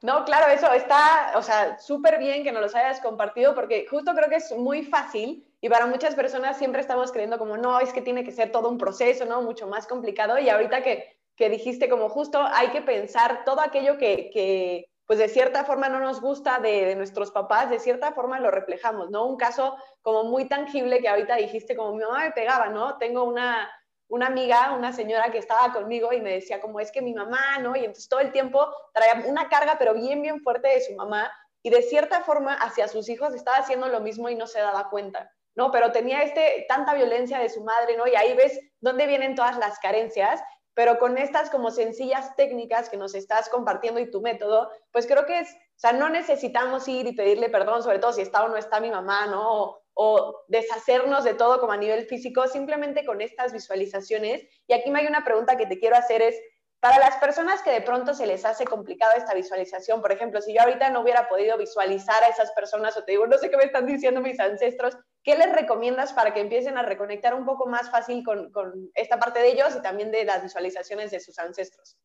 No, 0.02 0.24
claro, 0.24 0.52
eso 0.52 0.70
está, 0.72 1.32
o 1.34 1.42
sea, 1.42 1.78
súper 1.78 2.18
bien 2.18 2.44
que 2.44 2.52
nos 2.52 2.62
los 2.62 2.74
hayas 2.74 3.00
compartido 3.00 3.54
porque 3.54 3.86
justo 3.90 4.12
creo 4.14 4.28
que 4.28 4.36
es 4.36 4.54
muy 4.56 4.84
fácil 4.84 5.44
y 5.64 5.70
para 5.70 5.86
muchas 5.86 6.14
personas 6.14 6.58
siempre 6.58 6.82
estamos 6.82 7.10
creyendo 7.10 7.38
como, 7.38 7.56
no, 7.56 7.80
es 7.80 7.90
que 7.94 8.02
tiene 8.02 8.22
que 8.22 8.32
ser 8.32 8.52
todo 8.52 8.68
un 8.68 8.76
proceso, 8.76 9.24
¿no? 9.24 9.40
Mucho 9.40 9.66
más 9.66 9.86
complicado 9.86 10.38
y 10.38 10.50
ahorita 10.50 10.82
que, 10.82 11.16
que 11.36 11.48
dijiste 11.48 11.88
como 11.88 12.10
justo 12.10 12.38
hay 12.38 12.68
que 12.68 12.82
pensar 12.82 13.46
todo 13.46 13.62
aquello 13.62 13.96
que, 13.96 14.28
que 14.30 14.90
pues 15.06 15.18
de 15.18 15.30
cierta 15.30 15.64
forma 15.64 15.88
no 15.88 16.00
nos 16.00 16.20
gusta 16.20 16.58
de, 16.58 16.84
de, 16.84 16.96
nuestros 16.96 17.30
papás, 17.30 17.70
de 17.70 17.78
cierta 17.78 18.12
forma 18.12 18.40
lo 18.40 18.50
reflejamos, 18.50 19.10
¿no? 19.10 19.24
Un 19.24 19.38
caso 19.38 19.78
como 20.02 20.24
muy 20.24 20.48
tangible 20.48 21.00
que 21.00 21.08
ahorita 21.08 21.36
dijiste 21.36 21.74
como 21.74 21.94
mi 21.94 22.04
mamá 22.04 22.24
me 22.24 22.32
pegaba, 22.32 22.68
¿no? 22.68 22.98
Tengo 22.98 23.24
una, 23.24 23.66
una 24.08 24.26
amiga, 24.26 24.72
una 24.72 24.92
señora 24.92 25.30
que 25.32 25.38
estaba 25.38 25.72
conmigo 25.72 26.12
y 26.12 26.20
me 26.20 26.34
decía 26.34 26.60
como 26.60 26.78
es 26.78 26.92
que 26.92 27.00
mi 27.00 27.14
mamá, 27.14 27.56
¿no? 27.62 27.74
Y 27.74 27.78
entonces 27.78 28.10
todo 28.10 28.20
el 28.20 28.32
tiempo 28.32 28.70
traía 28.92 29.24
una 29.26 29.48
carga 29.48 29.76
pero 29.78 29.94
bien, 29.94 30.20
bien 30.20 30.42
fuerte 30.42 30.68
de 30.68 30.82
su 30.82 30.94
mamá 30.94 31.32
y 31.62 31.70
de 31.70 31.80
cierta 31.80 32.20
forma 32.20 32.52
hacia 32.52 32.86
sus 32.86 33.08
hijos 33.08 33.34
estaba 33.34 33.56
haciendo 33.56 33.88
lo 33.88 34.00
mismo 34.00 34.28
y 34.28 34.34
no 34.34 34.46
se 34.46 34.58
daba 34.58 34.90
cuenta, 34.90 35.32
¿no? 35.56 35.70
Pero 35.70 35.92
tenía 35.92 36.22
este, 36.22 36.66
tanta 36.68 36.94
violencia 36.94 37.38
de 37.38 37.48
su 37.48 37.62
madre, 37.62 37.96
¿no? 37.96 38.06
Y 38.06 38.14
ahí 38.14 38.34
ves 38.34 38.58
dónde 38.80 39.06
vienen 39.06 39.34
todas 39.34 39.58
las 39.58 39.78
carencias 39.78 40.40
pero 40.74 40.98
con 40.98 41.16
estas 41.16 41.50
como 41.50 41.70
sencillas 41.70 42.34
técnicas 42.36 42.88
que 42.88 42.96
nos 42.96 43.14
estás 43.14 43.48
compartiendo 43.48 44.00
y 44.00 44.10
tu 44.10 44.20
método, 44.20 44.70
pues 44.92 45.06
creo 45.06 45.24
que 45.24 45.40
es, 45.40 45.52
o 45.52 45.78
sea, 45.78 45.92
no 45.92 46.08
necesitamos 46.08 46.86
ir 46.88 47.06
y 47.06 47.14
pedirle 47.14 47.48
perdón, 47.48 47.82
sobre 47.82 48.00
todo 48.00 48.12
si 48.12 48.22
está 48.22 48.44
o 48.44 48.48
no 48.48 48.56
está 48.56 48.80
mi 48.80 48.90
mamá, 48.90 49.26
¿no? 49.26 49.78
O, 49.94 50.44
deshacernos 50.48 51.22
de 51.22 51.34
todo 51.34 51.60
como 51.60 51.72
a 51.72 51.76
nivel 51.76 52.06
físico, 52.06 52.48
simplemente 52.48 53.06
con 53.06 53.20
estas 53.20 53.52
visualizaciones. 53.52 54.42
Y 54.66 54.72
aquí 54.74 54.90
me 54.90 55.00
hay 55.00 55.06
una 55.06 55.24
pregunta 55.24 55.56
que 55.56 55.66
te 55.66 55.78
quiero 55.78 55.96
hacer 55.96 56.20
es, 56.20 56.36
para 56.80 56.98
las 56.98 57.16
personas 57.16 57.62
que 57.62 57.70
de 57.70 57.80
pronto 57.80 58.12
se 58.12 58.26
les 58.26 58.44
hace 58.44 58.64
complicado 58.64 59.12
esta 59.16 59.32
visualización, 59.32 60.02
por 60.02 60.10
ejemplo, 60.10 60.40
si 60.42 60.52
yo 60.52 60.62
ahorita 60.62 60.90
no 60.90 61.00
hubiera 61.00 61.28
podido 61.28 61.56
visualizar 61.56 62.22
a 62.24 62.28
esas 62.28 62.50
personas 62.52 62.96
o 62.96 63.04
te 63.04 63.12
digo, 63.12 63.26
no 63.26 63.38
sé 63.38 63.48
qué 63.48 63.56
me 63.56 63.64
están 63.64 63.86
diciendo 63.86 64.20
mis 64.20 64.40
ancestros, 64.40 64.98
¿qué 65.24 65.36
les 65.36 65.52
recomiendas 65.52 66.12
para 66.12 66.32
que 66.32 66.40
empiecen 66.40 66.78
a 66.78 66.82
reconectar 66.82 67.34
un 67.34 67.44
poco 67.44 67.66
más 67.66 67.90
fácil 67.90 68.22
con, 68.22 68.52
con 68.52 68.90
esta 68.94 69.18
parte 69.18 69.40
de 69.40 69.52
ellos 69.52 69.74
y 69.76 69.82
también 69.82 70.12
de 70.12 70.24
las 70.24 70.42
visualizaciones 70.42 71.10
de 71.10 71.18
sus 71.18 71.38
ancestros? 71.38 71.98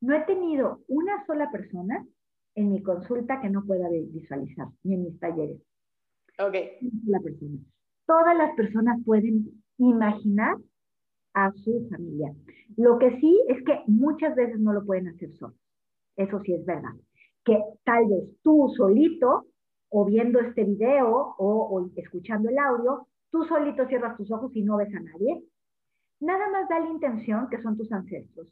No 0.00 0.14
he 0.14 0.20
tenido 0.24 0.82
una 0.88 1.24
sola 1.26 1.50
persona 1.50 2.04
en 2.54 2.72
mi 2.72 2.82
consulta 2.82 3.40
que 3.40 3.48
no 3.48 3.64
pueda 3.64 3.88
visualizar, 3.88 4.66
ni 4.82 4.94
en 4.94 5.04
mis 5.04 5.20
talleres. 5.20 5.60
Ok. 6.38 6.54
La 7.06 7.20
persona. 7.20 7.58
Todas 8.06 8.36
las 8.36 8.54
personas 8.56 8.98
pueden 9.04 9.62
imaginar 9.78 10.56
a 11.34 11.52
su 11.52 11.86
familia. 11.88 12.34
Lo 12.76 12.98
que 12.98 13.18
sí 13.20 13.40
es 13.48 13.62
que 13.64 13.80
muchas 13.86 14.34
veces 14.34 14.58
no 14.58 14.72
lo 14.72 14.84
pueden 14.84 15.08
hacer 15.08 15.32
solos. 15.34 15.56
Eso 16.16 16.40
sí 16.40 16.54
es 16.54 16.64
verdad. 16.64 16.92
Que 17.44 17.62
tal 17.84 18.06
vez 18.06 18.24
tú 18.42 18.72
solito, 18.76 19.46
o 19.90 20.04
viendo 20.04 20.40
este 20.40 20.64
video, 20.64 21.34
o, 21.36 21.36
o 21.38 21.90
escuchando 21.96 22.48
el 22.48 22.58
audio, 22.58 23.06
tú 23.30 23.44
solito 23.44 23.86
cierras 23.86 24.16
tus 24.16 24.30
ojos 24.30 24.54
y 24.54 24.62
no 24.62 24.76
ves 24.76 24.94
a 24.94 25.00
nadie. 25.00 25.44
Nada 26.20 26.50
más 26.50 26.68
da 26.68 26.80
la 26.80 26.90
intención 26.90 27.48
que 27.48 27.60
son 27.62 27.76
tus 27.76 27.90
ancestros. 27.92 28.48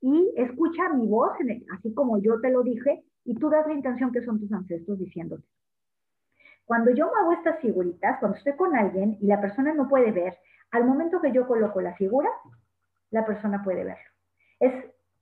Y 0.00 0.32
escucha 0.36 0.88
mi 0.90 1.06
voz, 1.06 1.32
así 1.72 1.92
como 1.94 2.18
yo 2.18 2.40
te 2.40 2.50
lo 2.50 2.62
dije, 2.62 3.04
y 3.24 3.34
tú 3.34 3.48
das 3.50 3.66
la 3.66 3.74
intención 3.74 4.12
que 4.12 4.24
son 4.24 4.38
tus 4.38 4.52
ancestros 4.52 4.98
diciéndote. 4.98 5.44
Cuando 6.64 6.90
yo 6.90 7.10
hago 7.16 7.32
estas 7.32 7.60
figuritas, 7.60 8.18
cuando 8.18 8.38
estoy 8.38 8.54
con 8.54 8.74
alguien 8.76 9.16
y 9.20 9.26
la 9.26 9.40
persona 9.40 9.72
no 9.72 9.88
puede 9.88 10.12
ver, 10.12 10.36
al 10.72 10.84
momento 10.84 11.20
que 11.20 11.32
yo 11.32 11.46
coloco 11.46 11.80
la 11.80 11.94
figura, 11.94 12.28
la 13.10 13.24
persona 13.24 13.62
puede 13.62 13.84
verlo. 13.84 14.10
Es 14.60 14.72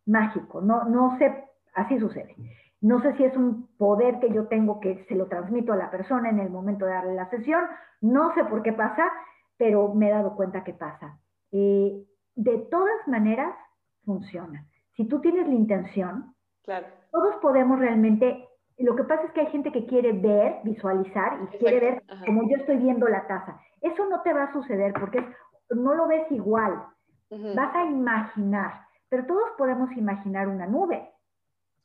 mágico, 0.06 0.60
no, 0.60 0.84
no 0.84 1.16
sé, 1.18 1.44
así 1.74 1.98
sucede. 1.98 2.34
No 2.84 3.00
sé 3.00 3.16
si 3.16 3.24
es 3.24 3.34
un 3.34 3.66
poder 3.78 4.20
que 4.20 4.30
yo 4.30 4.46
tengo 4.46 4.78
que 4.78 5.06
se 5.08 5.14
lo 5.14 5.26
transmito 5.26 5.72
a 5.72 5.76
la 5.76 5.90
persona 5.90 6.28
en 6.28 6.38
el 6.38 6.50
momento 6.50 6.84
de 6.84 6.92
darle 6.92 7.14
la 7.14 7.30
sesión, 7.30 7.64
no 8.02 8.34
sé 8.34 8.44
por 8.44 8.62
qué 8.62 8.74
pasa, 8.74 9.10
pero 9.56 9.94
me 9.94 10.08
he 10.08 10.10
dado 10.10 10.36
cuenta 10.36 10.64
que 10.64 10.74
pasa. 10.74 11.18
Eh, 11.50 12.04
de 12.34 12.58
todas 12.70 13.08
maneras, 13.08 13.54
funciona. 14.04 14.66
Si 14.96 15.08
tú 15.08 15.18
tienes 15.22 15.48
la 15.48 15.54
intención, 15.54 16.34
claro. 16.62 16.86
todos 17.10 17.36
podemos 17.36 17.78
realmente 17.78 18.46
lo 18.76 18.94
que 18.96 19.04
pasa 19.04 19.22
es 19.22 19.32
que 19.32 19.40
hay 19.40 19.46
gente 19.46 19.72
que 19.72 19.86
quiere 19.86 20.12
ver, 20.12 20.56
visualizar 20.62 21.38
y 21.40 21.44
Exacto. 21.44 21.58
quiere 21.60 21.80
ver 21.80 22.02
Ajá. 22.06 22.26
como 22.26 22.42
yo 22.50 22.56
estoy 22.58 22.76
viendo 22.76 23.08
la 23.08 23.26
taza. 23.26 23.58
Eso 23.80 24.04
no 24.10 24.20
te 24.20 24.34
va 24.34 24.42
a 24.42 24.52
suceder 24.52 24.92
porque 24.92 25.20
es, 25.20 25.24
no 25.70 25.94
lo 25.94 26.06
ves 26.06 26.30
igual. 26.30 26.84
Uh 27.30 27.36
-huh. 27.36 27.54
Vas 27.54 27.74
a 27.74 27.86
imaginar, 27.86 28.82
pero 29.08 29.24
todos 29.24 29.48
podemos 29.56 29.90
imaginar 29.96 30.48
una 30.48 30.66
nube. 30.66 31.13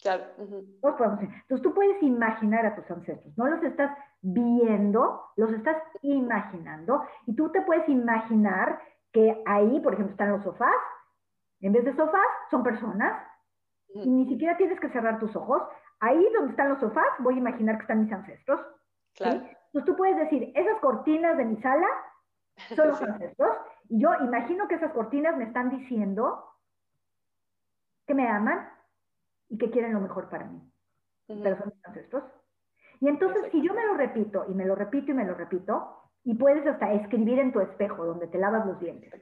Claro. 0.02 0.24
Uh 0.38 0.44
-huh. 0.44 0.98
podemos. 0.98 1.20
Entonces 1.22 1.62
tú 1.62 1.74
puedes 1.74 2.02
imaginar 2.02 2.66
a 2.66 2.76
tus 2.76 2.90
ancestros. 2.90 3.38
No 3.38 3.48
los 3.48 3.64
estás 3.64 3.98
viendo, 4.22 5.26
los 5.36 5.52
estás 5.52 5.78
imaginando. 6.02 7.04
Y 7.26 7.36
tú 7.36 7.52
te 7.52 7.62
puedes 7.62 7.88
imaginar 7.90 8.82
que 9.12 9.44
ahí, 9.46 9.80
por 9.82 9.94
ejemplo, 9.94 10.12
están 10.12 10.32
los 10.32 10.44
sofás. 10.44 10.76
En 11.62 11.74
vez 11.74 11.84
de 11.84 11.96
sofás, 11.96 12.28
son 12.50 12.64
personas. 12.64 13.22
Uh 13.90 14.00
-huh. 14.00 14.06
Y 14.06 14.10
ni 14.10 14.26
siquiera 14.30 14.56
tienes 14.56 14.80
que 14.80 14.90
cerrar 14.90 15.20
tus 15.20 15.36
ojos 15.36 15.64
ahí 16.00 16.28
donde 16.34 16.52
están 16.52 16.70
los 16.70 16.80
sofás, 16.80 17.08
voy 17.20 17.36
a 17.36 17.40
imaginar 17.40 17.78
que 17.78 17.82
están 17.82 18.02
mis 18.04 18.12
ancestros. 18.12 18.62
Claro. 19.16 19.40
¿sí? 19.40 19.46
Entonces 19.68 19.86
tú 19.86 19.96
puedes 19.96 20.18
decir, 20.18 20.52
esas 20.56 20.80
cortinas 20.80 21.38
de 21.38 21.46
mi 21.46 21.58
sala 21.62 21.88
son 22.76 22.90
los 22.90 22.98
sí. 23.00 23.06
ancestros, 23.06 23.58
y 23.90 24.02
yo 24.02 24.14
imagino 24.22 24.68
que 24.68 24.76
esas 24.76 24.92
cortinas 24.94 25.36
me 25.38 25.46
están 25.46 25.70
diciendo 25.70 26.46
que 28.08 28.14
me 28.14 28.28
aman 28.28 28.68
y 29.50 29.58
que 29.58 29.70
quieren 29.72 29.94
lo 29.94 30.00
mejor 30.00 30.30
para 30.30 30.46
mí. 30.46 30.62
Uh 31.28 31.34
-huh. 31.34 31.44
Pero 31.44 31.58
son 31.58 31.72
mis 31.74 31.86
ancestros. 31.86 32.24
Y 33.02 33.08
entonces, 33.08 33.52
si 33.52 33.62
yo 33.62 33.74
me 33.74 33.86
lo 33.86 33.96
repito, 33.96 34.46
y 34.50 34.54
me 34.54 34.66
lo 34.66 34.76
repito, 34.76 35.12
y 35.12 35.16
me 35.16 35.26
lo 35.26 35.34
repito, 35.34 36.00
y 36.24 36.36
puedes 36.36 36.66
hasta 36.68 36.92
escribir 36.94 37.40
en 37.40 37.52
tu 37.52 37.60
espejo 37.62 38.06
donde 38.06 38.28
te 38.28 38.38
lavas 38.38 38.66
los 38.66 38.80
dientes. 38.80 39.14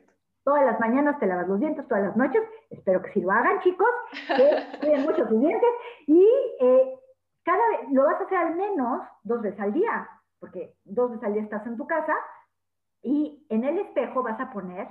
Todas 0.44 0.66
las 0.66 0.80
mañanas 0.80 1.20
te 1.20 1.28
lavas 1.28 1.48
los 1.48 1.60
dientes, 1.60 1.88
todas 1.88 2.06
las 2.06 2.18
noches. 2.18 2.42
Espero 2.70 3.02
que 3.02 3.12
sí 3.12 3.22
lo 3.22 3.32
hagan, 3.32 3.60
chicos, 3.62 3.88
que 4.36 4.50
cuiden 4.80 5.04
mucho 5.04 5.28
sus 5.28 5.40
dientes. 5.40 5.70
Y 6.08 6.26
eh, 6.60 7.00
cada 7.44 7.70
vez 7.70 7.92
lo 7.92 8.06
vas 8.06 8.20
a 8.20 8.24
hacer 8.24 8.38
al 8.38 8.56
menos 8.56 9.02
dos 9.24 9.42
veces 9.42 9.60
al 9.60 9.74
día, 9.74 10.10
porque 10.40 10.74
dos 10.86 11.12
veces 11.12 11.26
al 11.26 11.34
día 11.34 11.44
estás 11.44 11.66
en 11.68 11.78
tu 11.78 11.86
casa. 11.86 12.14
Y 13.04 13.46
en 13.50 13.64
el 13.64 13.78
espejo 13.80 14.24
vas 14.24 14.40
a 14.40 14.52
poner, 14.52 14.88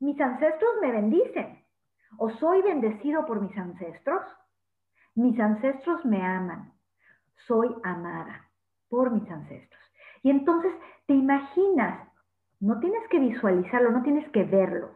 mis 0.00 0.18
ancestros 0.20 0.70
me 0.80 0.92
bendicen, 0.92 1.62
o 2.18 2.30
soy 2.30 2.62
bendecido 2.62 3.26
por 3.26 3.40
mis 3.40 3.56
ancestros. 3.58 4.22
Mis 5.14 5.38
ancestros 5.38 6.04
me 6.04 6.22
aman, 6.22 6.72
soy 7.46 7.74
amada 7.82 8.48
por 8.88 9.10
mis 9.10 9.30
ancestros. 9.30 9.82
Y 10.22 10.30
entonces 10.30 10.72
te 11.06 11.14
imaginas 11.14 12.08
no 12.64 12.80
tienes 12.80 13.06
que 13.10 13.18
visualizarlo, 13.18 13.90
no 13.90 14.02
tienes 14.02 14.26
que 14.30 14.42
verlo. 14.44 14.92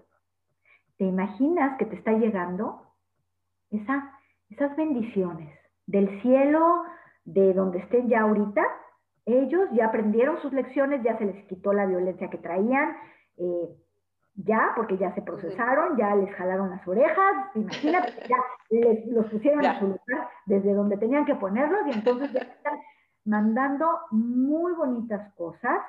Te 0.97 1.05
imaginas 1.05 1.77
que 1.77 1.85
te 1.85 1.97
está 1.97 2.13
llegando 2.13 2.83
esa, 3.71 4.11
esas 4.49 4.75
bendiciones 4.75 5.55
del 5.87 6.21
cielo, 6.23 6.83
de 7.25 7.53
donde 7.53 7.81
estén 7.81 8.09
ya 8.09 8.23
ahorita. 8.23 8.63
Ellos 9.27 9.69
ya 9.73 9.89
aprendieron 9.89 10.41
sus 10.41 10.51
lecciones, 10.55 11.03
ya 11.03 11.19
se 11.19 11.27
les 11.27 11.45
quitó 11.45 11.75
la 11.75 11.85
violencia 11.85 12.31
que 12.31 12.39
traían, 12.39 12.97
eh, 13.37 13.69
ya, 14.45 14.73
porque 14.77 14.97
ya 14.97 15.13
se 15.15 15.23
procesaron, 15.23 15.97
ya 15.97 16.15
les 16.15 16.33
jalaron 16.35 16.71
las 16.71 16.87
orejas, 16.87 17.35
imagínate, 17.55 18.13
ya 18.29 18.37
les, 18.71 19.07
los 19.07 19.27
pusieron 19.27 19.63
ya. 19.63 19.73
en 19.73 19.81
su 19.81 19.87
lugar 19.87 20.29
desde 20.47 20.75
donde 20.75 20.97
tenían 20.97 21.25
que 21.25 21.35
ponerlos 21.35 21.87
y 21.87 21.91
entonces 21.93 22.33
ya 22.33 22.41
están 22.41 22.79
mandando 23.25 23.87
muy 24.11 24.73
bonitas 24.75 25.35
cosas 25.35 25.81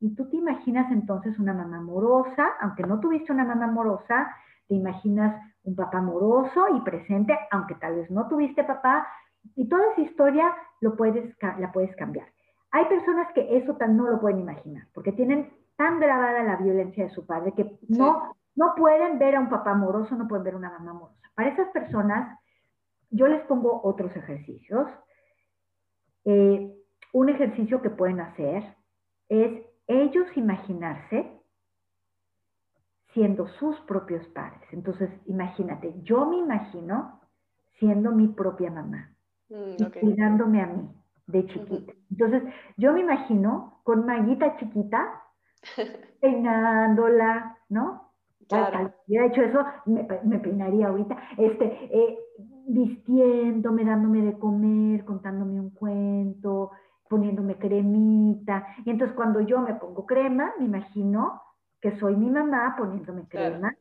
y 0.00 0.14
tú 0.16 0.28
te 0.28 0.36
imaginas 0.36 0.90
entonces 0.90 1.38
una 1.38 1.54
mamá 1.54 1.78
amorosa, 1.78 2.44
aunque 2.60 2.82
no 2.82 2.98
tuviste 2.98 3.32
una 3.32 3.44
mamá 3.44 3.66
amorosa, 3.66 4.34
te 4.66 4.74
imaginas 4.74 5.40
un 5.62 5.76
papá 5.76 5.98
amoroso 5.98 6.76
y 6.76 6.80
presente, 6.80 7.38
aunque 7.52 7.76
tal 7.76 7.94
vez 7.94 8.10
no 8.10 8.26
tuviste 8.26 8.64
papá, 8.64 9.06
y 9.54 9.68
toda 9.68 9.92
esa 9.92 10.00
historia 10.00 10.52
lo 10.80 10.96
puedes, 10.96 11.36
la 11.58 11.70
puedes 11.70 11.94
cambiar. 11.94 12.26
Hay 12.72 12.86
personas 12.86 13.28
que 13.32 13.56
eso 13.56 13.76
tan 13.76 13.96
no 13.96 14.08
lo 14.08 14.20
pueden 14.20 14.40
imaginar, 14.40 14.88
porque 14.92 15.12
tienen 15.12 15.52
tan 15.82 15.98
grabada 15.98 16.44
la 16.44 16.56
violencia 16.56 17.04
de 17.04 17.10
su 17.10 17.26
padre 17.26 17.52
que 17.56 17.64
sí. 17.64 17.78
no, 17.88 18.36
no 18.54 18.74
pueden 18.76 19.18
ver 19.18 19.34
a 19.34 19.40
un 19.40 19.50
papá 19.50 19.72
amoroso, 19.72 20.14
no 20.14 20.28
pueden 20.28 20.44
ver 20.44 20.54
a 20.54 20.58
una 20.58 20.70
mamá 20.70 20.92
amorosa. 20.92 21.28
Para 21.34 21.48
esas 21.48 21.68
personas, 21.70 22.38
yo 23.10 23.26
les 23.26 23.42
pongo 23.46 23.80
otros 23.82 24.14
ejercicios. 24.14 24.86
Eh, 26.24 26.72
un 27.12 27.28
ejercicio 27.28 27.82
que 27.82 27.90
pueden 27.90 28.20
hacer 28.20 28.76
es 29.28 29.64
ellos 29.88 30.26
imaginarse 30.36 31.40
siendo 33.12 33.48
sus 33.48 33.78
propios 33.80 34.24
padres. 34.28 34.68
Entonces, 34.70 35.10
imagínate, 35.26 36.00
yo 36.02 36.26
me 36.26 36.36
imagino 36.36 37.20
siendo 37.80 38.12
mi 38.12 38.28
propia 38.28 38.70
mamá 38.70 39.12
mm, 39.48 39.84
okay. 39.84 39.86
y 39.86 39.90
cuidándome 40.00 40.62
a 40.62 40.66
mí 40.66 40.88
de 41.26 41.44
chiquita. 41.46 41.92
Uh 41.92 41.96
-huh. 41.96 42.06
Entonces, 42.10 42.42
yo 42.76 42.92
me 42.92 43.00
imagino 43.00 43.80
con 43.82 44.06
Maguita 44.06 44.56
chiquita, 44.58 45.22
peinándola, 46.20 47.58
¿no? 47.68 48.12
Claro. 48.48 48.94
Hubiera 49.06 49.26
hecho 49.26 49.42
eso, 49.42 49.64
me, 49.86 50.06
me 50.24 50.38
peinaría 50.38 50.88
ahorita. 50.88 51.16
Este, 51.36 51.64
eh, 51.90 52.18
vistiéndome, 52.68 53.84
dándome 53.84 54.22
de 54.22 54.38
comer, 54.38 55.04
contándome 55.04 55.60
un 55.60 55.70
cuento, 55.70 56.70
poniéndome 57.08 57.58
cremita. 57.58 58.66
Y 58.84 58.90
entonces 58.90 59.16
cuando 59.16 59.40
yo 59.40 59.60
me 59.60 59.74
pongo 59.74 60.06
crema, 60.06 60.52
me 60.58 60.66
imagino 60.66 61.42
que 61.80 61.92
soy 61.98 62.16
mi 62.16 62.30
mamá 62.30 62.74
poniéndome 62.78 63.26
Claro. 63.28 63.60
crema, 63.60 63.74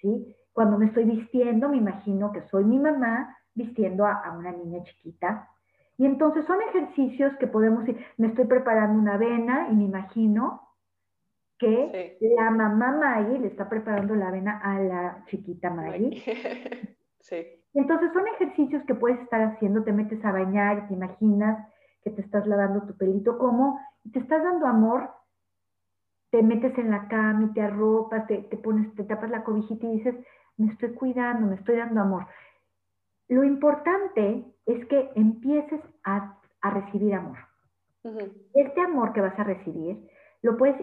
¿sí? 0.00 0.34
Cuando 0.52 0.78
me 0.78 0.86
estoy 0.86 1.04
vistiendo, 1.04 1.68
me 1.68 1.78
imagino 1.78 2.32
que 2.32 2.42
soy 2.42 2.64
mi 2.64 2.78
mamá 2.78 3.36
vistiendo 3.54 4.04
a, 4.06 4.12
a 4.12 4.32
una 4.36 4.52
niña 4.52 4.82
chiquita. 4.84 5.48
Y 5.98 6.04
entonces 6.04 6.44
son 6.46 6.60
ejercicios 6.62 7.34
que 7.38 7.46
podemos 7.46 7.88
ir, 7.88 7.98
me 8.18 8.28
estoy 8.28 8.44
preparando 8.46 8.98
una 9.00 9.14
avena 9.14 9.68
y 9.70 9.74
me 9.76 9.84
imagino 9.84 10.65
que 11.58 12.16
Sí. 12.20 12.26
la 12.36 12.50
mamá 12.50 12.92
Maggie 12.92 13.38
le 13.38 13.48
está 13.48 13.68
preparando 13.68 14.14
la 14.14 14.28
avena 14.28 14.58
a 14.62 14.78
la 14.80 15.24
chiquita 15.26 15.70
Maggie. 15.70 16.22
Sí, 17.20 17.44
Entonces 17.74 18.12
son 18.12 18.24
ejercicios 18.28 18.84
que 18.84 18.94
puedes 18.94 19.18
estar 19.20 19.42
haciendo, 19.42 19.82
te 19.82 19.92
metes 19.92 20.24
a 20.24 20.30
bañar 20.30 20.78
y 20.78 20.86
te 20.88 20.94
imaginas 20.94 21.68
que 22.02 22.10
te 22.10 22.20
estás 22.20 22.46
lavando 22.46 22.86
tu 22.86 22.96
pelito 22.96 23.36
como 23.36 23.80
te 24.12 24.20
estás 24.20 24.44
dando 24.44 24.66
amor, 24.66 25.10
te 26.30 26.42
metes 26.44 26.76
en 26.78 26.90
la 26.90 27.08
cama 27.08 27.46
y 27.50 27.52
te 27.52 27.62
arropas, 27.62 28.26
te, 28.28 28.38
te 28.44 28.56
pones, 28.56 28.94
te 28.94 29.02
tapas 29.04 29.30
la 29.30 29.42
cobijita 29.42 29.86
y 29.86 29.96
dices, 29.98 30.14
me 30.56 30.70
estoy 30.72 30.92
cuidando, 30.94 31.48
me 31.48 31.56
estoy 31.56 31.76
dando 31.76 32.00
amor. 32.00 32.26
Lo 33.28 33.42
importante 33.42 34.44
es 34.66 34.86
que 34.86 35.10
empieces 35.16 35.80
a, 36.04 36.38
a 36.60 36.70
recibir 36.70 37.14
amor. 37.14 37.38
Ujú. 38.04 38.32
Este 38.54 38.80
amor 38.80 39.12
que 39.12 39.20
vas 39.20 39.36
a 39.38 39.44
recibir 39.44 40.08
lo 40.46 40.56
puedes 40.56 40.76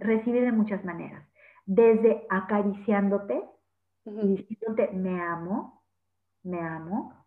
recibir 0.00 0.42
de 0.44 0.52
muchas 0.52 0.84
maneras, 0.84 1.26
desde 1.64 2.26
acariciándote, 2.28 3.42
y 4.04 4.36
diciéndote 4.36 4.92
me 4.92 5.18
amo, 5.22 5.82
me 6.42 6.60
amo, 6.60 7.24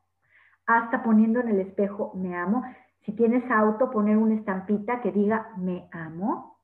hasta 0.68 1.02
poniendo 1.02 1.40
en 1.40 1.50
el 1.50 1.60
espejo 1.62 2.14
me 2.14 2.36
amo. 2.36 2.64
Si 3.04 3.14
tienes 3.14 3.50
auto, 3.50 3.90
poner 3.90 4.16
una 4.16 4.36
estampita 4.36 5.02
que 5.02 5.12
diga 5.12 5.54
me 5.58 5.90
amo 5.92 6.60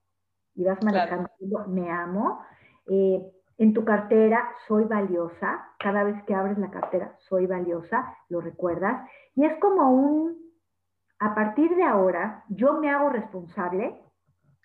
y 0.53 0.63
vas 0.65 0.83
manejando 0.83 1.29
me 1.67 1.89
amo. 1.89 2.41
Eh, 2.85 3.23
en 3.57 3.73
tu 3.73 3.83
cartera 3.83 4.51
soy 4.67 4.83
valiosa, 4.83 5.67
cada 5.79 6.03
vez 6.03 6.21
que 6.25 6.35
abres 6.35 6.59
la 6.59 6.69
cartera 6.69 7.15
soy 7.27 7.47
valiosa, 7.47 8.15
lo 8.29 8.39
recuerdas. 8.39 9.09
Y 9.35 9.45
es 9.45 9.57
como 9.59 9.89
un, 9.89 10.37
a 11.17 11.33
partir 11.33 11.75
de 11.75 11.83
ahora, 11.83 12.43
yo 12.49 12.79
me 12.79 12.91
hago 12.91 13.09
responsable, 13.09 13.99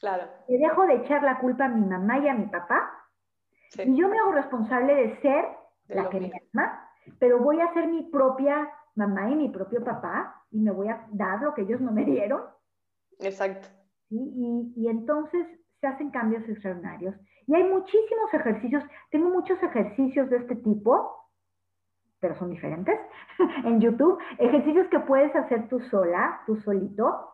Claro. 0.01 0.25
le 0.49 0.59
dejo 0.59 0.87
de 0.87 0.95
echar 0.95 1.23
la 1.23 1.39
culpa 1.39 1.65
a 1.65 1.69
mi 1.69 1.85
mamá 1.85 2.19
y 2.19 2.29
a 2.29 2.35
mi 2.35 2.47
papá 2.47 2.95
Sí. 3.71 3.83
y 3.83 3.97
yo 3.97 4.09
me 4.09 4.19
hago 4.19 4.33
responsable 4.33 4.95
de 4.95 5.21
ser 5.21 5.45
De 5.89 5.95
la 5.97 6.09
que 6.09 6.21
me 6.21 6.33
ama, 6.55 6.89
pero 7.19 7.39
voy 7.41 7.61
a 7.61 7.73
ser 7.75 7.87
mi 7.89 8.03
propia 8.05 8.71
mamá 8.95 9.31
y 9.31 9.35
mi 9.37 9.49
propio 9.51 9.85
papá 9.85 10.43
y 10.51 10.61
me 10.61 10.71
voy 10.71 10.89
a 10.89 11.07
dar 11.11 11.43
lo 11.43 11.53
que 11.53 11.63
ellos 11.63 11.81
no 11.81 11.93
me 11.93 12.05
dieron. 12.05 12.43
Exacto. 13.19 13.69
¿sí? 14.09 14.17
Y, 14.17 14.73
y 14.77 14.89
entonces 14.89 15.47
se 15.81 15.87
hacen 15.87 16.11
cambios 16.11 16.49
extraordinarios. 16.49 17.15
Y 17.47 17.55
hay 17.55 17.65
muchísimos 17.65 18.33
ejercicios, 18.33 18.83
tengo 19.11 19.29
muchos 19.31 19.63
ejercicios 19.63 20.29
de 20.31 20.39
este 20.39 20.57
tipo, 20.57 21.15
pero 22.21 22.35
son 22.37 22.51
diferentes, 22.51 22.99
en 23.65 23.81
YouTube, 23.81 24.19
ejercicios 24.39 24.89
que 24.89 25.01
puedes 25.01 25.35
hacer 25.37 25.69
tú 25.69 25.81
sola, 25.81 26.41
tú 26.47 26.57
solito. 26.57 27.33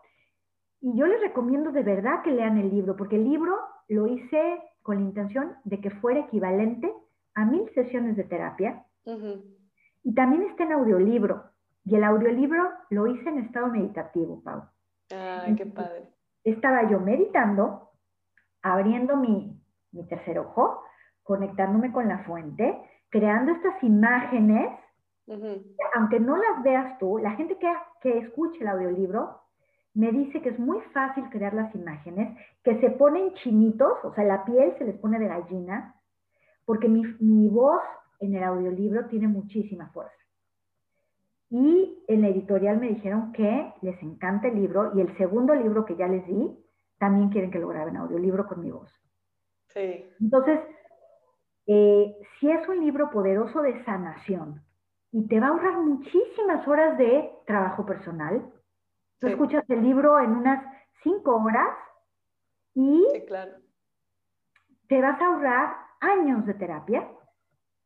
Y 0.84 0.94
yo 0.98 1.06
les 1.06 1.18
recomiendo 1.18 1.72
de 1.72 1.82
verdad 1.82 2.20
que 2.22 2.30
lean 2.30 2.58
el 2.58 2.68
libro, 2.68 2.94
porque 2.94 3.16
el 3.16 3.24
libro 3.24 3.58
lo 3.88 4.06
hice 4.06 4.62
con 4.82 4.96
la 4.96 5.04
intención 5.04 5.56
de 5.64 5.80
que 5.80 5.88
fuera 5.88 6.20
equivalente 6.20 6.92
a 7.34 7.46
mil 7.46 7.66
sesiones 7.74 8.16
de 8.18 8.24
terapia 8.24 8.84
y 10.02 10.14
también 10.14 10.42
está 10.42 10.64
en 10.64 10.72
audiolibro. 10.72 11.42
Y 11.86 11.96
el 11.96 12.04
audiolibro 12.04 12.68
lo 12.90 13.06
hice 13.06 13.30
en 13.30 13.38
estado 13.38 13.68
meditativo, 13.68 14.42
Pau. 14.42 14.64
Ay, 15.10 15.56
qué 15.56 15.64
padre. 15.64 16.10
Estaba 16.44 16.86
yo 16.90 17.00
meditando, 17.00 17.92
abriendo 18.60 19.16
mi, 19.16 19.58
mi 19.90 20.06
tercer 20.06 20.38
ojo, 20.38 20.82
conectándome 21.22 21.92
con 21.92 22.08
la 22.08 22.24
fuente, 22.24 22.78
creando 23.08 23.52
estas 23.52 23.82
imágenes, 23.82 24.68
aunque 25.94 26.20
no 26.20 26.36
las 26.36 26.62
veas 26.62 26.98
tú, 26.98 27.16
la 27.16 27.30
gente 27.30 27.56
que, 27.56 27.72
que 28.02 28.18
escucha 28.18 28.58
el 28.60 28.68
audiolibro 28.68 29.43
me 29.94 30.10
dice 30.10 30.42
que 30.42 30.50
es 30.50 30.58
muy 30.58 30.80
fácil 30.92 31.24
crear 31.30 31.54
las 31.54 31.74
imágenes, 31.74 32.36
que 32.62 32.80
se 32.80 32.90
ponen 32.90 33.32
chinitos, 33.34 33.92
o 34.02 34.12
sea, 34.12 34.24
la 34.24 34.44
piel 34.44 34.74
se 34.78 34.84
les 34.84 34.96
pone 34.98 35.18
de 35.18 35.28
gallina, 35.28 35.94
porque 36.64 36.88
mi, 36.88 37.02
mi 37.20 37.48
voz 37.48 37.82
en 38.20 38.34
el 38.34 38.42
audiolibro 38.42 39.06
tiene 39.06 39.28
muchísima 39.28 39.88
fuerza. 39.90 40.12
Y 41.50 42.02
en 42.08 42.22
la 42.22 42.28
editorial 42.28 42.78
me 42.78 42.88
dijeron 42.88 43.32
que 43.32 43.72
les 43.82 44.02
encanta 44.02 44.48
el 44.48 44.56
libro 44.56 44.92
y 44.96 45.00
el 45.00 45.16
segundo 45.16 45.54
libro 45.54 45.84
que 45.84 45.94
ya 45.94 46.08
les 46.08 46.26
di, 46.26 46.58
también 46.98 47.28
quieren 47.28 47.50
que 47.50 47.60
lo 47.60 47.68
graben 47.68 47.96
audiolibro 47.96 48.46
con 48.46 48.60
mi 48.60 48.70
voz. 48.70 48.90
Sí. 49.68 50.04
Entonces, 50.20 50.60
eh, 51.66 52.16
si 52.38 52.50
es 52.50 52.68
un 52.68 52.80
libro 52.80 53.10
poderoso 53.10 53.62
de 53.62 53.84
sanación 53.84 54.62
y 55.12 55.26
te 55.28 55.38
va 55.38 55.46
a 55.46 55.50
ahorrar 55.50 55.78
muchísimas 55.78 56.66
horas 56.66 56.98
de 56.98 57.30
trabajo 57.46 57.86
personal, 57.86 58.52
tú 59.24 59.28
Sí. 59.28 59.32
escuchas 59.32 59.64
el 59.70 59.82
libro 59.82 60.18
en 60.20 60.30
unas 60.36 60.62
cinco 61.02 61.36
horas 61.36 61.68
y 62.74 63.06
Sí, 63.12 63.24
claro. 63.26 63.52
te 64.88 65.00
vas 65.00 65.20
a 65.20 65.26
ahorrar 65.26 65.76
años 66.00 66.44
de 66.46 66.54
terapia, 66.54 67.08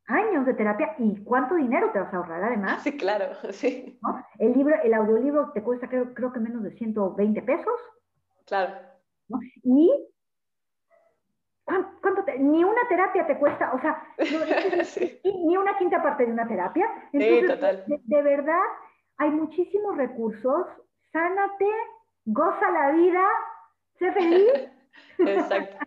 años 0.07 0.45
de 0.45 0.53
terapia 0.53 0.95
y 0.97 1.23
cuánto 1.23 1.55
dinero 1.55 1.91
te 1.91 1.99
vas 1.99 2.13
a 2.13 2.17
ahorrar 2.17 2.43
además. 2.43 2.83
Sí, 2.83 2.97
claro. 2.97 3.27
Sí. 3.53 3.97
¿no? 4.01 4.23
El 4.37 4.53
libro, 4.53 4.75
el 4.83 4.93
audiolibro 4.93 5.51
te 5.53 5.63
cuesta 5.63 5.87
creo, 5.87 6.13
creo 6.13 6.33
que 6.33 6.39
menos 6.39 6.63
de 6.63 6.71
120 6.71 7.41
pesos 7.43 7.79
Claro. 8.45 8.73
¿no? 9.29 9.39
y 9.63 9.91
¿cuán- 11.63 11.99
¿cuánto 12.01 12.23
te- 12.25 12.39
ni 12.39 12.63
una 12.63 12.81
terapia 12.89 13.27
te 13.27 13.37
cuesta, 13.37 13.71
o 13.73 13.79
sea, 13.79 14.03
no- 14.79 14.83
Sí. 14.83 15.21
ni 15.23 15.55
una 15.55 15.77
quinta 15.77 16.01
parte 16.01 16.25
de 16.25 16.31
una 16.31 16.47
terapia. 16.47 16.87
Sí, 17.11 17.17
Entonces, 17.21 17.47
total. 17.59 17.83
De, 17.87 18.01
de 18.03 18.21
verdad, 18.23 18.61
hay 19.17 19.29
muchísimos 19.31 19.95
recursos. 19.97 20.65
Sánate, 21.11 21.65
goza 22.25 22.69
la 22.71 22.91
vida, 22.91 23.27
sé 23.97 24.11
feliz. 24.11 24.51
Exacto. 25.19 25.77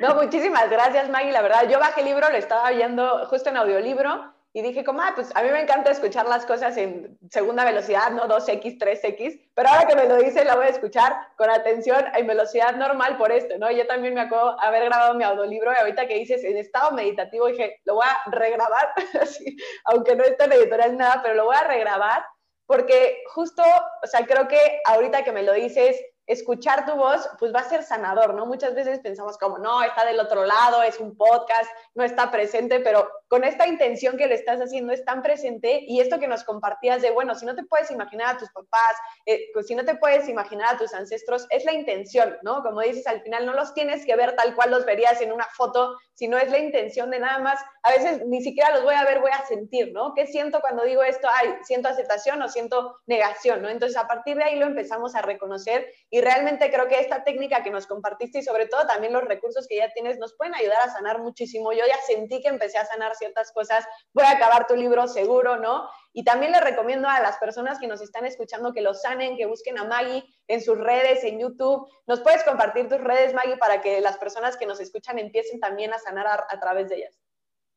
No, 0.00 0.14
muchísimas 0.14 0.70
gracias, 0.70 1.08
Maggie. 1.08 1.32
La 1.32 1.42
verdad, 1.42 1.68
yo 1.68 1.78
bajé 1.78 2.00
el 2.00 2.06
libro, 2.06 2.28
lo 2.28 2.36
estaba 2.36 2.68
oyendo 2.68 3.26
justo 3.26 3.48
en 3.48 3.56
audiolibro 3.56 4.36
y 4.52 4.62
dije 4.62 4.84
como, 4.84 5.02
ah, 5.02 5.12
pues 5.14 5.34
a 5.34 5.42
mí 5.42 5.50
me 5.50 5.60
encanta 5.60 5.90
escuchar 5.90 6.26
las 6.26 6.46
cosas 6.46 6.76
en 6.76 7.18
segunda 7.30 7.64
velocidad, 7.64 8.10
no 8.10 8.26
2X, 8.26 8.78
3X, 8.78 9.50
pero 9.54 9.68
ahora 9.68 9.86
que 9.86 9.94
me 9.96 10.06
lo 10.06 10.16
dice, 10.16 10.44
la 10.44 10.56
voy 10.56 10.64
a 10.64 10.70
escuchar 10.70 11.14
con 11.36 11.50
atención 11.50 12.04
en 12.14 12.26
velocidad 12.26 12.74
normal 12.74 13.18
por 13.18 13.32
esto, 13.32 13.58
¿no? 13.58 13.70
Yo 13.70 13.86
también 13.86 14.14
me 14.14 14.22
acuerdo 14.22 14.58
haber 14.60 14.84
grabado 14.86 15.14
mi 15.14 15.24
audiolibro 15.24 15.72
y 15.72 15.76
ahorita 15.76 16.06
que 16.06 16.14
dices 16.14 16.42
en 16.44 16.56
estado 16.56 16.92
meditativo, 16.92 17.48
dije, 17.48 17.80
lo 17.84 17.96
voy 17.96 18.06
a 18.06 18.30
regrabar, 18.30 18.94
aunque 19.84 20.16
no 20.16 20.24
esté 20.24 20.44
en 20.44 20.52
editorial 20.52 20.96
nada, 20.96 21.20
pero 21.22 21.34
lo 21.34 21.44
voy 21.44 21.56
a 21.56 21.64
regrabar 21.64 22.24
porque 22.66 23.22
justo, 23.32 23.62
o 24.02 24.06
sea, 24.06 24.26
creo 24.26 24.48
que 24.48 24.80
ahorita 24.84 25.24
que 25.24 25.32
me 25.32 25.42
lo 25.42 25.52
dices, 25.52 25.96
escuchar 26.26 26.84
tu 26.84 26.96
voz, 26.96 27.28
pues 27.38 27.54
va 27.54 27.60
a 27.60 27.68
ser 27.68 27.84
sanador, 27.84 28.34
¿no? 28.34 28.46
Muchas 28.46 28.74
veces 28.74 28.98
pensamos 28.98 29.38
como, 29.38 29.58
no, 29.58 29.82
está 29.82 30.04
del 30.04 30.18
otro 30.18 30.44
lado, 30.44 30.82
es 30.82 30.98
un 30.98 31.16
podcast, 31.16 31.70
no 31.94 32.02
está 32.02 32.30
presente, 32.30 32.80
pero 32.80 33.08
con 33.28 33.44
esta 33.44 33.66
intención 33.66 34.16
que 34.16 34.26
le 34.26 34.34
estás 34.34 34.60
haciendo 34.60 34.92
es 34.92 35.04
tan 35.04 35.22
presente 35.22 35.84
y 35.86 36.00
esto 36.00 36.18
que 36.18 36.28
nos 36.28 36.44
compartías 36.44 37.02
de, 37.02 37.10
bueno, 37.10 37.34
si 37.34 37.44
no 37.44 37.54
te 37.54 37.64
puedes 37.64 37.90
imaginar 37.90 38.36
a 38.36 38.38
tus 38.38 38.50
papás, 38.50 38.96
eh, 39.26 39.50
pues 39.52 39.66
si 39.66 39.74
no 39.74 39.84
te 39.84 39.96
puedes 39.96 40.28
imaginar 40.28 40.74
a 40.74 40.78
tus 40.78 40.94
ancestros, 40.94 41.46
es 41.50 41.64
la 41.64 41.72
intención, 41.72 42.36
¿no? 42.42 42.62
Como 42.62 42.80
dices, 42.80 43.06
al 43.06 43.22
final 43.22 43.46
no 43.46 43.52
los 43.54 43.74
tienes 43.74 44.06
que 44.06 44.14
ver 44.16 44.36
tal 44.36 44.54
cual 44.54 44.70
los 44.70 44.84
verías 44.84 45.20
en 45.20 45.32
una 45.32 45.46
foto, 45.56 45.96
sino 46.14 46.38
es 46.38 46.50
la 46.50 46.58
intención 46.58 47.10
de 47.10 47.18
nada 47.18 47.38
más, 47.38 47.60
a 47.82 47.90
veces 47.90 48.24
ni 48.26 48.42
siquiera 48.42 48.72
los 48.72 48.84
voy 48.84 48.94
a 48.94 49.04
ver, 49.04 49.20
voy 49.20 49.32
a 49.32 49.44
sentir, 49.46 49.92
¿no? 49.92 50.14
¿Qué 50.14 50.26
siento 50.26 50.60
cuando 50.60 50.84
digo 50.84 51.02
esto? 51.02 51.28
Ay, 51.30 51.54
siento 51.64 51.88
aceptación 51.88 52.40
o 52.42 52.48
siento 52.48 52.98
negación, 53.06 53.62
¿no? 53.62 53.68
Entonces, 53.68 53.96
a 53.96 54.06
partir 54.06 54.36
de 54.36 54.44
ahí 54.44 54.56
lo 54.56 54.66
empezamos 54.66 55.14
a 55.14 55.22
reconocer 55.22 55.86
y 56.10 56.20
realmente 56.20 56.70
creo 56.70 56.88
que 56.88 57.00
esta 57.00 57.24
técnica 57.24 57.62
que 57.62 57.70
nos 57.70 57.86
compartiste 57.86 58.38
y 58.38 58.42
sobre 58.42 58.66
todo 58.66 58.86
también 58.86 59.12
los 59.12 59.24
recursos 59.24 59.66
que 59.66 59.76
ya 59.76 59.92
tienes 59.92 60.18
nos 60.18 60.34
pueden 60.36 60.54
ayudar 60.54 60.78
a 60.84 60.92
sanar 60.92 61.20
muchísimo. 61.20 61.72
Yo 61.72 61.84
ya 61.86 61.98
sentí 62.06 62.40
que 62.40 62.48
empecé 62.48 62.78
a 62.78 62.86
sanar 62.86 63.15
ciertas 63.18 63.52
cosas, 63.52 63.86
voy 64.12 64.24
a 64.24 64.32
acabar 64.32 64.66
tu 64.66 64.74
libro 64.74 65.06
seguro, 65.06 65.56
¿no? 65.56 65.88
Y 66.12 66.24
también 66.24 66.52
le 66.52 66.60
recomiendo 66.60 67.08
a 67.08 67.20
las 67.20 67.38
personas 67.38 67.78
que 67.78 67.86
nos 67.86 68.00
están 68.00 68.24
escuchando 68.24 68.72
que 68.72 68.80
lo 68.80 68.94
sanen, 68.94 69.36
que 69.36 69.46
busquen 69.46 69.78
a 69.78 69.84
Maggie 69.84 70.24
en 70.48 70.60
sus 70.60 70.78
redes, 70.78 71.24
en 71.24 71.38
YouTube. 71.38 71.86
¿Nos 72.06 72.20
puedes 72.20 72.42
compartir 72.44 72.88
tus 72.88 73.00
redes, 73.00 73.34
Maggie, 73.34 73.58
para 73.58 73.80
que 73.80 74.00
las 74.00 74.16
personas 74.16 74.56
que 74.56 74.66
nos 74.66 74.80
escuchan 74.80 75.18
empiecen 75.18 75.60
también 75.60 75.92
a 75.92 75.98
sanar 75.98 76.26
a, 76.26 76.46
a 76.48 76.60
través 76.60 76.88
de 76.88 76.96
ellas? 76.96 77.20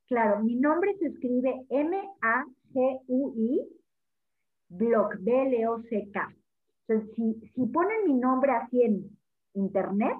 Claro, 0.07 0.39
mi 0.39 0.55
nombre 0.55 0.95
se 0.97 1.07
escribe 1.07 1.65
M-A-G-U-I, 1.69 2.99
Block, 4.69 5.15
B-L-O-C-K. 5.19 6.35
Entonces, 6.87 7.15
si, 7.15 7.35
si 7.53 7.65
ponen 7.67 8.05
mi 8.05 8.15
nombre 8.15 8.51
así 8.53 8.81
en 8.81 9.17
internet, 9.53 10.17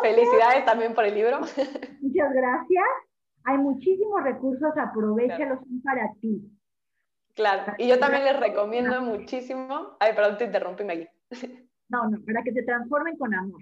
Felicidades 0.01 0.65
también 0.65 0.95
por 0.95 1.05
el 1.05 1.13
libro. 1.13 1.39
Muchas 1.39 2.33
gracias. 2.33 2.85
Hay 3.43 3.57
muchísimos 3.59 4.23
recursos, 4.23 4.71
aprovechalos 4.75 5.59
para 5.83 6.11
ti. 6.19 6.41
Claro, 7.35 7.73
y 7.77 7.87
yo 7.87 7.99
también 7.99 8.25
les 8.25 8.39
recomiendo 8.39 9.01
muchísimo. 9.01 9.97
Ay, 9.99 10.13
perdón, 10.15 10.37
te 10.39 10.45
interrumpí, 10.45 10.83
Maggie. 10.83 11.09
No, 11.89 12.09
no, 12.09 12.17
para 12.25 12.43
que 12.43 12.53
se 12.53 12.63
transformen 12.63 13.17
con 13.17 13.33
amor. 13.35 13.61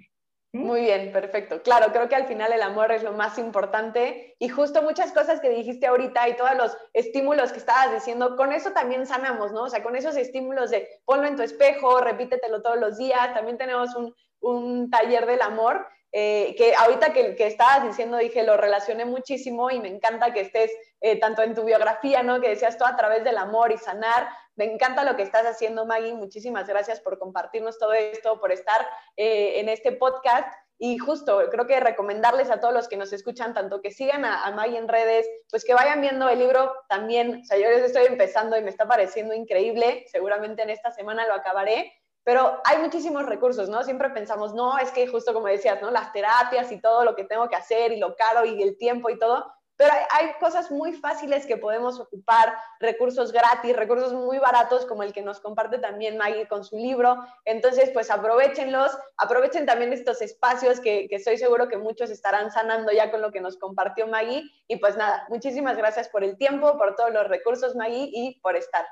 Muy 0.52 0.80
bien, 0.80 1.12
perfecto. 1.12 1.62
Claro, 1.62 1.92
creo 1.92 2.08
que 2.08 2.16
al 2.16 2.26
final 2.26 2.52
el 2.52 2.62
amor 2.62 2.90
es 2.90 3.02
lo 3.02 3.12
más 3.12 3.36
importante 3.38 4.34
y 4.38 4.48
justo 4.48 4.82
muchas 4.82 5.12
cosas 5.12 5.40
que 5.40 5.50
dijiste 5.50 5.86
ahorita 5.86 6.26
y 6.26 6.36
todos 6.36 6.54
los 6.56 6.76
estímulos 6.94 7.52
que 7.52 7.58
estabas 7.58 7.92
diciendo, 7.92 8.34
con 8.34 8.52
eso 8.52 8.70
también 8.72 9.06
sanamos, 9.06 9.52
¿no? 9.52 9.64
O 9.64 9.68
sea, 9.68 9.82
con 9.82 9.94
esos 9.94 10.16
estímulos 10.16 10.70
de 10.70 10.88
ponlo 11.04 11.26
en 11.26 11.36
tu 11.36 11.42
espejo, 11.42 12.00
repítetelo 12.00 12.62
todos 12.62 12.78
los 12.78 12.96
días, 12.96 13.34
también 13.34 13.58
tenemos 13.58 13.94
un, 13.94 14.14
un 14.40 14.90
taller 14.90 15.26
del 15.26 15.42
amor 15.42 15.86
eh, 16.12 16.54
que 16.56 16.74
ahorita 16.74 17.12
que, 17.12 17.34
que, 17.34 17.46
estabas 17.46 17.82
diciendo, 17.82 18.16
dije, 18.16 18.42
lo 18.42 18.56
relacioné 18.56 19.04
muchísimo 19.04 19.70
y 19.70 19.78
me 19.78 19.88
encanta 19.88 20.32
que 20.32 20.40
estés 20.40 20.70
eh, 21.00 21.20
tanto 21.20 21.42
en 21.42 21.54
tu 21.54 21.64
biografía, 21.64 22.22
¿no? 22.22 22.40
Que 22.40 22.48
decías 22.48 22.78
todo 22.78 22.88
a 22.88 22.96
través 22.96 23.24
del 23.24 23.36
amor 23.36 23.72
y 23.72 23.78
sanar. 23.78 24.28
Me 24.56 24.64
encanta 24.64 25.04
lo 25.04 25.16
que 25.16 25.22
estás 25.22 25.44
haciendo, 25.44 25.84
Maggie. 25.84 26.14
Muchísimas 26.14 26.66
gracias 26.66 27.00
por 27.00 27.18
compartirnos 27.18 27.78
todo 27.78 27.92
esto, 27.92 28.40
por 28.40 28.52
estar 28.52 28.86
eh, 29.16 29.60
en 29.60 29.68
este 29.68 29.92
podcast. 29.92 30.48
Y 30.78 30.96
justo, 30.96 31.42
creo 31.50 31.66
que 31.66 31.80
recomendarles 31.80 32.50
a 32.50 32.60
todos 32.60 32.72
los 32.72 32.88
que 32.88 32.96
nos 32.96 33.12
escuchan, 33.12 33.52
tanto 33.52 33.82
que 33.82 33.90
sigan 33.90 34.24
a, 34.24 34.44
a, 34.44 34.52
Maggie 34.52 34.78
en 34.78 34.88
redes, 34.88 35.28
pues 35.50 35.64
que 35.64 35.74
vayan 35.74 36.00
viendo 36.00 36.28
el 36.28 36.38
libro 36.38 36.72
también. 36.88 37.40
O 37.42 37.44
sea, 37.44 37.58
yo 37.58 37.68
estoy 37.68 38.06
empezando 38.06 38.56
y 38.56 38.62
me 38.62 38.70
está 38.70 38.86
pareciendo 38.86 39.34
increíble. 39.34 40.06
Seguramente 40.10 40.62
en 40.62 40.70
esta 40.70 40.90
semana 40.90 41.26
lo 41.26 41.34
acabaré 41.34 41.92
pero 42.28 42.60
hay 42.66 42.76
muchísimos 42.82 43.24
recursos, 43.24 43.70
¿no? 43.70 43.82
Siempre 43.84 44.10
pensamos, 44.10 44.52
no, 44.52 44.76
es 44.76 44.90
que 44.90 45.06
justo 45.06 45.32
como 45.32 45.46
decías, 45.46 45.80
¿no? 45.80 45.90
Las 45.90 46.12
terapias 46.12 46.70
y 46.70 46.78
todo 46.78 47.02
lo 47.02 47.16
que 47.16 47.24
tengo 47.24 47.48
que 47.48 47.56
hacer 47.56 47.90
y 47.90 47.98
lo 47.98 48.16
caro 48.16 48.44
y 48.44 48.62
el 48.62 48.76
tiempo 48.76 49.08
y 49.08 49.18
todo, 49.18 49.50
pero 49.78 49.94
hay, 49.94 50.26
hay, 50.26 50.34
cosas 50.38 50.70
muy 50.70 50.92
fáciles 50.92 51.46
que 51.46 51.56
podemos 51.56 51.98
ocupar, 51.98 52.52
recursos 52.80 53.32
gratis, 53.32 53.74
recursos 53.74 54.12
muy 54.12 54.38
baratos 54.38 54.84
como 54.84 55.04
el 55.04 55.14
que 55.14 55.22
nos 55.22 55.40
comparte 55.40 55.78
también 55.78 56.18
Maggie 56.18 56.46
con 56.48 56.64
su 56.64 56.76
libro. 56.76 57.16
Entonces, 57.46 57.90
pues 57.94 58.10
aprovechenlos, 58.10 58.94
aprovechen 59.16 59.64
también 59.64 59.94
estos 59.94 60.20
espacios 60.20 60.80
que, 60.80 61.08
que 61.08 61.16
estoy 61.16 61.38
seguro 61.38 61.68
que 61.68 61.78
muchos 61.78 62.10
estarán 62.10 62.50
sanando 62.50 62.92
ya 62.92 63.10
con 63.10 63.22
lo 63.22 63.32
que 63.32 63.40
nos 63.40 63.56
compartió 63.56 64.06
Maggie. 64.06 64.42
Y 64.66 64.76
pues 64.76 64.98
nada, 64.98 65.24
muchísimas 65.30 65.78
gracias 65.78 66.10
por 66.10 66.22
el 66.22 66.36
tiempo, 66.36 66.76
por 66.76 66.94
todos 66.94 67.10
los 67.10 67.26
recursos, 67.26 67.74
Maggie, 67.74 68.10
y 68.12 68.38
por 68.42 68.54
estar. 68.54 68.84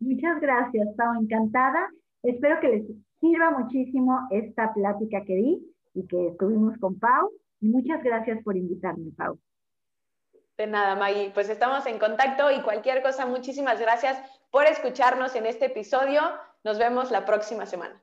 Muchas 0.00 0.40
gracias, 0.40 0.88
Pau, 0.96 1.14
encantada. 1.22 1.88
Espero 2.24 2.58
que 2.58 2.68
les 2.68 2.86
sirva 3.20 3.50
muchísimo 3.50 4.26
esta 4.30 4.72
plática 4.72 5.22
que 5.26 5.34
di 5.34 5.74
y 5.92 6.06
que 6.06 6.28
estuvimos 6.28 6.76
con 6.78 6.98
Pau. 6.98 7.30
Muchas 7.60 8.02
gracias 8.02 8.42
por 8.42 8.56
invitarme, 8.56 9.10
Pau. 9.14 9.38
De 10.56 10.66
nada, 10.66 10.96
Maggie. 10.96 11.32
Pues 11.34 11.50
estamos 11.50 11.84
en 11.86 11.98
contacto 11.98 12.50
y 12.50 12.62
cualquier 12.62 13.02
cosa, 13.02 13.26
muchísimas 13.26 13.78
gracias 13.78 14.18
por 14.50 14.64
escucharnos 14.64 15.36
en 15.36 15.44
este 15.44 15.66
episodio. 15.66 16.22
Nos 16.64 16.78
vemos 16.78 17.10
la 17.10 17.26
próxima 17.26 17.66
semana. 17.66 18.02